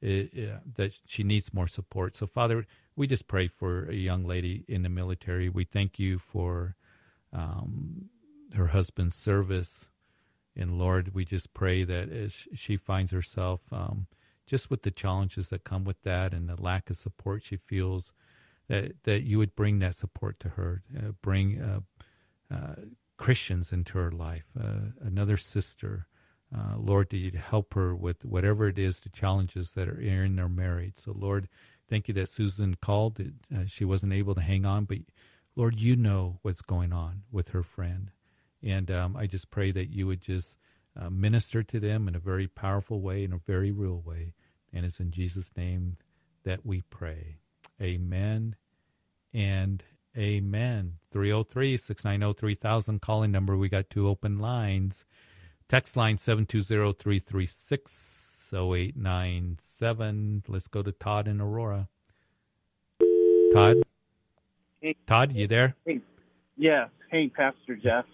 it, 0.00 0.32
it, 0.32 0.76
that 0.76 0.92
she 1.04 1.24
needs 1.24 1.52
more 1.52 1.68
support. 1.68 2.16
So 2.16 2.26
Father, 2.26 2.64
we 2.96 3.06
just 3.06 3.26
pray 3.26 3.48
for 3.48 3.84
a 3.84 3.94
young 3.94 4.24
lady 4.24 4.64
in 4.66 4.82
the 4.82 4.88
military. 4.88 5.50
We 5.50 5.64
thank 5.64 5.98
you 5.98 6.18
for 6.18 6.76
um, 7.34 8.08
her 8.54 8.68
husband's 8.68 9.16
service. 9.16 9.88
And 10.56 10.78
Lord, 10.78 11.14
we 11.14 11.26
just 11.26 11.52
pray 11.52 11.84
that 11.84 12.10
as 12.10 12.46
she 12.54 12.78
finds 12.78 13.12
herself 13.12 13.60
um, 13.72 14.06
just 14.50 14.68
with 14.68 14.82
the 14.82 14.90
challenges 14.90 15.48
that 15.50 15.62
come 15.62 15.84
with 15.84 16.02
that 16.02 16.34
and 16.34 16.48
the 16.48 16.60
lack 16.60 16.90
of 16.90 16.96
support 16.96 17.44
she 17.44 17.56
feels, 17.56 18.12
that 18.68 19.04
that 19.04 19.22
you 19.22 19.38
would 19.38 19.54
bring 19.54 19.78
that 19.78 19.94
support 19.94 20.40
to 20.40 20.48
her, 20.50 20.82
uh, 20.98 21.12
bring 21.22 21.60
uh, 21.60 21.80
uh, 22.52 22.74
Christians 23.16 23.72
into 23.72 23.96
her 23.96 24.10
life, 24.10 24.46
uh, 24.60 24.90
another 25.00 25.36
sister. 25.36 26.08
Uh, 26.52 26.76
Lord, 26.76 27.10
that 27.10 27.18
you'd 27.18 27.36
help 27.36 27.74
her 27.74 27.94
with 27.94 28.24
whatever 28.24 28.66
it 28.66 28.76
is, 28.76 28.98
the 28.98 29.08
challenges 29.08 29.74
that 29.74 29.88
are 29.88 30.00
in 30.00 30.34
their 30.34 30.48
marriage. 30.48 30.94
So, 30.96 31.12
Lord, 31.16 31.48
thank 31.88 32.08
you 32.08 32.14
that 32.14 32.28
Susan 32.28 32.74
called. 32.74 33.20
Uh, 33.20 33.66
she 33.68 33.84
wasn't 33.84 34.14
able 34.14 34.34
to 34.34 34.40
hang 34.40 34.66
on, 34.66 34.84
but 34.84 34.98
Lord, 35.54 35.78
you 35.78 35.94
know 35.94 36.40
what's 36.42 36.60
going 36.60 36.92
on 36.92 37.22
with 37.30 37.50
her 37.50 37.62
friend. 37.62 38.10
And 38.64 38.90
um, 38.90 39.16
I 39.16 39.28
just 39.28 39.52
pray 39.52 39.70
that 39.70 39.90
you 39.94 40.08
would 40.08 40.22
just 40.22 40.58
uh, 41.00 41.08
minister 41.08 41.62
to 41.62 41.78
them 41.78 42.08
in 42.08 42.16
a 42.16 42.18
very 42.18 42.48
powerful 42.48 43.00
way, 43.00 43.22
in 43.22 43.32
a 43.32 43.38
very 43.38 43.70
real 43.70 44.02
way. 44.04 44.34
And 44.72 44.86
it's 44.86 45.00
in 45.00 45.10
Jesus' 45.10 45.50
name 45.56 45.96
that 46.44 46.64
we 46.64 46.82
pray. 46.82 47.38
Amen 47.80 48.56
and 49.32 49.82
amen. 50.16 50.94
303 51.12 51.76
690 51.76 52.38
3000 52.38 53.00
calling 53.00 53.30
number. 53.30 53.56
We 53.56 53.68
got 53.68 53.90
two 53.90 54.08
open 54.08 54.38
lines. 54.38 55.04
Text 55.68 55.96
line 55.96 56.18
720 56.18 56.92
336 56.92 58.52
0897. 58.52 60.42
Let's 60.48 60.68
go 60.68 60.82
to 60.82 60.92
Todd 60.92 61.28
in 61.28 61.40
Aurora. 61.40 61.88
Todd? 63.52 63.76
Hey. 64.80 64.96
Todd, 65.06 65.32
you 65.32 65.46
there? 65.46 65.76
Hey. 65.86 66.00
Yeah. 66.56 66.88
Hey, 67.10 67.28
Pastor 67.28 67.76
Jeff. 67.76 68.06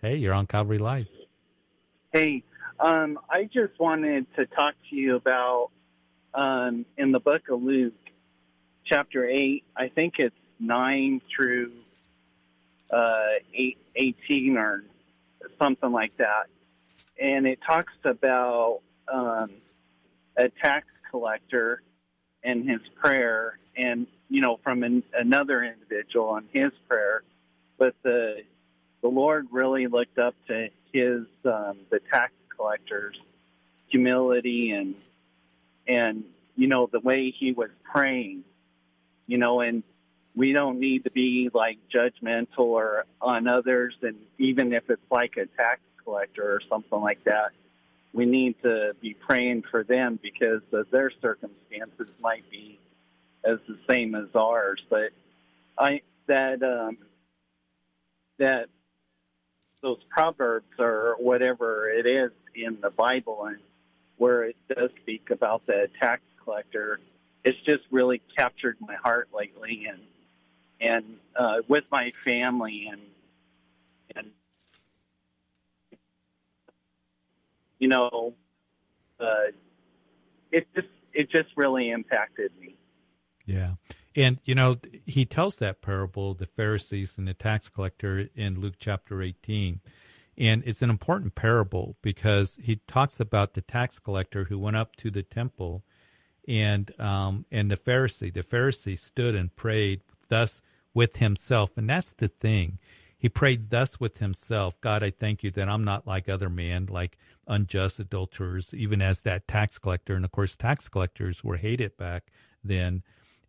Hey, 0.00 0.16
you're 0.16 0.34
on 0.34 0.46
Calvary 0.46 0.78
Live. 0.78 1.08
Hey, 2.12 2.42
um, 2.78 3.18
I 3.30 3.44
just 3.44 3.78
wanted 3.78 4.26
to 4.36 4.46
talk 4.46 4.74
to 4.90 4.96
you 4.96 5.16
about 5.16 5.70
um, 6.34 6.84
in 6.98 7.12
the 7.12 7.20
book 7.20 7.48
of 7.48 7.62
Luke, 7.62 7.94
chapter 8.84 9.26
8, 9.26 9.64
I 9.76 9.88
think 9.88 10.14
it's 10.18 10.36
9 10.60 11.20
through 11.34 11.72
uh, 12.90 13.40
8, 13.54 13.78
18 13.96 14.56
or 14.56 14.84
something 15.58 15.90
like 15.90 16.16
that. 16.18 16.46
And 17.20 17.46
it 17.46 17.58
talks 17.66 17.94
about 18.04 18.80
um, 19.12 19.50
a 20.36 20.50
tax 20.62 20.86
collector 21.10 21.82
and 22.44 22.68
his 22.68 22.80
prayer, 23.00 23.58
and, 23.76 24.06
you 24.28 24.40
know, 24.40 24.58
from 24.62 24.82
an, 24.82 25.02
another 25.14 25.64
individual 25.64 26.36
and 26.36 26.46
his 26.52 26.72
prayer. 26.86 27.22
But 27.78 27.94
the, 28.02 28.42
the 29.02 29.08
Lord 29.08 29.48
really 29.50 29.86
looked 29.86 30.18
up 30.18 30.34
to 30.48 30.68
his 30.92 31.22
um, 31.44 31.78
the 31.90 32.00
tax 32.12 32.32
collectors 32.56 33.16
humility 33.88 34.70
and 34.70 34.94
and 35.86 36.24
you 36.56 36.66
know 36.66 36.88
the 36.90 37.00
way 37.00 37.30
he 37.30 37.52
was 37.52 37.70
praying 37.84 38.42
you 39.26 39.38
know 39.38 39.60
and 39.60 39.82
we 40.34 40.52
don't 40.52 40.78
need 40.78 41.04
to 41.04 41.10
be 41.10 41.50
like 41.54 41.78
judgmental 41.90 42.58
or 42.58 43.06
on 43.22 43.48
others. 43.48 43.94
And 44.02 44.16
even 44.38 44.74
if 44.74 44.90
it's 44.90 45.00
like 45.10 45.38
a 45.38 45.46
tax 45.56 45.80
collector 46.04 46.52
or 46.52 46.60
something 46.68 47.00
like 47.00 47.24
that 47.24 47.52
we 48.16 48.24
need 48.24 48.54
to 48.62 48.94
be 49.00 49.12
praying 49.12 49.62
for 49.70 49.84
them 49.84 50.18
because 50.22 50.62
their 50.90 51.12
circumstances 51.20 52.08
might 52.20 52.50
be 52.50 52.78
as 53.44 53.58
the 53.68 53.78
same 53.88 54.14
as 54.14 54.28
ours. 54.34 54.82
But 54.88 55.10
i 55.78 56.00
that 56.26 56.62
um 56.62 56.96
that 58.38 58.68
those 59.82 59.98
proverbs 60.08 60.72
or 60.78 61.16
whatever 61.18 61.90
it 61.90 62.06
is 62.06 62.30
in 62.64 62.78
the 62.80 62.90
bible 62.90 63.44
and 63.46 63.58
where 64.16 64.44
it 64.44 64.56
does 64.68 64.90
speak 65.02 65.30
about 65.30 65.64
the 65.66 65.88
tax 66.00 66.22
collector 66.42 67.00
it's 67.44 67.58
just 67.64 67.84
really 67.90 68.20
captured 68.36 68.76
my 68.80 68.94
heart 68.96 69.28
lately 69.34 69.86
and 69.88 70.00
and 70.80 71.04
uh, 71.36 71.56
with 71.68 71.84
my 71.90 72.12
family 72.22 72.88
and 72.90 73.00
and 74.14 74.30
you 77.78 77.88
know 77.88 78.34
uh, 79.20 79.50
it 80.52 80.66
just 80.74 80.88
it 81.12 81.30
just 81.30 81.48
really 81.56 81.90
impacted 81.90 82.52
me. 82.60 82.76
Yeah. 83.44 83.74
And, 84.14 84.38
you 84.44 84.54
know, 84.54 84.76
he 85.04 85.24
tells 85.26 85.56
that 85.56 85.82
parable, 85.82 86.34
the 86.34 86.46
Pharisees 86.46 87.18
and 87.18 87.28
the 87.28 87.34
tax 87.34 87.68
collector, 87.68 88.28
in 88.34 88.60
Luke 88.60 88.76
chapter 88.78 89.22
18. 89.22 89.80
And 90.38 90.62
it's 90.66 90.82
an 90.82 90.90
important 90.90 91.34
parable 91.34 91.96
because 92.02 92.58
he 92.62 92.80
talks 92.86 93.20
about 93.20 93.54
the 93.54 93.62
tax 93.62 93.98
collector 93.98 94.44
who 94.44 94.58
went 94.58 94.76
up 94.76 94.94
to 94.96 95.10
the 95.10 95.22
temple 95.22 95.82
and 96.46 96.98
um, 97.00 97.46
and 97.50 97.70
the 97.70 97.76
Pharisee. 97.76 98.32
The 98.32 98.42
Pharisee 98.42 98.98
stood 98.98 99.34
and 99.34 99.54
prayed 99.56 100.02
thus 100.28 100.60
with 100.94 101.16
himself. 101.16 101.70
And 101.76 101.88
that's 101.88 102.12
the 102.12 102.28
thing. 102.28 102.78
He 103.18 103.28
prayed 103.28 103.70
thus 103.70 103.98
with 103.98 104.18
himself 104.18 104.80
God, 104.80 105.02
I 105.02 105.10
thank 105.10 105.42
you 105.42 105.50
that 105.52 105.68
I'm 105.68 105.84
not 105.84 106.06
like 106.06 106.28
other 106.28 106.50
men, 106.50 106.86
like 106.86 107.16
unjust 107.46 107.98
adulterers, 107.98 108.74
even 108.74 109.00
as 109.00 109.22
that 109.22 109.48
tax 109.48 109.78
collector. 109.78 110.14
And 110.14 110.24
of 110.24 110.32
course, 110.32 110.56
tax 110.56 110.88
collectors 110.88 111.42
were 111.42 111.56
hated 111.56 111.96
back 111.96 112.30
then. 112.62 113.02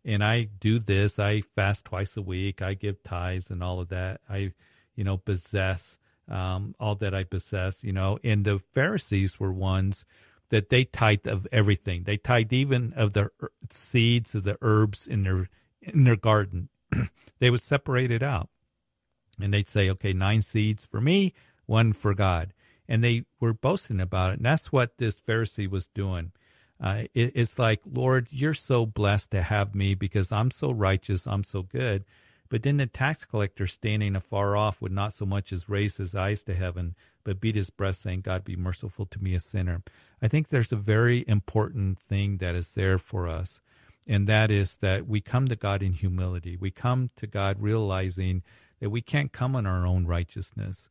And 0.04 0.24
I 0.24 0.44
do 0.44 0.78
this. 0.78 1.18
I 1.18 1.42
fast 1.42 1.84
twice 1.84 2.16
a 2.16 2.22
week. 2.22 2.62
I 2.62 2.74
give 2.74 3.02
tithes 3.02 3.50
and 3.50 3.62
all 3.62 3.80
of 3.80 3.88
that. 3.88 4.20
I, 4.28 4.52
you 4.94 5.04
know, 5.04 5.18
possess 5.18 5.98
um, 6.28 6.74
all 6.78 6.94
that 6.96 7.14
I 7.14 7.24
possess, 7.24 7.82
you 7.82 7.92
know. 7.92 8.18
And 8.22 8.44
the 8.44 8.58
Pharisees 8.58 9.40
were 9.40 9.52
ones 9.52 10.04
that 10.50 10.70
they 10.70 10.84
tithed 10.84 11.26
of 11.26 11.46
everything. 11.52 12.04
They 12.04 12.16
tithed 12.16 12.52
even 12.52 12.92
of 12.94 13.12
the 13.12 13.30
seeds 13.70 14.34
of 14.34 14.44
the 14.44 14.56
herbs 14.60 15.06
in 15.06 15.22
their 15.22 15.48
in 15.82 16.04
their 16.04 16.16
garden. 16.16 16.68
they 17.38 17.50
would 17.50 17.60
separate 17.60 18.10
it 18.10 18.22
out, 18.22 18.48
and 19.40 19.52
they'd 19.52 19.68
say, 19.68 19.90
"Okay, 19.90 20.12
nine 20.12 20.42
seeds 20.42 20.84
for 20.84 21.00
me, 21.00 21.34
one 21.66 21.92
for 21.92 22.14
God." 22.14 22.52
And 22.90 23.04
they 23.04 23.24
were 23.38 23.52
boasting 23.52 24.00
about 24.00 24.30
it, 24.30 24.36
and 24.38 24.46
that's 24.46 24.72
what 24.72 24.96
this 24.96 25.20
Pharisee 25.20 25.68
was 25.68 25.88
doing. 25.88 26.32
Uh, 26.80 27.04
it, 27.14 27.32
it's 27.34 27.58
like, 27.58 27.80
Lord, 27.84 28.28
you're 28.30 28.54
so 28.54 28.86
blessed 28.86 29.32
to 29.32 29.42
have 29.42 29.74
me 29.74 29.94
because 29.94 30.30
I'm 30.30 30.50
so 30.50 30.70
righteous, 30.70 31.26
I'm 31.26 31.44
so 31.44 31.62
good. 31.62 32.04
But 32.48 32.62
then 32.62 32.78
the 32.78 32.86
tax 32.86 33.24
collector 33.24 33.66
standing 33.66 34.16
afar 34.16 34.56
off 34.56 34.80
would 34.80 34.92
not 34.92 35.12
so 35.12 35.26
much 35.26 35.52
as 35.52 35.68
raise 35.68 35.98
his 35.98 36.14
eyes 36.14 36.42
to 36.44 36.54
heaven, 36.54 36.94
but 37.24 37.40
beat 37.40 37.56
his 37.56 37.70
breast, 37.70 38.02
saying, 38.02 38.22
God 38.22 38.44
be 38.44 38.56
merciful 38.56 39.06
to 39.06 39.22
me, 39.22 39.34
a 39.34 39.40
sinner. 39.40 39.82
I 40.22 40.28
think 40.28 40.48
there's 40.48 40.72
a 40.72 40.76
very 40.76 41.24
important 41.28 41.98
thing 41.98 42.38
that 42.38 42.54
is 42.54 42.72
there 42.72 42.98
for 42.98 43.28
us, 43.28 43.60
and 44.06 44.26
that 44.26 44.50
is 44.50 44.76
that 44.76 45.06
we 45.06 45.20
come 45.20 45.48
to 45.48 45.56
God 45.56 45.82
in 45.82 45.92
humility. 45.92 46.56
We 46.56 46.70
come 46.70 47.10
to 47.16 47.26
God 47.26 47.60
realizing 47.60 48.42
that 48.80 48.90
we 48.90 49.02
can't 49.02 49.32
come 49.32 49.54
on 49.54 49.66
our 49.66 49.86
own 49.86 50.06
righteousness. 50.06 50.88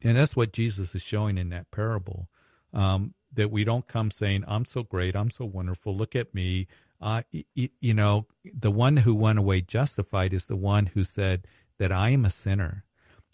And 0.00 0.16
that's 0.16 0.36
what 0.36 0.52
Jesus 0.52 0.94
is 0.94 1.02
showing 1.02 1.36
in 1.36 1.50
that 1.50 1.70
parable. 1.70 2.28
Um, 2.72 3.14
that 3.32 3.50
we 3.50 3.64
don't 3.64 3.86
come 3.86 4.10
saying, 4.10 4.44
I'm 4.46 4.64
so 4.64 4.82
great, 4.82 5.16
I'm 5.16 5.30
so 5.30 5.44
wonderful, 5.44 5.94
look 5.94 6.14
at 6.14 6.34
me. 6.34 6.68
Uh, 7.00 7.22
you, 7.30 7.68
you 7.80 7.94
know, 7.94 8.26
the 8.44 8.70
one 8.70 8.98
who 8.98 9.14
went 9.14 9.38
away 9.38 9.60
justified 9.60 10.32
is 10.32 10.46
the 10.46 10.56
one 10.56 10.86
who 10.86 11.04
said 11.04 11.46
that 11.78 11.92
I 11.92 12.10
am 12.10 12.24
a 12.24 12.30
sinner. 12.30 12.84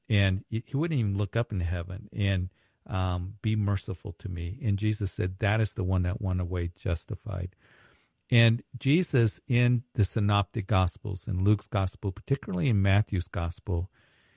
And 0.08 0.44
he 0.50 0.76
wouldn't 0.76 0.98
even 0.98 1.16
look 1.16 1.36
up 1.36 1.52
in 1.52 1.60
heaven 1.60 2.08
and 2.12 2.50
um, 2.86 3.34
be 3.42 3.54
merciful 3.54 4.12
to 4.18 4.28
me. 4.28 4.58
And 4.62 4.76
Jesus 4.76 5.12
said, 5.12 5.38
that 5.38 5.60
is 5.60 5.74
the 5.74 5.84
one 5.84 6.02
that 6.02 6.20
went 6.20 6.40
away 6.40 6.72
justified. 6.76 7.54
And 8.28 8.62
Jesus 8.78 9.40
in 9.46 9.84
the 9.94 10.04
synoptic 10.04 10.66
gospels, 10.66 11.28
in 11.28 11.44
Luke's 11.44 11.68
gospel, 11.68 12.10
particularly 12.10 12.68
in 12.68 12.82
Matthew's 12.82 13.28
gospel, 13.28 13.90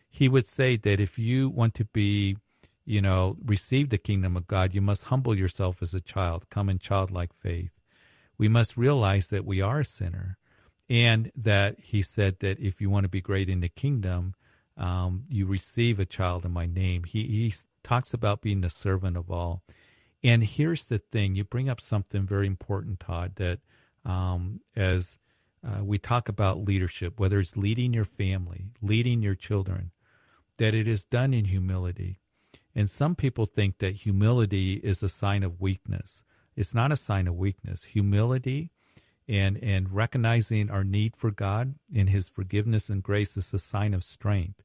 he 0.10 0.30
would 0.30 0.48
say 0.48 0.78
that 0.78 1.00
if 1.00 1.18
you 1.18 1.50
want 1.50 1.74
to 1.76 1.86
be 1.86 2.38
you 2.86 3.02
know, 3.02 3.38
receive 3.44 3.90
the 3.90 3.98
kingdom 3.98 4.36
of 4.36 4.48
God, 4.48 4.74
you 4.74 4.82
must 4.82 5.06
humble 5.06 5.38
yourself 5.38 5.82
as 5.82 5.94
a 5.94 6.02
child, 6.02 6.50
come 6.50 6.70
in 6.70 6.80
childlike 6.80 7.34
faith. 7.34 7.72
We 8.38 8.48
must 8.48 8.78
realize 8.78 9.28
that 9.30 9.46
we 9.46 9.62
are 9.62 9.82
a 9.82 9.86
sinner, 9.86 10.38
and 10.90 11.32
that 11.36 11.80
He 11.80 12.02
said 12.02 12.40
that 12.40 12.60
if 12.60 12.82
you 12.82 12.90
want 12.90 13.04
to 13.04 13.10
be 13.10 13.22
great 13.22 13.50
in 13.50 13.62
the 13.62 13.70
kingdom, 13.70 14.34
um, 14.78 15.26
you 15.30 15.46
receive 15.46 16.00
a 16.00 16.06
child 16.06 16.46
in 16.46 16.52
my 16.52 16.66
name. 16.66 17.04
He 17.04 17.24
He 17.24 17.54
talks 17.84 18.14
about 18.14 18.42
being 18.42 18.62
the 18.62 18.70
servant 18.70 19.18
of 19.18 19.30
all. 19.32 19.64
And 20.24 20.44
here's 20.44 20.86
the 20.86 21.00
thing: 21.00 21.36
you 21.36 21.44
bring 21.44 21.70
up 21.70 21.82
something 21.82 22.26
very 22.26 22.48
important, 22.48 23.00
Todd. 23.00 23.36
That 23.36 23.60
um, 24.06 24.62
as 24.76 25.20
uh, 25.66 25.84
we 25.84 25.98
talk 25.98 26.28
about 26.28 26.66
leadership, 26.66 27.20
whether 27.20 27.40
it's 27.40 27.56
leading 27.56 27.94
your 27.94 28.06
family, 28.06 28.66
leading 28.82 29.22
your 29.22 29.36
children, 29.36 29.92
that 30.58 30.74
it 30.74 30.88
is 30.88 31.06
done 31.06 31.34
in 31.34 31.46
humility 31.46 32.20
and 32.76 32.90
some 32.90 33.16
people 33.16 33.46
think 33.46 33.78
that 33.80 33.96
humility 33.96 34.74
is 34.76 35.04
a 35.04 35.10
sign 35.10 35.44
of 35.44 35.62
weakness. 35.62 36.24
It's 36.56 36.74
not 36.74 36.92
a 36.92 36.98
sign 36.98 37.28
of 37.28 37.36
weakness. 37.36 37.86
Humility 37.86 38.72
and, 39.28 39.58
and 39.64 39.92
recognizing 39.92 40.70
our 40.70 40.84
need 40.84 41.16
for 41.16 41.32
God 41.32 41.76
and 41.94 42.10
His 42.10 42.28
forgiveness 42.28 42.90
and 42.90 43.02
grace 43.02 43.38
is 43.38 43.54
a 43.54 43.60
sign 43.60 43.94
of 43.94 44.04
strength. 44.04 44.64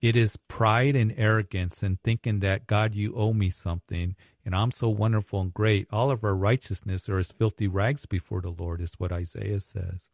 It 0.00 0.14
is 0.14 0.36
pride 0.48 0.94
and 0.94 1.14
arrogance 1.16 1.82
and 1.82 2.00
thinking 2.02 2.40
that, 2.40 2.66
God, 2.66 2.94
you 2.94 3.14
owe 3.14 3.32
me 3.32 3.50
something 3.50 4.14
and 4.46 4.54
I'm 4.54 4.70
so 4.70 4.88
wonderful 4.88 5.40
and 5.40 5.52
great. 5.52 5.88
All 5.90 6.12
of 6.12 6.22
our 6.22 6.36
righteousness 6.36 7.08
are 7.08 7.18
as 7.18 7.32
filthy 7.32 7.66
rags 7.66 8.06
before 8.06 8.40
the 8.40 8.54
Lord, 8.56 8.80
is 8.80 8.94
what 8.94 9.10
Isaiah 9.10 9.60
says. 9.60 10.08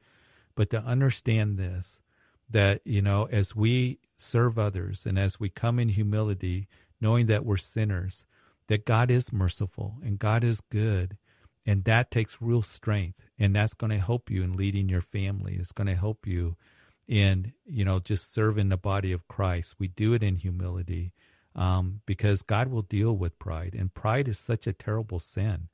But 0.54 0.70
to 0.70 0.78
understand 0.78 1.58
this, 1.58 2.00
that, 2.48 2.80
you 2.86 3.02
know, 3.02 3.28
as 3.30 3.54
we 3.54 3.98
serve 4.16 4.58
others 4.58 5.04
and 5.04 5.18
as 5.18 5.38
we 5.38 5.50
come 5.50 5.78
in 5.78 5.90
humility, 5.90 6.66
knowing 6.98 7.26
that 7.26 7.44
we're 7.44 7.58
sinners, 7.58 8.24
that 8.68 8.84
God 8.84 9.10
is 9.10 9.32
merciful 9.32 9.96
and 10.02 10.18
God 10.18 10.44
is 10.44 10.60
good. 10.60 11.16
And 11.64 11.84
that 11.84 12.10
takes 12.10 12.38
real 12.40 12.62
strength. 12.62 13.20
And 13.38 13.54
that's 13.54 13.74
going 13.74 13.90
to 13.90 13.98
help 13.98 14.30
you 14.30 14.42
in 14.42 14.54
leading 14.54 14.88
your 14.88 15.00
family. 15.00 15.56
It's 15.58 15.72
going 15.72 15.86
to 15.86 15.94
help 15.94 16.26
you 16.26 16.56
in, 17.06 17.52
you 17.64 17.84
know, 17.84 18.00
just 18.00 18.32
serving 18.32 18.68
the 18.68 18.76
body 18.76 19.12
of 19.12 19.28
Christ. 19.28 19.76
We 19.78 19.88
do 19.88 20.12
it 20.14 20.22
in 20.22 20.36
humility 20.36 21.12
um, 21.54 22.00
because 22.06 22.42
God 22.42 22.68
will 22.68 22.82
deal 22.82 23.12
with 23.12 23.38
pride. 23.38 23.74
And 23.78 23.94
pride 23.94 24.28
is 24.28 24.38
such 24.38 24.66
a 24.66 24.72
terrible 24.72 25.20
sin. 25.20 25.68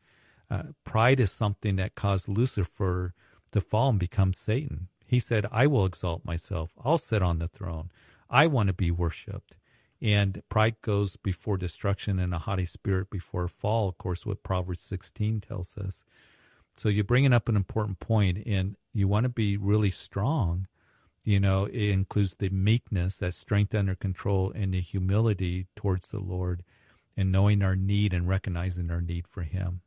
Uh, 0.51 0.63
pride 0.85 1.21
is 1.21 1.31
something 1.31 1.77
that 1.77 1.95
caused 1.95 2.29
Lucifer 2.29 3.15
to 3.53 3.61
fall 3.61 3.91
and 3.91 3.99
become 3.99 4.33
Satan. 4.33 4.89
He 5.07 5.21
said, 5.21 5.47
I 5.51 5.67
will 5.67 5.87
exalt 5.87 6.25
myself. 6.25 6.73
I'll 6.85 6.99
sit 6.99 7.23
on 7.23 7.39
the 7.39 7.49
throne. 7.49 7.91
I 8.29 8.47
want 8.47 8.67
to 8.67 8.75
be 8.75 8.91
worshiped. 8.91 9.55
And 10.01 10.43
pride 10.49 10.77
goes 10.81 11.17
before 11.17 11.57
destruction 11.57 12.19
and 12.19 12.33
a 12.33 12.39
haughty 12.39 12.67
spirit 12.67 13.11
before 13.11 13.49
fall, 13.49 13.89
of 13.89 13.99
course, 13.99 14.25
what 14.25 14.43
Proverbs 14.43 14.83
16 14.83 15.41
tells 15.41 15.77
us. 15.77 16.05
So 16.77 16.89
you're 16.89 17.03
bringing 17.03 17.33
up 17.33 17.49
an 17.49 17.57
important 17.57 17.99
point, 17.99 18.39
and 18.47 18.77
you 18.93 19.09
want 19.09 19.25
to 19.25 19.29
be 19.29 19.57
really 19.57 19.91
strong. 19.91 20.69
You 21.25 21.41
know, 21.41 21.65
it 21.65 21.91
includes 21.91 22.37
the 22.37 22.51
meekness, 22.51 23.17
that 23.19 23.35
strength 23.35 23.75
under 23.75 23.97
control, 23.97 24.53
and 24.55 24.73
the 24.73 24.81
humility 24.81 25.67
towards 25.75 26.09
the 26.11 26.21
Lord, 26.21 26.63
and 27.17 27.33
knowing 27.33 27.65
our 27.65 27.75
need 27.75 28.15
and 28.15 28.29
recognizing 28.29 28.93
our 28.93 29.01
need 29.01 29.27
for 29.27 29.43
Him. 29.43 29.81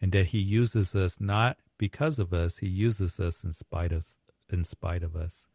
And 0.00 0.12
that 0.12 0.28
He 0.28 0.38
uses 0.38 0.94
us 0.94 1.20
not 1.20 1.58
because 1.76 2.18
of 2.18 2.32
us, 2.32 2.58
He 2.58 2.68
uses 2.68 3.20
us 3.20 3.44
in 3.44 3.52
spite 3.52 3.92
of, 3.92 4.06
in 4.50 4.64
spite 4.64 5.02
of 5.02 5.14
us. 5.14 5.46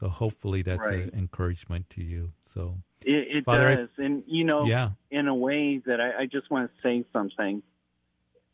So 0.00 0.08
hopefully 0.08 0.62
that's 0.62 0.88
right. 0.88 1.04
an 1.04 1.10
encouragement 1.14 1.90
to 1.90 2.02
you. 2.02 2.32
So 2.40 2.78
it, 3.04 3.36
it 3.36 3.44
Father, 3.44 3.76
does, 3.76 3.88
I, 3.98 4.02
and 4.02 4.22
you 4.26 4.44
know, 4.44 4.64
yeah. 4.64 4.90
in 5.10 5.28
a 5.28 5.34
way 5.34 5.82
that 5.84 6.00
I, 6.00 6.22
I 6.22 6.26
just 6.26 6.50
want 6.50 6.70
to 6.70 6.82
say 6.82 7.04
something, 7.12 7.62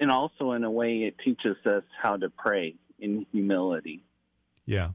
and 0.01 0.11
also 0.11 0.53
in 0.53 0.65
a 0.65 0.71
way 0.71 1.05
it 1.05 1.15
teaches 1.25 1.57
us 1.65 1.85
how 2.03 2.17
to 2.17 2.29
pray 2.31 2.75
in 2.99 3.27
humility. 3.31 4.03
Yeah, 4.65 4.91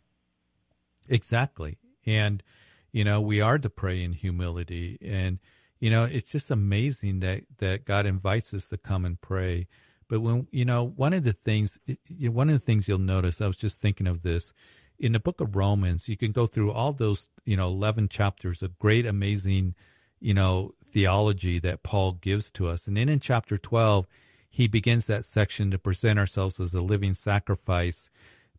exactly, 1.08 1.78
and 2.06 2.44
you 2.92 3.06
know 3.06 3.22
we 3.22 3.40
are 3.40 3.58
to 3.58 3.70
pray 3.70 4.04
in 4.04 4.12
humility, 4.12 4.98
and 5.02 5.40
You 5.82 5.90
know, 5.90 6.04
it's 6.04 6.32
just 6.32 6.52
amazing 6.52 7.22
that 7.22 7.44
that 7.58 7.86
God 7.86 8.06
invites 8.06 8.54
us 8.54 8.68
to 8.68 8.78
come 8.78 9.04
and 9.04 9.20
pray. 9.20 9.68
But 10.08 10.22
when 10.22 10.48
you 10.52 10.64
know, 10.64 10.84
one 10.84 11.12
of 11.12 11.24
the 11.24 11.34
things, 11.34 11.80
one 12.20 12.50
of 12.50 12.54
the 12.54 12.64
things 12.64 12.88
you'll 12.88 13.00
notice, 13.00 13.42
I 13.42 13.48
was 13.48 13.58
just 13.58 13.82
thinking 13.82 14.06
of 14.06 14.22
this 14.22 14.54
in 15.02 15.14
the 15.14 15.20
book 15.20 15.42
of 15.42 15.56
Romans. 15.56 16.08
You 16.08 16.16
can 16.16 16.32
go 16.32 16.46
through 16.46 16.72
all 16.72 16.94
those, 16.94 17.28
you 17.44 17.58
know, 17.58 17.68
eleven 17.68 18.08
chapters 18.08 18.62
of 18.62 18.78
great, 18.78 19.06
amazing, 19.06 19.76
you 20.20 20.34
know, 20.34 20.76
theology 20.94 21.60
that 21.60 21.84
Paul 21.84 22.14
gives 22.14 22.52
to 22.52 22.68
us, 22.68 22.88
and 22.88 22.96
then 22.96 23.10
in 23.10 23.20
chapter 23.20 23.58
twelve, 23.58 24.08
he 24.50 24.68
begins 24.68 25.08
that 25.08 25.26
section 25.26 25.72
to 25.72 25.80
present 25.80 26.20
ourselves 26.20 26.60
as 26.60 26.74
a 26.74 26.82
living 26.82 27.14
sacrifice 27.14 28.10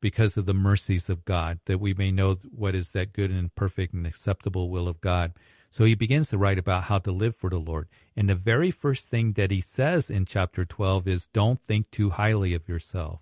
because 0.00 0.36
of 0.36 0.46
the 0.46 0.54
mercies 0.54 1.08
of 1.08 1.24
God, 1.24 1.60
that 1.66 1.78
we 1.78 1.94
may 1.94 2.10
know 2.10 2.34
what 2.50 2.74
is 2.74 2.90
that 2.90 3.12
good 3.12 3.30
and 3.30 3.54
perfect 3.54 3.94
and 3.94 4.06
acceptable 4.06 4.68
will 4.68 4.88
of 4.88 5.00
God. 5.00 5.32
So 5.70 5.84
he 5.84 5.94
begins 5.94 6.28
to 6.30 6.38
write 6.38 6.58
about 6.58 6.84
how 6.84 6.98
to 6.98 7.12
live 7.12 7.36
for 7.36 7.48
the 7.48 7.58
Lord. 7.58 7.88
And 8.16 8.28
the 8.28 8.34
very 8.34 8.70
first 8.70 9.08
thing 9.08 9.34
that 9.34 9.50
he 9.50 9.60
says 9.60 10.10
in 10.10 10.26
chapter 10.26 10.64
12 10.64 11.06
is 11.06 11.26
don't 11.28 11.60
think 11.60 11.90
too 11.90 12.10
highly 12.10 12.52
of 12.52 12.68
yourself. 12.68 13.20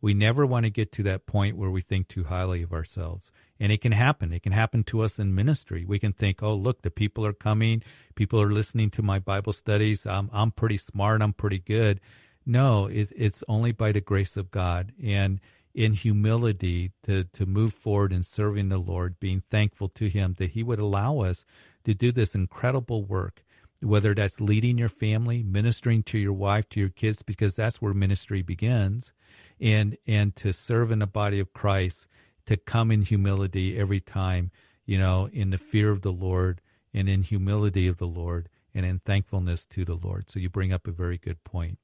We 0.00 0.14
never 0.14 0.44
want 0.44 0.64
to 0.64 0.70
get 0.70 0.92
to 0.92 1.02
that 1.04 1.26
point 1.26 1.56
where 1.56 1.70
we 1.70 1.80
think 1.80 2.08
too 2.08 2.24
highly 2.24 2.62
of 2.62 2.72
ourselves. 2.72 3.32
And 3.58 3.72
it 3.72 3.80
can 3.80 3.92
happen. 3.92 4.32
It 4.32 4.42
can 4.42 4.52
happen 4.52 4.84
to 4.84 5.00
us 5.00 5.18
in 5.18 5.34
ministry. 5.34 5.84
We 5.84 5.98
can 5.98 6.12
think, 6.12 6.42
oh, 6.42 6.54
look, 6.54 6.82
the 6.82 6.90
people 6.90 7.24
are 7.24 7.32
coming. 7.32 7.82
People 8.14 8.40
are 8.40 8.52
listening 8.52 8.90
to 8.90 9.02
my 9.02 9.18
Bible 9.18 9.52
studies. 9.52 10.06
I'm, 10.06 10.28
I'm 10.32 10.50
pretty 10.50 10.76
smart. 10.76 11.22
I'm 11.22 11.32
pretty 11.32 11.58
good. 11.58 12.00
No, 12.44 12.86
it, 12.86 13.08
it's 13.16 13.42
only 13.48 13.72
by 13.72 13.92
the 13.92 14.00
grace 14.00 14.36
of 14.36 14.50
God. 14.50 14.92
And 15.02 15.40
in 15.74 15.92
humility 15.92 16.92
to, 17.02 17.24
to 17.24 17.44
move 17.44 17.72
forward 17.74 18.12
in 18.12 18.22
serving 18.22 18.70
the 18.70 18.78
Lord, 18.78 19.20
being 19.20 19.42
thankful 19.50 19.88
to 19.90 20.08
Him 20.08 20.34
that 20.38 20.52
He 20.52 20.62
would 20.62 20.78
allow 20.78 21.20
us 21.20 21.44
to 21.84 21.92
do 21.92 22.10
this 22.10 22.34
incredible 22.34 23.04
work, 23.04 23.44
whether 23.82 24.14
that's 24.14 24.40
leading 24.40 24.78
your 24.78 24.88
family, 24.88 25.42
ministering 25.42 26.02
to 26.04 26.18
your 26.18 26.32
wife, 26.32 26.68
to 26.70 26.80
your 26.80 26.88
kids, 26.88 27.22
because 27.22 27.54
that's 27.54 27.82
where 27.82 27.92
ministry 27.92 28.40
begins, 28.40 29.12
and 29.60 29.96
and 30.06 30.34
to 30.36 30.52
serve 30.52 30.90
in 30.90 30.98
the 31.00 31.06
body 31.06 31.40
of 31.40 31.52
Christ, 31.52 32.06
to 32.46 32.56
come 32.56 32.90
in 32.90 33.02
humility 33.02 33.78
every 33.78 34.00
time, 34.00 34.50
you 34.84 34.98
know, 34.98 35.28
in 35.32 35.50
the 35.50 35.58
fear 35.58 35.90
of 35.90 36.02
the 36.02 36.12
Lord 36.12 36.60
and 36.92 37.08
in 37.08 37.22
humility 37.22 37.88
of 37.88 37.98
the 37.98 38.06
Lord 38.06 38.48
and 38.74 38.84
in 38.86 38.98
thankfulness 39.00 39.64
to 39.66 39.84
the 39.84 39.94
Lord. 39.94 40.30
So 40.30 40.38
you 40.38 40.48
bring 40.48 40.72
up 40.72 40.86
a 40.86 40.92
very 40.92 41.18
good 41.18 41.42
point. 41.44 41.78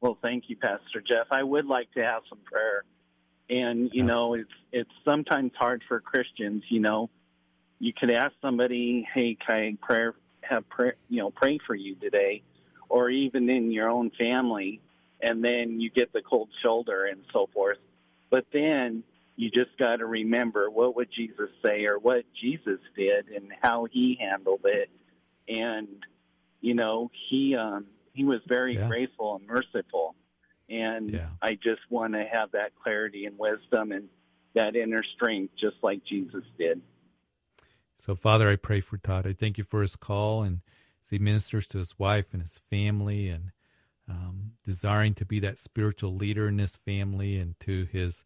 Well, 0.00 0.18
thank 0.20 0.44
you, 0.48 0.56
Pastor 0.56 1.00
Jeff. 1.00 1.26
I 1.30 1.42
would 1.42 1.66
like 1.66 1.90
to 1.92 2.02
have 2.02 2.22
some 2.28 2.40
prayer. 2.44 2.84
And 3.50 3.90
you 3.92 4.04
know, 4.04 4.34
it's 4.34 4.50
it's 4.72 4.90
sometimes 5.04 5.52
hard 5.58 5.82
for 5.88 6.00
Christians, 6.00 6.62
you 6.68 6.80
know, 6.80 7.10
you 7.78 7.92
could 7.92 8.10
ask 8.10 8.32
somebody, 8.40 9.06
"Hey, 9.12 9.34
can 9.34 9.56
I 9.56 9.76
pray, 9.80 10.06
have 10.42 10.68
prayer, 10.68 10.94
you 11.08 11.18
know, 11.18 11.30
pray 11.30 11.58
for 11.66 11.74
you 11.74 11.96
today," 11.96 12.42
or 12.88 13.10
even 13.10 13.50
in 13.50 13.72
your 13.72 13.90
own 13.90 14.10
family, 14.10 14.80
and 15.22 15.44
then 15.44 15.80
you 15.80 15.90
get 15.90 16.12
the 16.12 16.22
cold 16.22 16.48
shoulder 16.62 17.06
and 17.06 17.22
so 17.32 17.48
forth. 17.54 17.78
But 18.30 18.46
then 18.52 19.04
you 19.36 19.50
just 19.50 19.76
got 19.78 19.96
to 19.96 20.06
remember 20.06 20.70
what 20.70 20.96
would 20.96 21.08
Jesus 21.14 21.48
say 21.64 21.86
or 21.86 21.98
what 21.98 22.24
Jesus 22.40 22.80
did 22.96 23.28
and 23.28 23.52
how 23.62 23.86
he 23.90 24.18
handled 24.20 24.62
it, 24.64 24.90
and 25.48 25.88
you 26.60 26.74
know, 26.74 27.10
he 27.28 27.56
um, 27.56 27.86
he 28.12 28.24
was 28.24 28.40
very 28.46 28.76
yeah. 28.76 28.88
graceful 28.88 29.36
and 29.36 29.46
merciful, 29.46 30.14
and 30.68 31.10
yeah. 31.10 31.28
I 31.40 31.54
just 31.54 31.80
want 31.90 32.14
to 32.14 32.24
have 32.24 32.52
that 32.52 32.72
clarity 32.82 33.26
and 33.26 33.38
wisdom 33.38 33.92
and 33.92 34.08
that 34.54 34.76
inner 34.76 35.02
strength, 35.14 35.54
just 35.58 35.76
like 35.82 36.04
Jesus 36.04 36.44
did. 36.58 36.80
So, 37.96 38.14
Father, 38.14 38.50
I 38.50 38.56
pray 38.56 38.80
for 38.80 38.98
Todd. 38.98 39.26
I 39.26 39.32
thank 39.32 39.58
you 39.58 39.64
for 39.64 39.82
his 39.82 39.96
call 39.96 40.42
and 40.42 40.60
as 41.02 41.10
he 41.10 41.18
ministers 41.18 41.66
to 41.68 41.78
his 41.78 41.98
wife 41.98 42.26
and 42.32 42.42
his 42.42 42.60
family 42.70 43.28
and 43.28 43.52
um, 44.08 44.52
desiring 44.64 45.14
to 45.14 45.24
be 45.24 45.40
that 45.40 45.58
spiritual 45.58 46.14
leader 46.14 46.48
in 46.48 46.56
this 46.56 46.76
family 46.76 47.38
and 47.38 47.58
to 47.60 47.86
his 47.90 48.24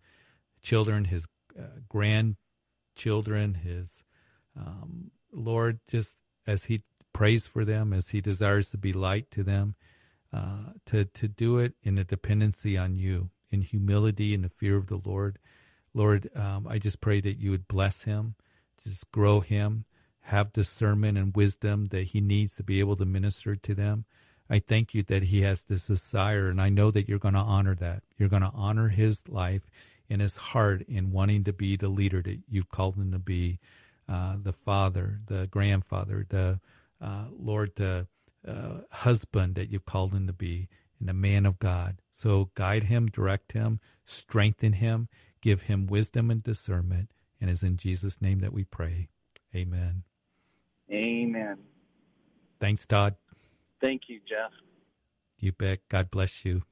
children, 0.62 1.06
his 1.06 1.26
uh, 1.58 1.80
grandchildren, 1.88 3.54
his 3.54 4.04
um, 4.58 5.10
Lord, 5.32 5.80
just 5.88 6.16
as 6.46 6.64
he 6.64 6.82
prays 7.12 7.46
for 7.46 7.64
them, 7.64 7.92
as 7.92 8.10
he 8.10 8.20
desires 8.20 8.70
to 8.70 8.78
be 8.78 8.92
light 8.92 9.30
to 9.32 9.42
them, 9.42 9.74
uh, 10.32 10.72
to, 10.86 11.04
to 11.04 11.28
do 11.28 11.58
it 11.58 11.74
in 11.82 11.98
a 11.98 12.04
dependency 12.04 12.76
on 12.76 12.96
you, 12.96 13.30
in 13.50 13.62
humility 13.62 14.34
in 14.34 14.42
the 14.42 14.48
fear 14.48 14.76
of 14.76 14.86
the 14.86 15.00
Lord. 15.04 15.38
Lord, 15.94 16.28
um, 16.34 16.66
I 16.68 16.78
just 16.78 17.00
pray 17.00 17.20
that 17.20 17.38
you 17.38 17.50
would 17.50 17.68
bless 17.68 18.02
him 18.02 18.34
just 18.86 19.10
grow 19.10 19.40
him, 19.40 19.84
have 20.22 20.52
discernment 20.52 21.18
and 21.18 21.34
wisdom 21.34 21.86
that 21.86 22.08
he 22.08 22.20
needs 22.20 22.54
to 22.56 22.62
be 22.62 22.80
able 22.80 22.96
to 22.96 23.04
minister 23.04 23.56
to 23.56 23.74
them. 23.74 24.04
I 24.48 24.60
thank 24.60 24.94
you 24.94 25.02
that 25.04 25.24
he 25.24 25.42
has 25.42 25.62
this 25.62 25.88
desire, 25.88 26.48
and 26.48 26.60
I 26.60 26.68
know 26.68 26.90
that 26.90 27.08
you're 27.08 27.18
going 27.18 27.34
to 27.34 27.40
honor 27.40 27.74
that. 27.76 28.02
You're 28.16 28.28
going 28.28 28.42
to 28.42 28.52
honor 28.54 28.88
his 28.88 29.28
life 29.28 29.62
and 30.08 30.20
his 30.20 30.36
heart 30.36 30.82
in 30.82 31.10
wanting 31.10 31.44
to 31.44 31.52
be 31.52 31.76
the 31.76 31.88
leader 31.88 32.22
that 32.22 32.42
you've 32.48 32.68
called 32.68 32.94
him 32.96 33.10
to 33.12 33.18
be, 33.18 33.58
uh, 34.08 34.36
the 34.40 34.52
father, 34.52 35.20
the 35.26 35.48
grandfather, 35.48 36.24
the 36.28 36.60
uh, 37.00 37.24
Lord, 37.36 37.72
the 37.74 38.06
uh, 38.46 38.82
husband 38.92 39.56
that 39.56 39.70
you've 39.70 39.84
called 39.84 40.12
him 40.12 40.26
to 40.28 40.32
be, 40.32 40.68
and 41.00 41.10
a 41.10 41.14
man 41.14 41.44
of 41.44 41.58
God. 41.58 42.00
So 42.12 42.50
guide 42.54 42.84
him, 42.84 43.08
direct 43.08 43.52
him, 43.52 43.80
strengthen 44.04 44.74
him, 44.74 45.08
give 45.40 45.62
him 45.62 45.86
wisdom 45.86 46.30
and 46.30 46.42
discernment, 46.42 47.10
and 47.40 47.50
it's 47.50 47.64
in 47.64 47.76
Jesus' 47.76 48.22
name 48.22 48.38
that 48.40 48.52
we 48.52 48.64
pray. 48.64 49.08
Amen. 49.54 50.04
Amen. 50.90 51.58
Thanks, 52.60 52.86
Todd. 52.86 53.16
Thank 53.86 54.08
you, 54.08 54.18
Jeff. 54.28 54.50
You 55.38 55.52
bet. 55.52 55.78
God 55.88 56.10
bless 56.10 56.44
you. 56.44 56.62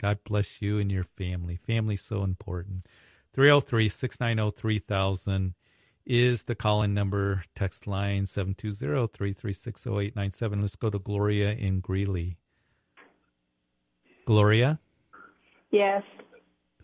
God 0.00 0.20
bless 0.24 0.62
you 0.62 0.78
and 0.78 0.90
your 0.90 1.04
family. 1.04 1.56
Family's 1.56 2.00
so 2.00 2.24
important. 2.24 2.86
303 3.34 3.90
690 3.90 4.58
3000 4.58 5.54
is 6.06 6.44
the 6.44 6.54
call 6.54 6.82
in 6.82 6.94
number. 6.94 7.44
Text 7.54 7.86
line 7.86 8.24
720 8.24 9.08
336 9.08 9.86
0897. 9.86 10.60
Let's 10.62 10.76
go 10.76 10.88
to 10.88 10.98
Gloria 10.98 11.52
in 11.52 11.80
Greeley. 11.80 12.38
Gloria? 14.24 14.80
Yes. 15.70 16.02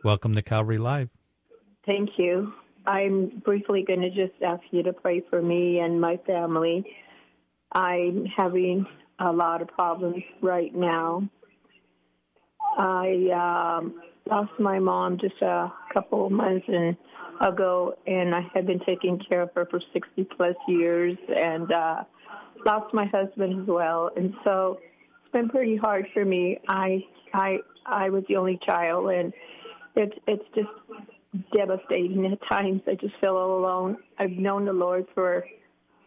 Welcome 0.04 0.34
to 0.34 0.42
Calvary 0.42 0.76
Live. 0.76 1.08
Thank 1.86 2.10
you. 2.18 2.52
I'm 2.86 3.40
briefly 3.42 3.82
going 3.82 4.02
to 4.02 4.10
just 4.10 4.42
ask 4.46 4.62
you 4.72 4.82
to 4.82 4.92
pray 4.92 5.22
for 5.30 5.40
me 5.40 5.78
and 5.78 5.98
my 5.98 6.18
family. 6.26 6.84
I'm 7.76 8.24
having 8.24 8.86
a 9.18 9.30
lot 9.30 9.60
of 9.60 9.68
problems 9.68 10.22
right 10.40 10.74
now. 10.74 11.28
I 12.78 13.76
um, 13.78 14.00
lost 14.30 14.52
my 14.58 14.78
mom 14.78 15.18
just 15.18 15.42
a 15.42 15.70
couple 15.92 16.24
of 16.24 16.32
months 16.32 16.66
ago, 17.38 17.94
and 18.06 18.34
I 18.34 18.40
have 18.54 18.66
been 18.66 18.80
taking 18.80 19.20
care 19.28 19.42
of 19.42 19.50
her 19.54 19.66
for 19.66 19.82
60 19.92 20.24
plus 20.24 20.56
years, 20.66 21.18
and 21.28 21.70
uh, 21.70 22.04
lost 22.64 22.94
my 22.94 23.04
husband 23.12 23.60
as 23.60 23.68
well. 23.68 24.10
And 24.16 24.32
so 24.42 24.78
it's 25.22 25.32
been 25.32 25.50
pretty 25.50 25.76
hard 25.76 26.06
for 26.14 26.24
me. 26.24 26.58
I 26.68 27.04
I 27.34 27.58
I 27.84 28.08
was 28.08 28.24
the 28.26 28.36
only 28.36 28.58
child, 28.64 29.10
and 29.10 29.34
it's 29.96 30.16
it's 30.26 30.44
just 30.54 31.44
devastating 31.54 32.24
at 32.24 32.38
times. 32.48 32.80
I 32.86 32.94
just 32.94 33.14
feel 33.20 33.36
all 33.36 33.58
alone. 33.58 33.98
I've 34.18 34.30
known 34.30 34.64
the 34.64 34.72
Lord 34.72 35.04
for 35.14 35.44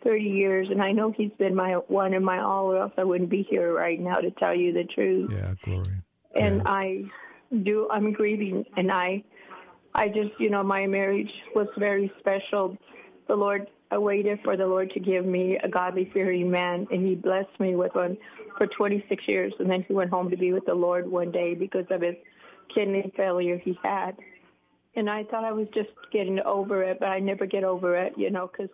30 0.03 0.23
years, 0.23 0.67
and 0.69 0.81
I 0.81 0.91
know 0.91 1.11
He's 1.11 1.31
been 1.37 1.55
my 1.55 1.73
one 1.73 2.13
and 2.13 2.23
my 2.23 2.39
all, 2.39 2.71
or 2.71 2.77
else 2.77 2.93
I 2.97 3.03
wouldn't 3.03 3.29
be 3.29 3.45
here 3.49 3.73
right 3.73 3.99
now 3.99 4.15
to 4.15 4.31
tell 4.31 4.55
you 4.55 4.73
the 4.73 4.83
truth. 4.83 5.31
Yeah, 5.31 5.53
glory. 5.63 6.03
And 6.35 6.57
yeah. 6.57 6.71
I 6.71 7.03
do. 7.63 7.87
I'm 7.91 8.11
grieving, 8.13 8.65
and 8.77 8.91
I, 8.91 9.23
I 9.93 10.07
just, 10.07 10.31
you 10.39 10.49
know, 10.49 10.63
my 10.63 10.87
marriage 10.87 11.31
was 11.55 11.67
very 11.77 12.11
special. 12.19 12.77
The 13.27 13.35
Lord, 13.35 13.67
I 13.91 13.97
waited 13.97 14.39
for 14.43 14.55
the 14.55 14.65
Lord 14.65 14.91
to 14.91 14.99
give 14.99 15.25
me 15.25 15.57
a 15.63 15.67
godly 15.67 16.09
fearing 16.13 16.49
man, 16.49 16.87
and 16.91 17.05
He 17.05 17.15
blessed 17.15 17.59
me 17.59 17.75
with 17.75 17.93
one 17.95 18.17
for 18.57 18.67
26 18.67 19.23
years, 19.27 19.53
and 19.59 19.69
then 19.69 19.85
he 19.87 19.93
went 19.93 20.09
home 20.09 20.29
to 20.29 20.37
be 20.37 20.51
with 20.51 20.65
the 20.65 20.73
Lord 20.73 21.09
one 21.09 21.31
day 21.31 21.53
because 21.55 21.85
of 21.89 22.01
his 22.01 22.15
kidney 22.75 23.11
failure 23.15 23.57
he 23.57 23.77
had 23.83 24.17
and 24.95 25.09
I 25.09 25.23
thought 25.23 25.43
I 25.43 25.51
was 25.51 25.67
just 25.73 25.89
getting 26.11 26.39
over 26.41 26.83
it, 26.83 26.99
but 26.99 27.07
I 27.07 27.19
never 27.19 27.45
get 27.45 27.63
over 27.63 27.95
it, 27.95 28.13
you 28.17 28.29
know, 28.29 28.47
because 28.47 28.69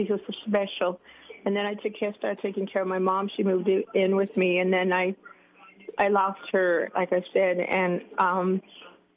she's 0.00 0.08
so 0.08 0.18
special. 0.46 1.00
And 1.44 1.56
then 1.56 1.64
I 1.64 1.74
took 1.74 1.98
care, 1.98 2.14
started 2.18 2.38
taking 2.40 2.66
care 2.66 2.82
of 2.82 2.88
my 2.88 2.98
mom. 2.98 3.30
She 3.34 3.42
moved 3.42 3.68
in 3.94 4.16
with 4.16 4.36
me, 4.36 4.58
and 4.58 4.72
then 4.72 4.92
I, 4.92 5.14
I 5.98 6.08
lost 6.08 6.40
her, 6.52 6.90
like 6.94 7.12
I 7.12 7.22
said, 7.32 7.58
and 7.60 8.02
um, 8.18 8.60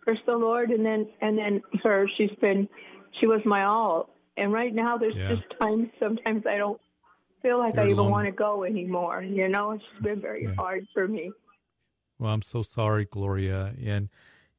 first 0.06 0.22
the 0.26 0.38
Lord, 0.38 0.70
and 0.70 0.86
then 0.86 1.08
and 1.22 1.38
then 1.38 1.62
her. 1.84 2.08
She's 2.18 2.32
been, 2.40 2.70
she 3.20 3.28
was 3.28 3.42
my 3.46 3.66
all. 3.66 4.10
And 4.38 4.54
right 4.54 4.74
now, 4.74 4.98
there's 4.98 5.16
yeah. 5.16 5.36
just 5.36 5.44
times 5.60 5.90
sometimes 6.00 6.44
I 6.48 6.58
don't 6.58 6.80
feel 7.42 7.60
like 7.60 7.76
You're 7.76 7.84
I 7.84 7.88
even 7.88 8.00
alone. 8.00 8.12
want 8.12 8.26
to 8.28 8.32
go 8.32 8.64
anymore. 8.64 9.22
You 9.22 9.50
know, 9.50 9.72
it's 9.72 9.84
been 10.02 10.22
very 10.22 10.48
right. 10.48 10.56
hard 10.56 10.88
for 10.94 11.08
me. 11.08 11.32
Well, 12.18 12.32
I'm 12.32 12.42
so 12.42 12.62
sorry, 12.62 13.04
Gloria, 13.04 13.74
and 13.84 14.08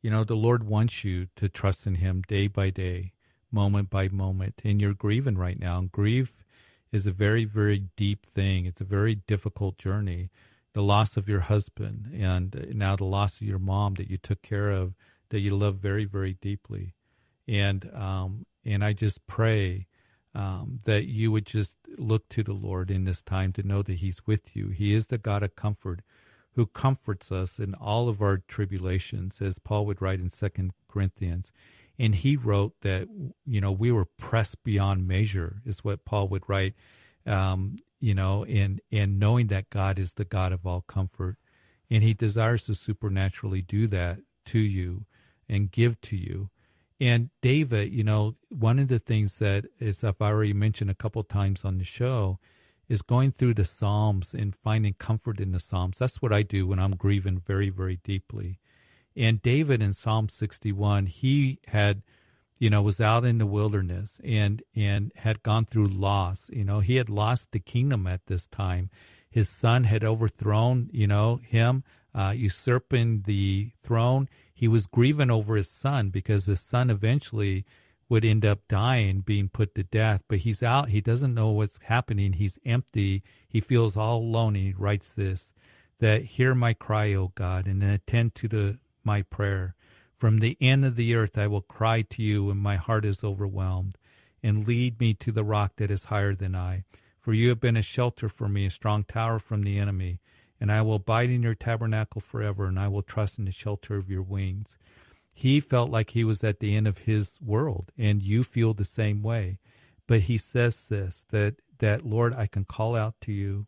you 0.02 0.10
know, 0.10 0.22
the 0.22 0.36
Lord 0.36 0.64
wants 0.64 1.02
you 1.02 1.28
to 1.36 1.48
trust 1.48 1.86
in 1.86 1.94
Him 1.94 2.22
day 2.28 2.46
by 2.46 2.68
day, 2.68 3.13
moment 3.54 3.88
by 3.88 4.08
moment. 4.08 4.60
And 4.64 4.80
you're 4.80 4.94
grieving 4.94 5.38
right 5.38 5.58
now. 5.58 5.78
And 5.78 5.92
grief 5.92 6.44
is 6.92 7.06
a 7.06 7.12
very, 7.12 7.44
very 7.44 7.84
deep 7.96 8.26
thing. 8.26 8.66
It's 8.66 8.80
a 8.80 8.84
very 8.84 9.14
difficult 9.14 9.78
journey. 9.78 10.30
The 10.74 10.82
loss 10.82 11.16
of 11.16 11.28
your 11.28 11.40
husband 11.40 12.10
and 12.12 12.72
now 12.74 12.96
the 12.96 13.04
loss 13.04 13.40
of 13.40 13.46
your 13.46 13.60
mom 13.60 13.94
that 13.94 14.10
you 14.10 14.18
took 14.18 14.42
care 14.42 14.70
of, 14.70 14.94
that 15.30 15.40
you 15.40 15.56
love 15.56 15.76
very, 15.76 16.04
very 16.04 16.34
deeply. 16.34 16.94
And, 17.46 17.90
um, 17.94 18.46
and 18.64 18.84
I 18.84 18.92
just 18.92 19.26
pray 19.26 19.86
um, 20.34 20.80
that 20.84 21.06
you 21.06 21.30
would 21.30 21.46
just 21.46 21.76
look 21.96 22.28
to 22.30 22.42
the 22.42 22.52
Lord 22.52 22.90
in 22.90 23.04
this 23.04 23.22
time 23.22 23.52
to 23.52 23.62
know 23.62 23.82
that 23.82 23.98
He's 23.98 24.26
with 24.26 24.56
you. 24.56 24.68
He 24.68 24.92
is 24.94 25.06
the 25.06 25.18
God 25.18 25.42
of 25.44 25.54
comfort 25.54 26.00
who 26.54 26.66
comforts 26.66 27.32
us 27.32 27.58
in 27.58 27.74
all 27.74 28.08
of 28.08 28.20
our 28.20 28.38
tribulations, 28.38 29.40
as 29.40 29.58
Paul 29.58 29.86
would 29.86 30.00
write 30.00 30.20
in 30.20 30.30
Second 30.30 30.72
Corinthians. 30.88 31.52
And 31.98 32.14
he 32.14 32.36
wrote 32.36 32.74
that, 32.80 33.08
you 33.46 33.60
know, 33.60 33.72
we 33.72 33.92
were 33.92 34.06
pressed 34.18 34.64
beyond 34.64 35.06
measure, 35.06 35.62
is 35.64 35.84
what 35.84 36.04
Paul 36.04 36.28
would 36.28 36.42
write, 36.48 36.74
um, 37.26 37.76
you 38.00 38.14
know, 38.14 38.44
and, 38.44 38.80
and 38.90 39.18
knowing 39.18 39.46
that 39.48 39.70
God 39.70 39.98
is 39.98 40.14
the 40.14 40.24
God 40.24 40.52
of 40.52 40.66
all 40.66 40.82
comfort. 40.82 41.36
And 41.90 42.02
he 42.02 42.14
desires 42.14 42.66
to 42.66 42.74
supernaturally 42.74 43.62
do 43.62 43.86
that 43.88 44.18
to 44.46 44.58
you 44.58 45.06
and 45.48 45.70
give 45.70 46.00
to 46.02 46.16
you. 46.16 46.50
And 47.00 47.30
David, 47.42 47.92
you 47.92 48.04
know, 48.04 48.36
one 48.48 48.78
of 48.78 48.88
the 48.88 48.98
things 48.98 49.38
that 49.38 49.66
is 49.78 50.02
I've 50.02 50.20
already 50.20 50.52
mentioned 50.52 50.90
a 50.90 50.94
couple 50.94 51.22
times 51.22 51.64
on 51.64 51.78
the 51.78 51.84
show 51.84 52.38
is 52.88 53.02
going 53.02 53.32
through 53.32 53.54
the 53.54 53.64
Psalms 53.64 54.34
and 54.34 54.54
finding 54.54 54.94
comfort 54.94 55.40
in 55.40 55.52
the 55.52 55.60
Psalms. 55.60 55.98
That's 55.98 56.20
what 56.20 56.32
I 56.32 56.42
do 56.42 56.66
when 56.66 56.78
I'm 56.78 56.96
grieving 56.96 57.38
very, 57.38 57.70
very 57.70 57.98
deeply. 58.02 58.58
And 59.16 59.42
David 59.42 59.82
in 59.82 59.92
Psalm 59.92 60.28
61, 60.28 61.06
he 61.06 61.60
had, 61.68 62.02
you 62.58 62.70
know, 62.70 62.82
was 62.82 63.00
out 63.00 63.24
in 63.24 63.38
the 63.38 63.46
wilderness 63.46 64.20
and 64.24 64.62
and 64.74 65.12
had 65.16 65.42
gone 65.42 65.64
through 65.64 65.86
loss. 65.86 66.50
You 66.52 66.64
know, 66.64 66.80
he 66.80 66.96
had 66.96 67.08
lost 67.08 67.52
the 67.52 67.60
kingdom 67.60 68.06
at 68.06 68.26
this 68.26 68.46
time. 68.46 68.90
His 69.30 69.48
son 69.48 69.84
had 69.84 70.04
overthrown, 70.04 70.90
you 70.92 71.06
know, 71.06 71.36
him, 71.36 71.84
uh, 72.14 72.32
usurping 72.36 73.22
the 73.22 73.72
throne 73.82 74.28
he 74.54 74.68
was 74.68 74.86
grieving 74.86 75.30
over 75.30 75.56
his 75.56 75.68
son 75.68 76.10
because 76.10 76.46
his 76.46 76.60
son 76.60 76.88
eventually 76.88 77.66
would 78.08 78.24
end 78.24 78.46
up 78.46 78.60
dying, 78.68 79.20
being 79.20 79.48
put 79.48 79.74
to 79.74 79.82
death. 79.82 80.22
But 80.28 80.38
he's 80.38 80.62
out. 80.62 80.90
He 80.90 81.00
doesn't 81.00 81.34
know 81.34 81.50
what's 81.50 81.80
happening. 81.84 82.34
He's 82.34 82.58
empty. 82.64 83.24
He 83.48 83.60
feels 83.60 83.96
all 83.96 84.18
alone. 84.18 84.54
he 84.54 84.72
writes 84.72 85.12
this 85.12 85.52
that 85.98 86.22
hear 86.22 86.54
my 86.54 86.72
cry, 86.72 87.14
O 87.14 87.32
God, 87.34 87.66
and 87.66 87.82
attend 87.82 88.34
to 88.36 88.48
the, 88.48 88.78
my 89.04 89.22
prayer. 89.22 89.74
From 90.16 90.38
the 90.38 90.56
end 90.60 90.84
of 90.84 90.96
the 90.96 91.14
earth 91.14 91.36
I 91.36 91.46
will 91.46 91.60
cry 91.60 92.02
to 92.02 92.22
you 92.22 92.44
when 92.44 92.58
my 92.58 92.76
heart 92.76 93.04
is 93.04 93.22
overwhelmed, 93.24 93.96
and 94.42 94.66
lead 94.66 95.00
me 95.00 95.14
to 95.14 95.32
the 95.32 95.44
rock 95.44 95.72
that 95.76 95.90
is 95.90 96.04
higher 96.04 96.34
than 96.34 96.54
I. 96.54 96.84
For 97.20 97.32
you 97.32 97.48
have 97.48 97.60
been 97.60 97.76
a 97.76 97.82
shelter 97.82 98.28
for 98.28 98.48
me, 98.48 98.66
a 98.66 98.70
strong 98.70 99.04
tower 99.04 99.38
from 99.38 99.62
the 99.62 99.78
enemy 99.78 100.20
and 100.60 100.72
I 100.72 100.82
will 100.82 100.94
abide 100.94 101.30
in 101.30 101.42
your 101.42 101.54
tabernacle 101.54 102.20
forever, 102.20 102.64
and 102.64 102.78
I 102.78 102.88
will 102.88 103.02
trust 103.02 103.38
in 103.38 103.44
the 103.44 103.52
shelter 103.52 103.96
of 103.96 104.08
your 104.08 104.22
wings. 104.22 104.78
He 105.30 105.60
felt 105.60 105.90
like 105.90 106.10
he 106.10 106.24
was 106.24 106.44
at 106.44 106.60
the 106.60 106.74
end 106.76 106.86
of 106.86 106.98
his 106.98 107.38
world, 107.44 107.92
and 107.98 108.22
you 108.22 108.44
feel 108.44 108.72
the 108.72 108.84
same 108.84 109.22
way. 109.22 109.58
But 110.06 110.20
he 110.20 110.38
says 110.38 110.88
this 110.88 111.26
that 111.30 111.56
that 111.80 112.06
Lord, 112.06 112.34
I 112.34 112.46
can 112.46 112.64
call 112.64 112.96
out 112.96 113.20
to 113.22 113.32
you, 113.32 113.66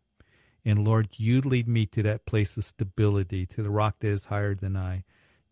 and 0.65 0.83
Lord, 0.83 1.09
you 1.17 1.41
lead 1.41 1.67
me 1.67 1.85
to 1.87 2.01
that 2.01 2.25
place 2.25 2.57
of 2.57 2.63
stability, 2.63 3.45
to 3.45 3.61
the 3.61 3.69
rock 3.69 3.97
that 3.99 4.07
is 4.07 4.25
higher 4.25 4.55
than 4.55 4.75
I. 4.75 5.03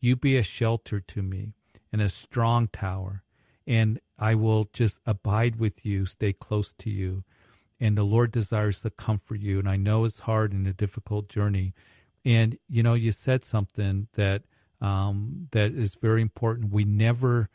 You 0.05 0.15
be 0.15 0.37
a 0.37 0.43
shelter 0.43 0.99
to 0.99 1.23
me 1.23 1.53
and 1.91 1.99
a 1.99 2.09
strong 2.09 2.67
tower, 2.67 3.23
and 3.65 3.99
I 4.19 4.35
will 4.35 4.69
just 4.71 5.01
abide 5.05 5.55
with 5.55 5.83
you, 5.83 6.05
stay 6.05 6.31
close 6.31 6.73
to 6.73 6.91
you 6.91 7.23
and 7.79 7.97
the 7.97 8.03
Lord 8.03 8.31
desires 8.31 8.81
to 8.81 8.89
comfort 8.89 9.39
you. 9.41 9.59
And 9.59 9.67
I 9.67 9.77
know 9.77 10.05
it's 10.05 10.19
hard 10.19 10.53
and 10.53 10.67
a 10.67 10.73
difficult 10.73 11.27
journey. 11.27 11.73
And 12.23 12.57
you 12.69 12.83
know, 12.83 12.93
you 12.93 13.11
said 13.11 13.43
something 13.45 14.07
that 14.13 14.43
um, 14.81 15.47
that 15.51 15.71
is 15.71 15.95
very 15.95 16.21
important. 16.21 16.71
We 16.71 16.83
never, 16.83 17.49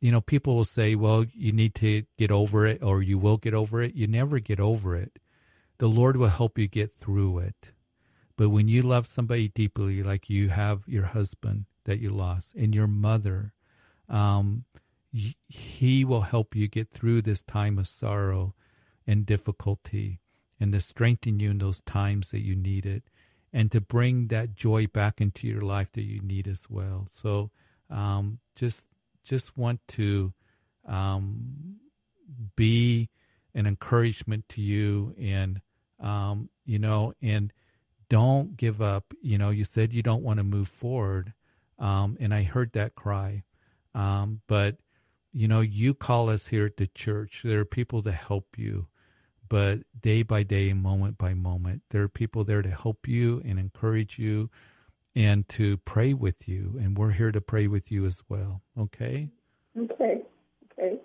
you 0.00 0.10
know, 0.10 0.20
people 0.20 0.56
will 0.56 0.64
say, 0.64 0.94
"Well, 0.94 1.26
you 1.32 1.52
need 1.52 1.74
to 1.76 2.04
get 2.18 2.30
over 2.30 2.66
it," 2.66 2.82
or 2.82 3.02
"You 3.02 3.18
will 3.18 3.36
get 3.36 3.54
over 3.54 3.82
it." 3.82 3.94
You 3.94 4.06
never 4.06 4.38
get 4.38 4.60
over 4.60 4.96
it. 4.96 5.18
The 5.78 5.88
Lord 5.88 6.16
will 6.16 6.28
help 6.28 6.58
you 6.58 6.68
get 6.68 6.92
through 6.92 7.38
it. 7.38 7.72
But 8.36 8.50
when 8.50 8.68
you 8.68 8.82
love 8.82 9.06
somebody 9.06 9.48
deeply, 9.48 10.02
like 10.02 10.30
you 10.30 10.48
have 10.48 10.82
your 10.86 11.06
husband 11.06 11.66
that 11.84 11.98
you 11.98 12.10
lost 12.10 12.54
and 12.54 12.74
your 12.74 12.86
mother, 12.86 13.52
um, 14.08 14.64
He 15.12 16.04
will 16.04 16.22
help 16.22 16.54
you 16.54 16.68
get 16.68 16.90
through 16.90 17.22
this 17.22 17.42
time 17.42 17.78
of 17.78 17.88
sorrow 17.88 18.54
and 19.06 19.26
difficulty 19.26 20.20
and 20.58 20.72
to 20.72 20.80
strengthen 20.80 21.40
you 21.40 21.50
in 21.50 21.58
those 21.58 21.80
times 21.80 22.30
that 22.30 22.40
you 22.40 22.54
need 22.54 22.84
it 22.84 23.04
and 23.52 23.72
to 23.72 23.80
bring 23.80 24.28
that 24.28 24.54
joy 24.54 24.86
back 24.86 25.20
into 25.20 25.48
your 25.48 25.62
life 25.62 25.90
that 25.92 26.02
you 26.02 26.20
need 26.20 26.46
as 26.46 26.68
well. 26.68 27.06
So 27.10 27.50
um, 27.88 28.38
just 28.54 28.88
just 29.24 29.56
want 29.56 29.80
to 29.88 30.32
um, 30.86 31.76
be 32.56 33.08
an 33.54 33.66
encouragement 33.66 34.48
to 34.50 34.60
you 34.60 35.14
and 35.18 35.60
um, 35.98 36.50
you 36.64 36.78
know 36.78 37.14
and 37.20 37.52
don't 38.10 38.56
give 38.56 38.82
up. 38.82 39.14
You 39.22 39.38
know, 39.38 39.48
you 39.48 39.64
said 39.64 39.94
you 39.94 40.02
don't 40.02 40.22
want 40.22 40.38
to 40.38 40.44
move 40.44 40.68
forward, 40.68 41.32
um, 41.80 42.16
and 42.20 42.32
I 42.32 42.44
heard 42.44 42.72
that 42.74 42.94
cry, 42.94 43.42
um, 43.94 44.42
but 44.46 44.76
you 45.32 45.48
know, 45.48 45.60
you 45.60 45.94
call 45.94 46.28
us 46.28 46.48
here 46.48 46.66
at 46.66 46.76
the 46.76 46.88
church. 46.88 47.42
There 47.44 47.60
are 47.60 47.64
people 47.64 48.02
to 48.02 48.12
help 48.12 48.58
you 48.58 48.88
but 49.50 49.80
day 50.00 50.22
by 50.22 50.44
day, 50.44 50.72
moment 50.72 51.18
by 51.18 51.34
moment, 51.34 51.82
there 51.90 52.02
are 52.02 52.08
people 52.08 52.44
there 52.44 52.62
to 52.62 52.70
help 52.70 53.08
you 53.08 53.42
and 53.44 53.58
encourage 53.58 54.16
you 54.16 54.48
and 55.14 55.46
to 55.48 55.76
pray 55.78 56.14
with 56.14 56.48
you. 56.48 56.78
And 56.80 56.96
we're 56.96 57.10
here 57.10 57.32
to 57.32 57.40
pray 57.40 57.66
with 57.66 57.90
you 57.90 58.06
as 58.06 58.22
well. 58.28 58.62
Okay? 58.78 59.28
Okay. 59.76 60.22
Okay. 60.72 60.98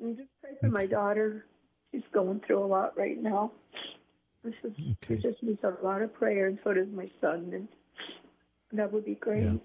And 0.00 0.16
just 0.16 0.28
pray 0.40 0.52
for 0.60 0.68
my 0.68 0.86
daughter. 0.86 1.44
She's 1.90 2.02
going 2.14 2.40
through 2.46 2.64
a 2.64 2.66
lot 2.66 2.96
right 2.96 3.20
now. 3.20 3.50
This 4.44 4.54
is, 4.62 4.72
okay. 5.02 5.16
She 5.16 5.28
just 5.28 5.42
needs 5.42 5.62
a 5.64 5.84
lot 5.84 6.00
of 6.00 6.14
prayer, 6.14 6.46
and 6.46 6.58
so 6.62 6.72
does 6.72 6.88
my 6.94 7.10
son. 7.20 7.50
And 7.52 7.68
that 8.72 8.92
would 8.92 9.04
be 9.04 9.14
great. 9.14 9.44
Yeah. 9.44 9.56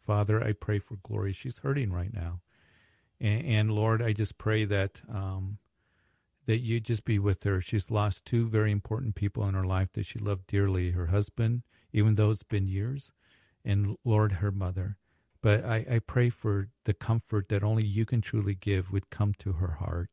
Father, 0.00 0.42
I 0.42 0.52
pray 0.52 0.78
for 0.78 0.96
Gloria. 1.02 1.34
She's 1.34 1.58
hurting 1.58 1.92
right 1.92 2.12
now. 2.12 2.40
And, 3.20 3.44
and 3.44 3.72
Lord, 3.72 4.02
I 4.02 4.12
just 4.12 4.38
pray 4.38 4.64
that 4.64 5.02
um, 5.08 5.58
that 6.46 6.60
you 6.60 6.80
just 6.80 7.04
be 7.04 7.18
with 7.18 7.44
her. 7.44 7.60
She's 7.60 7.90
lost 7.90 8.24
two 8.24 8.48
very 8.48 8.72
important 8.72 9.14
people 9.14 9.46
in 9.46 9.54
her 9.54 9.66
life 9.66 9.92
that 9.92 10.06
she 10.06 10.18
loved 10.18 10.46
dearly 10.46 10.92
her 10.92 11.08
husband, 11.08 11.62
even 11.92 12.14
though 12.14 12.30
it's 12.30 12.42
been 12.42 12.66
years, 12.66 13.12
and 13.64 13.96
Lord, 14.02 14.32
her 14.32 14.50
mother. 14.50 14.96
But 15.42 15.64
I, 15.64 15.86
I 15.90 15.98
pray 15.98 16.30
for 16.30 16.68
the 16.84 16.94
comfort 16.94 17.50
that 17.50 17.62
only 17.62 17.86
you 17.86 18.06
can 18.06 18.22
truly 18.22 18.54
give 18.54 18.90
would 18.90 19.10
come 19.10 19.34
to 19.40 19.52
her 19.54 19.72
heart 19.72 20.08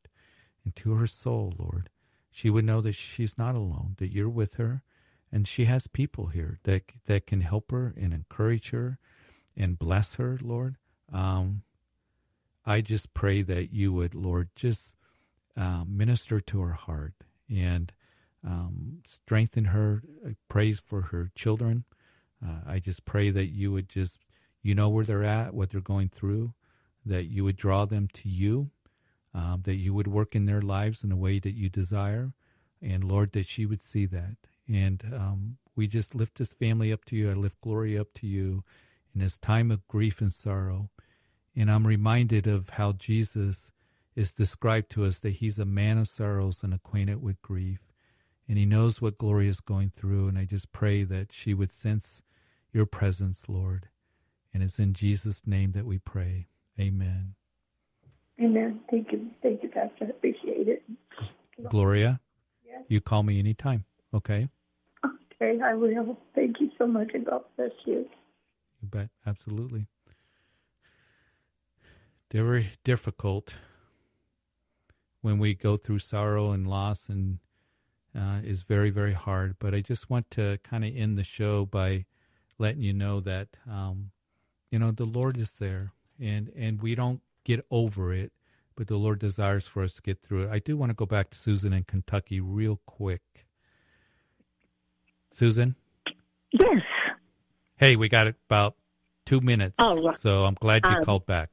and 0.66 0.76
to 0.76 0.96
her 0.96 1.08
soul, 1.08 1.54
Lord. 1.58 1.90
She 2.30 2.50
would 2.50 2.66
know 2.66 2.82
that 2.82 2.96
she's 2.96 3.38
not 3.38 3.56
alone, 3.56 3.96
that 3.98 4.12
you're 4.12 4.30
with 4.30 4.56
her, 4.56 4.84
and 5.36 5.46
she 5.46 5.66
has 5.66 5.88
people 5.88 6.28
here 6.28 6.60
that 6.64 6.84
that 7.08 7.28
can 7.28 7.42
help 7.42 7.72
her 7.72 7.94
and 7.98 8.14
encourage 8.14 8.70
her 8.70 8.98
and 9.58 9.78
bless 9.78 10.16
her, 10.16 10.40
Lord. 10.42 10.78
Um, 11.12 11.64
I 12.66 12.80
just 12.80 13.14
pray 13.14 13.42
that 13.42 13.74
you 13.74 13.92
would, 13.92 14.16
Lord, 14.16 14.48
just 14.56 14.96
uh, 15.58 15.84
minister 15.86 16.40
to 16.40 16.62
her 16.62 16.74
heart 16.74 17.16
and 17.50 17.92
um, 18.48 19.00
strengthen 19.06 19.66
her. 19.66 20.04
I 20.26 20.36
pray 20.48 20.72
for 20.72 21.02
her 21.12 21.30
children. 21.36 21.84
Uh, 22.42 22.62
I 22.66 22.80
just 22.80 23.04
pray 23.04 23.30
that 23.30 23.48
you 23.48 23.74
would 23.74 23.90
just, 23.90 24.20
you 24.64 24.74
know 24.74 24.88
where 24.88 25.04
they're 25.04 25.26
at, 25.26 25.54
what 25.54 25.70
they're 25.70 25.82
going 25.82 26.08
through, 26.08 26.54
that 27.06 27.26
you 27.26 27.44
would 27.44 27.58
draw 27.58 27.84
them 27.84 28.08
to 28.14 28.30
you, 28.30 28.72
um, 29.34 29.64
that 29.66 29.76
you 29.76 29.94
would 29.94 30.08
work 30.08 30.34
in 30.34 30.46
their 30.46 30.62
lives 30.62 31.04
in 31.04 31.12
a 31.12 31.18
way 31.18 31.40
that 31.40 31.56
you 31.56 31.68
desire. 31.68 32.32
And 32.82 33.04
Lord, 33.04 33.34
that 33.34 33.48
she 33.48 33.66
would 33.66 33.84
see 33.84 34.06
that. 34.06 34.38
And 34.68 35.04
um, 35.14 35.58
we 35.76 35.88
just 35.88 36.16
lift 36.16 36.38
this 36.38 36.54
family 36.54 36.92
up 36.92 37.06
to 37.06 37.16
you. 37.16 37.30
I 37.30 37.34
lift 37.34 37.62
Gloria 37.62 38.02
up 38.02 38.14
to 38.16 38.28
you 38.28 38.64
in 39.14 39.22
this 39.22 39.38
time 39.38 39.72
of 39.72 39.88
grief 39.88 40.22
and 40.22 40.32
sorrow. 40.32 40.90
And 41.56 41.72
I'm 41.72 41.88
reminded 41.88 42.48
of 42.48 42.70
how 42.72 42.94
Jesus 42.94 43.72
is 44.16 44.34
described 44.34 44.90
to 44.92 45.06
us 45.06 45.20
that 45.20 45.36
he's 45.36 45.60
a 45.60 45.66
man 45.66 45.98
of 45.98 46.08
sorrows 46.08 46.64
and 46.64 46.74
acquainted 46.74 47.22
with 47.22 47.42
grief. 47.42 47.80
And 48.48 48.58
he 48.58 48.66
knows 48.66 49.02
what 49.02 49.18
Gloria 49.18 49.50
is 49.50 49.60
going 49.60 49.90
through. 49.90 50.28
And 50.28 50.38
I 50.38 50.46
just 50.46 50.72
pray 50.72 51.04
that 51.04 51.32
she 51.32 51.54
would 51.54 51.72
sense 51.72 52.22
your 52.72 52.86
presence, 52.86 53.44
Lord. 53.48 53.90
And 54.54 54.64
it's 54.64 54.80
in 54.80 54.94
Jesus' 54.94 55.46
name 55.46 55.72
that 55.74 55.86
we 55.86 55.98
pray. 55.98 56.48
Amen. 56.80 57.36
Amen. 58.42 58.80
Thank 58.90 59.12
you. 59.12 59.30
Thank 59.42 59.64
you, 59.64 59.70
Pastor. 59.70 60.06
I 60.06 60.10
appreciate 60.10 60.68
it. 60.68 60.84
Gloria, 61.70 62.20
yes. 62.66 62.84
you 62.90 63.00
call 63.00 63.24
me 63.24 63.40
anytime, 63.40 63.86
okay? 64.14 64.50
Okay, 65.46 65.62
I 65.62 65.74
will. 65.74 66.18
Thank 66.34 66.60
you 66.60 66.72
so 66.78 66.88
much, 66.88 67.12
and 67.14 67.26
God 67.26 67.42
bless 67.56 67.72
you. 67.86 68.08
You 68.82 68.88
bet. 68.88 69.10
Absolutely. 69.26 69.88
Very 72.32 72.72
difficult 72.84 73.56
when 75.22 75.38
we 75.38 75.54
go 75.54 75.78
through 75.78 76.00
sorrow 76.00 76.52
and 76.52 76.68
loss 76.68 77.08
and 77.08 77.40
uh, 78.18 78.40
is 78.44 78.64
very 78.64 78.90
very 78.90 79.14
hard. 79.14 79.56
But 79.60 79.74
I 79.74 79.82
just 79.82 80.10
want 80.10 80.32
to 80.32 80.58
kind 80.64 80.84
of 80.84 80.96
end 80.96 81.18
the 81.18 81.24
show 81.24 81.66
by 81.66 82.06
letting 82.58 82.82
you 82.82 82.94
know 82.94 83.20
that 83.22 83.50
um, 83.70 84.12
you 84.72 84.80
know 84.80 84.92
the 84.92 85.06
Lord 85.06 85.38
is 85.38 85.54
there, 85.54 85.94
and 86.20 86.52
and 86.56 86.82
we 86.82 86.96
don't 86.96 87.22
get 87.44 87.66
over 87.70 88.12
it, 88.12 88.32
but 88.76 88.88
the 88.88 88.98
Lord 88.98 89.20
desires 89.20 89.66
for 89.66 89.84
us 89.84 89.96
to 89.96 90.02
get 90.02 90.22
through 90.22 90.44
it. 90.44 90.50
I 90.52 90.60
do 90.60 90.76
want 90.76 90.90
to 90.90 90.96
go 90.96 91.06
back 91.06 91.30
to 91.30 91.38
Susan 91.38 91.72
in 91.72 91.84
Kentucky 91.84 92.42
real 92.42 92.82
quick. 92.86 93.45
Susan. 95.36 95.76
Yes. 96.54 96.82
Hey, 97.76 97.98
we 97.98 98.08
got 98.08 98.28
about 98.28 98.76
two 99.26 99.42
minutes, 99.42 99.76
Oh, 99.80 100.14
so 100.16 100.46
I'm 100.46 100.54
glad 100.54 100.84
you 100.86 100.92
um, 100.92 101.04
called 101.04 101.26
back. 101.26 101.50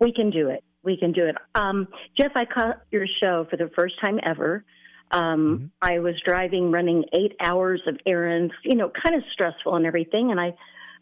We 0.00 0.14
can 0.14 0.30
do 0.30 0.48
it. 0.48 0.64
We 0.82 0.96
can 0.96 1.12
do 1.12 1.26
it. 1.26 1.34
Um, 1.54 1.88
Jeff, 2.18 2.32
I 2.34 2.46
caught 2.46 2.80
your 2.90 3.06
show 3.06 3.46
for 3.50 3.58
the 3.58 3.70
first 3.76 4.00
time 4.00 4.18
ever. 4.22 4.64
Um, 5.10 5.72
I 5.82 5.98
was 5.98 6.14
driving, 6.24 6.70
running 6.70 7.04
eight 7.12 7.34
hours 7.38 7.82
of 7.86 7.98
errands, 8.06 8.54
you 8.64 8.76
know, 8.76 8.88
kind 8.90 9.14
of 9.14 9.22
stressful 9.30 9.74
and 9.76 9.84
everything. 9.84 10.30
And 10.30 10.40
I 10.40 10.54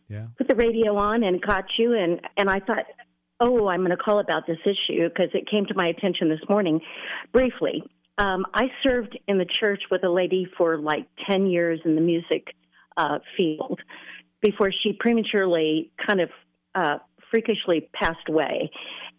Yeah. 0.08 0.26
put 0.36 0.48
the 0.48 0.56
radio 0.56 0.96
on 0.96 1.22
and 1.22 1.40
caught 1.40 1.78
you. 1.78 1.94
And, 1.94 2.20
and 2.36 2.50
I 2.50 2.58
thought, 2.58 2.86
oh, 3.38 3.68
I'm 3.68 3.80
going 3.84 3.90
to 3.90 3.96
call 3.96 4.18
about 4.18 4.48
this 4.48 4.58
issue 4.64 5.08
because 5.08 5.30
it 5.32 5.48
came 5.48 5.66
to 5.66 5.74
my 5.74 5.86
attention 5.86 6.28
this 6.28 6.40
morning 6.48 6.80
briefly. 7.32 7.84
Um, 8.18 8.46
I 8.52 8.64
served 8.82 9.16
in 9.28 9.38
the 9.38 9.46
church 9.46 9.82
with 9.90 10.02
a 10.02 10.10
lady 10.10 10.46
for 10.56 10.76
like 10.76 11.06
10 11.30 11.46
years 11.46 11.80
in 11.84 11.94
the 11.94 12.00
music 12.00 12.48
uh, 12.96 13.20
field 13.36 13.80
before 14.42 14.72
she 14.72 14.92
prematurely 14.92 15.92
kind 16.04 16.20
of 16.20 16.30
uh, 16.74 16.98
freakishly 17.30 17.88
passed 17.92 18.28
away. 18.28 18.70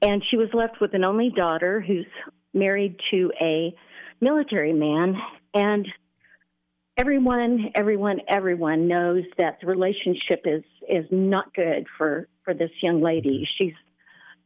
And 0.02 0.22
she 0.30 0.38
was 0.38 0.50
left 0.54 0.82
with 0.82 0.94
an 0.94 1.06
only 1.06 1.30
daughter 1.30 1.82
who's 1.82 2.06
married 2.54 3.00
to 3.12 3.32
a 3.42 3.74
military 4.20 4.74
man. 4.74 5.16
And 5.54 5.88
everyone, 6.98 7.72
everyone, 7.76 8.20
everyone 8.28 8.88
knows 8.88 9.24
that 9.38 9.60
the 9.62 9.68
relationship 9.68 10.42
is, 10.46 10.64
is 10.90 11.06
not 11.10 11.54
good 11.54 11.88
for, 11.98 12.28
for 12.44 12.54
this 12.54 12.72
young 12.82 13.02
lady. 13.02 13.48
She's 13.58 13.74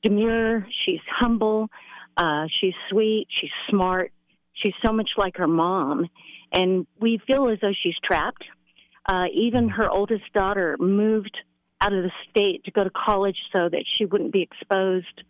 demure, 0.04 0.68
she's 0.86 1.00
humble, 1.20 1.70
uh, 2.18 2.46
she's 2.60 2.74
sweet, 2.90 3.28
she's 3.30 3.50
smart, 3.70 4.12
she's 4.54 4.74
so 4.86 4.92
much 4.92 5.12
like 5.18 5.38
her 5.38 5.48
mom. 5.48 6.08
And 6.52 6.86
we 7.00 7.20
feel 7.26 7.50
as 7.50 7.60
though 7.62 7.74
she's 7.82 7.96
trapped. 8.04 8.44
Uh, 9.08 9.26
even 9.34 9.70
her 9.70 9.90
oldest 9.90 10.32
daughter 10.34 10.78
moved 10.80 11.38
out 11.82 11.94
of 11.94 12.04
the 12.04 12.12
state 12.30 12.64
to 12.64 12.72
go 12.72 12.84
to 12.84 12.90
college 12.90 13.38
so 13.52 13.68
that 13.70 13.84
she 13.98 14.06
wouldn't 14.06 14.32
be 14.32 14.42
exposed. 14.42 15.24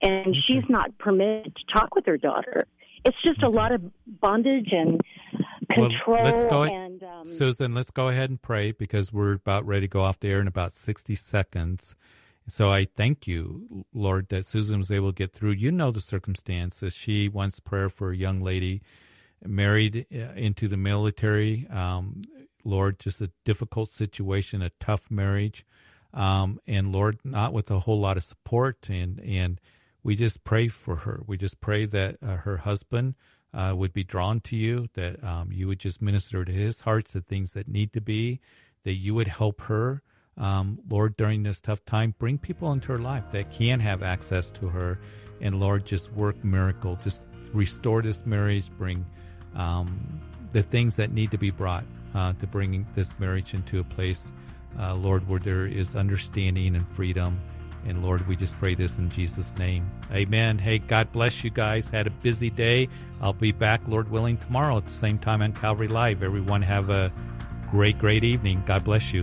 And 0.00 0.34
she's 0.46 0.62
not 0.68 0.96
permitted 0.98 1.54
to 1.54 1.72
talk 1.72 1.94
with 1.94 2.06
her 2.06 2.16
daughter. 2.16 2.66
It's 3.04 3.16
just 3.24 3.42
a 3.42 3.48
lot 3.48 3.72
of 3.72 3.82
bondage 4.06 4.68
and 4.72 5.00
control. 5.70 6.16
well, 6.16 6.24
let's 6.24 6.44
go 6.44 6.62
and 6.64 7.02
um, 7.02 7.26
Susan. 7.26 7.74
Let's 7.74 7.90
go 7.90 8.08
ahead 8.08 8.30
and 8.30 8.40
pray 8.40 8.72
because 8.72 9.12
we're 9.12 9.34
about 9.34 9.66
ready 9.66 9.82
to 9.82 9.88
go 9.88 10.02
off 10.02 10.18
the 10.18 10.30
air 10.30 10.40
in 10.40 10.46
about 10.46 10.72
sixty 10.72 11.14
seconds. 11.14 11.94
So 12.48 12.72
I 12.72 12.86
thank 12.86 13.26
you, 13.26 13.84
Lord, 13.92 14.30
that 14.30 14.46
Susan 14.46 14.78
was 14.78 14.90
able 14.90 15.12
to 15.12 15.14
get 15.14 15.32
through. 15.32 15.52
You 15.52 15.70
know 15.70 15.90
the 15.90 16.00
circumstances. 16.00 16.94
She 16.94 17.28
wants 17.28 17.60
prayer 17.60 17.90
for 17.90 18.10
a 18.10 18.16
young 18.16 18.40
lady 18.40 18.80
married 19.44 20.06
uh, 20.12 20.32
into 20.34 20.66
the 20.66 20.78
military. 20.78 21.66
Um, 21.68 22.22
Lord, 22.64 22.98
just 22.98 23.20
a 23.20 23.30
difficult 23.44 23.90
situation, 23.90 24.62
a 24.62 24.70
tough 24.80 25.10
marriage, 25.10 25.64
um, 26.12 26.58
and 26.66 26.90
Lord, 26.90 27.18
not 27.22 27.52
with 27.52 27.70
a 27.70 27.80
whole 27.80 28.00
lot 28.00 28.16
of 28.16 28.24
support. 28.24 28.88
And 28.88 29.20
and 29.20 29.60
we 30.02 30.16
just 30.16 30.42
pray 30.42 30.68
for 30.68 30.96
her. 30.96 31.22
We 31.26 31.36
just 31.36 31.60
pray 31.60 31.84
that 31.84 32.16
uh, 32.22 32.36
her 32.36 32.58
husband 32.58 33.14
uh, 33.52 33.74
would 33.76 33.92
be 33.92 34.04
drawn 34.04 34.40
to 34.40 34.56
you, 34.56 34.88
that 34.94 35.22
um, 35.22 35.50
you 35.52 35.68
would 35.68 35.80
just 35.80 36.00
minister 36.00 36.44
to 36.44 36.52
his 36.52 36.82
heart 36.82 37.08
the 37.08 37.20
things 37.20 37.52
that 37.52 37.68
need 37.68 37.92
to 37.92 38.00
be, 38.00 38.40
that 38.84 38.94
you 38.94 39.14
would 39.14 39.28
help 39.28 39.62
her. 39.62 40.02
Um, 40.38 40.78
Lord, 40.88 41.16
during 41.16 41.42
this 41.42 41.60
tough 41.60 41.84
time, 41.84 42.14
bring 42.18 42.38
people 42.38 42.72
into 42.72 42.92
her 42.92 42.98
life 42.98 43.24
that 43.32 43.52
can 43.52 43.80
have 43.80 44.02
access 44.02 44.50
to 44.52 44.68
her. 44.68 45.00
And 45.40 45.58
Lord, 45.60 45.84
just 45.84 46.12
work 46.12 46.42
miracle. 46.44 46.98
Just 47.02 47.26
restore 47.52 48.02
this 48.02 48.24
marriage, 48.24 48.70
bring 48.70 49.04
um, 49.54 50.20
the 50.52 50.62
things 50.62 50.96
that 50.96 51.12
need 51.12 51.30
to 51.32 51.38
be 51.38 51.50
brought 51.50 51.84
uh, 52.14 52.32
to 52.34 52.46
bring 52.46 52.86
this 52.94 53.18
marriage 53.18 53.54
into 53.54 53.80
a 53.80 53.84
place, 53.84 54.32
uh, 54.78 54.94
Lord, 54.94 55.28
where 55.28 55.40
there 55.40 55.66
is 55.66 55.94
understanding 55.96 56.76
and 56.76 56.86
freedom. 56.88 57.40
And 57.86 58.02
Lord, 58.02 58.26
we 58.26 58.36
just 58.36 58.58
pray 58.58 58.74
this 58.74 58.98
in 58.98 59.08
Jesus' 59.10 59.56
name. 59.56 59.88
Amen. 60.12 60.58
Hey, 60.58 60.78
God 60.78 61.12
bless 61.12 61.44
you 61.44 61.50
guys. 61.50 61.88
Had 61.88 62.06
a 62.06 62.10
busy 62.10 62.50
day. 62.50 62.88
I'll 63.20 63.32
be 63.32 63.52
back, 63.52 63.86
Lord 63.86 64.10
willing, 64.10 64.36
tomorrow 64.36 64.76
at 64.76 64.84
the 64.84 64.92
same 64.92 65.18
time 65.18 65.42
on 65.42 65.52
Calvary 65.52 65.88
Live. 65.88 66.22
Everyone 66.22 66.62
have 66.62 66.90
a 66.90 67.12
great, 67.70 67.98
great 67.98 68.24
evening. 68.24 68.62
God 68.66 68.84
bless 68.84 69.12
you. 69.12 69.22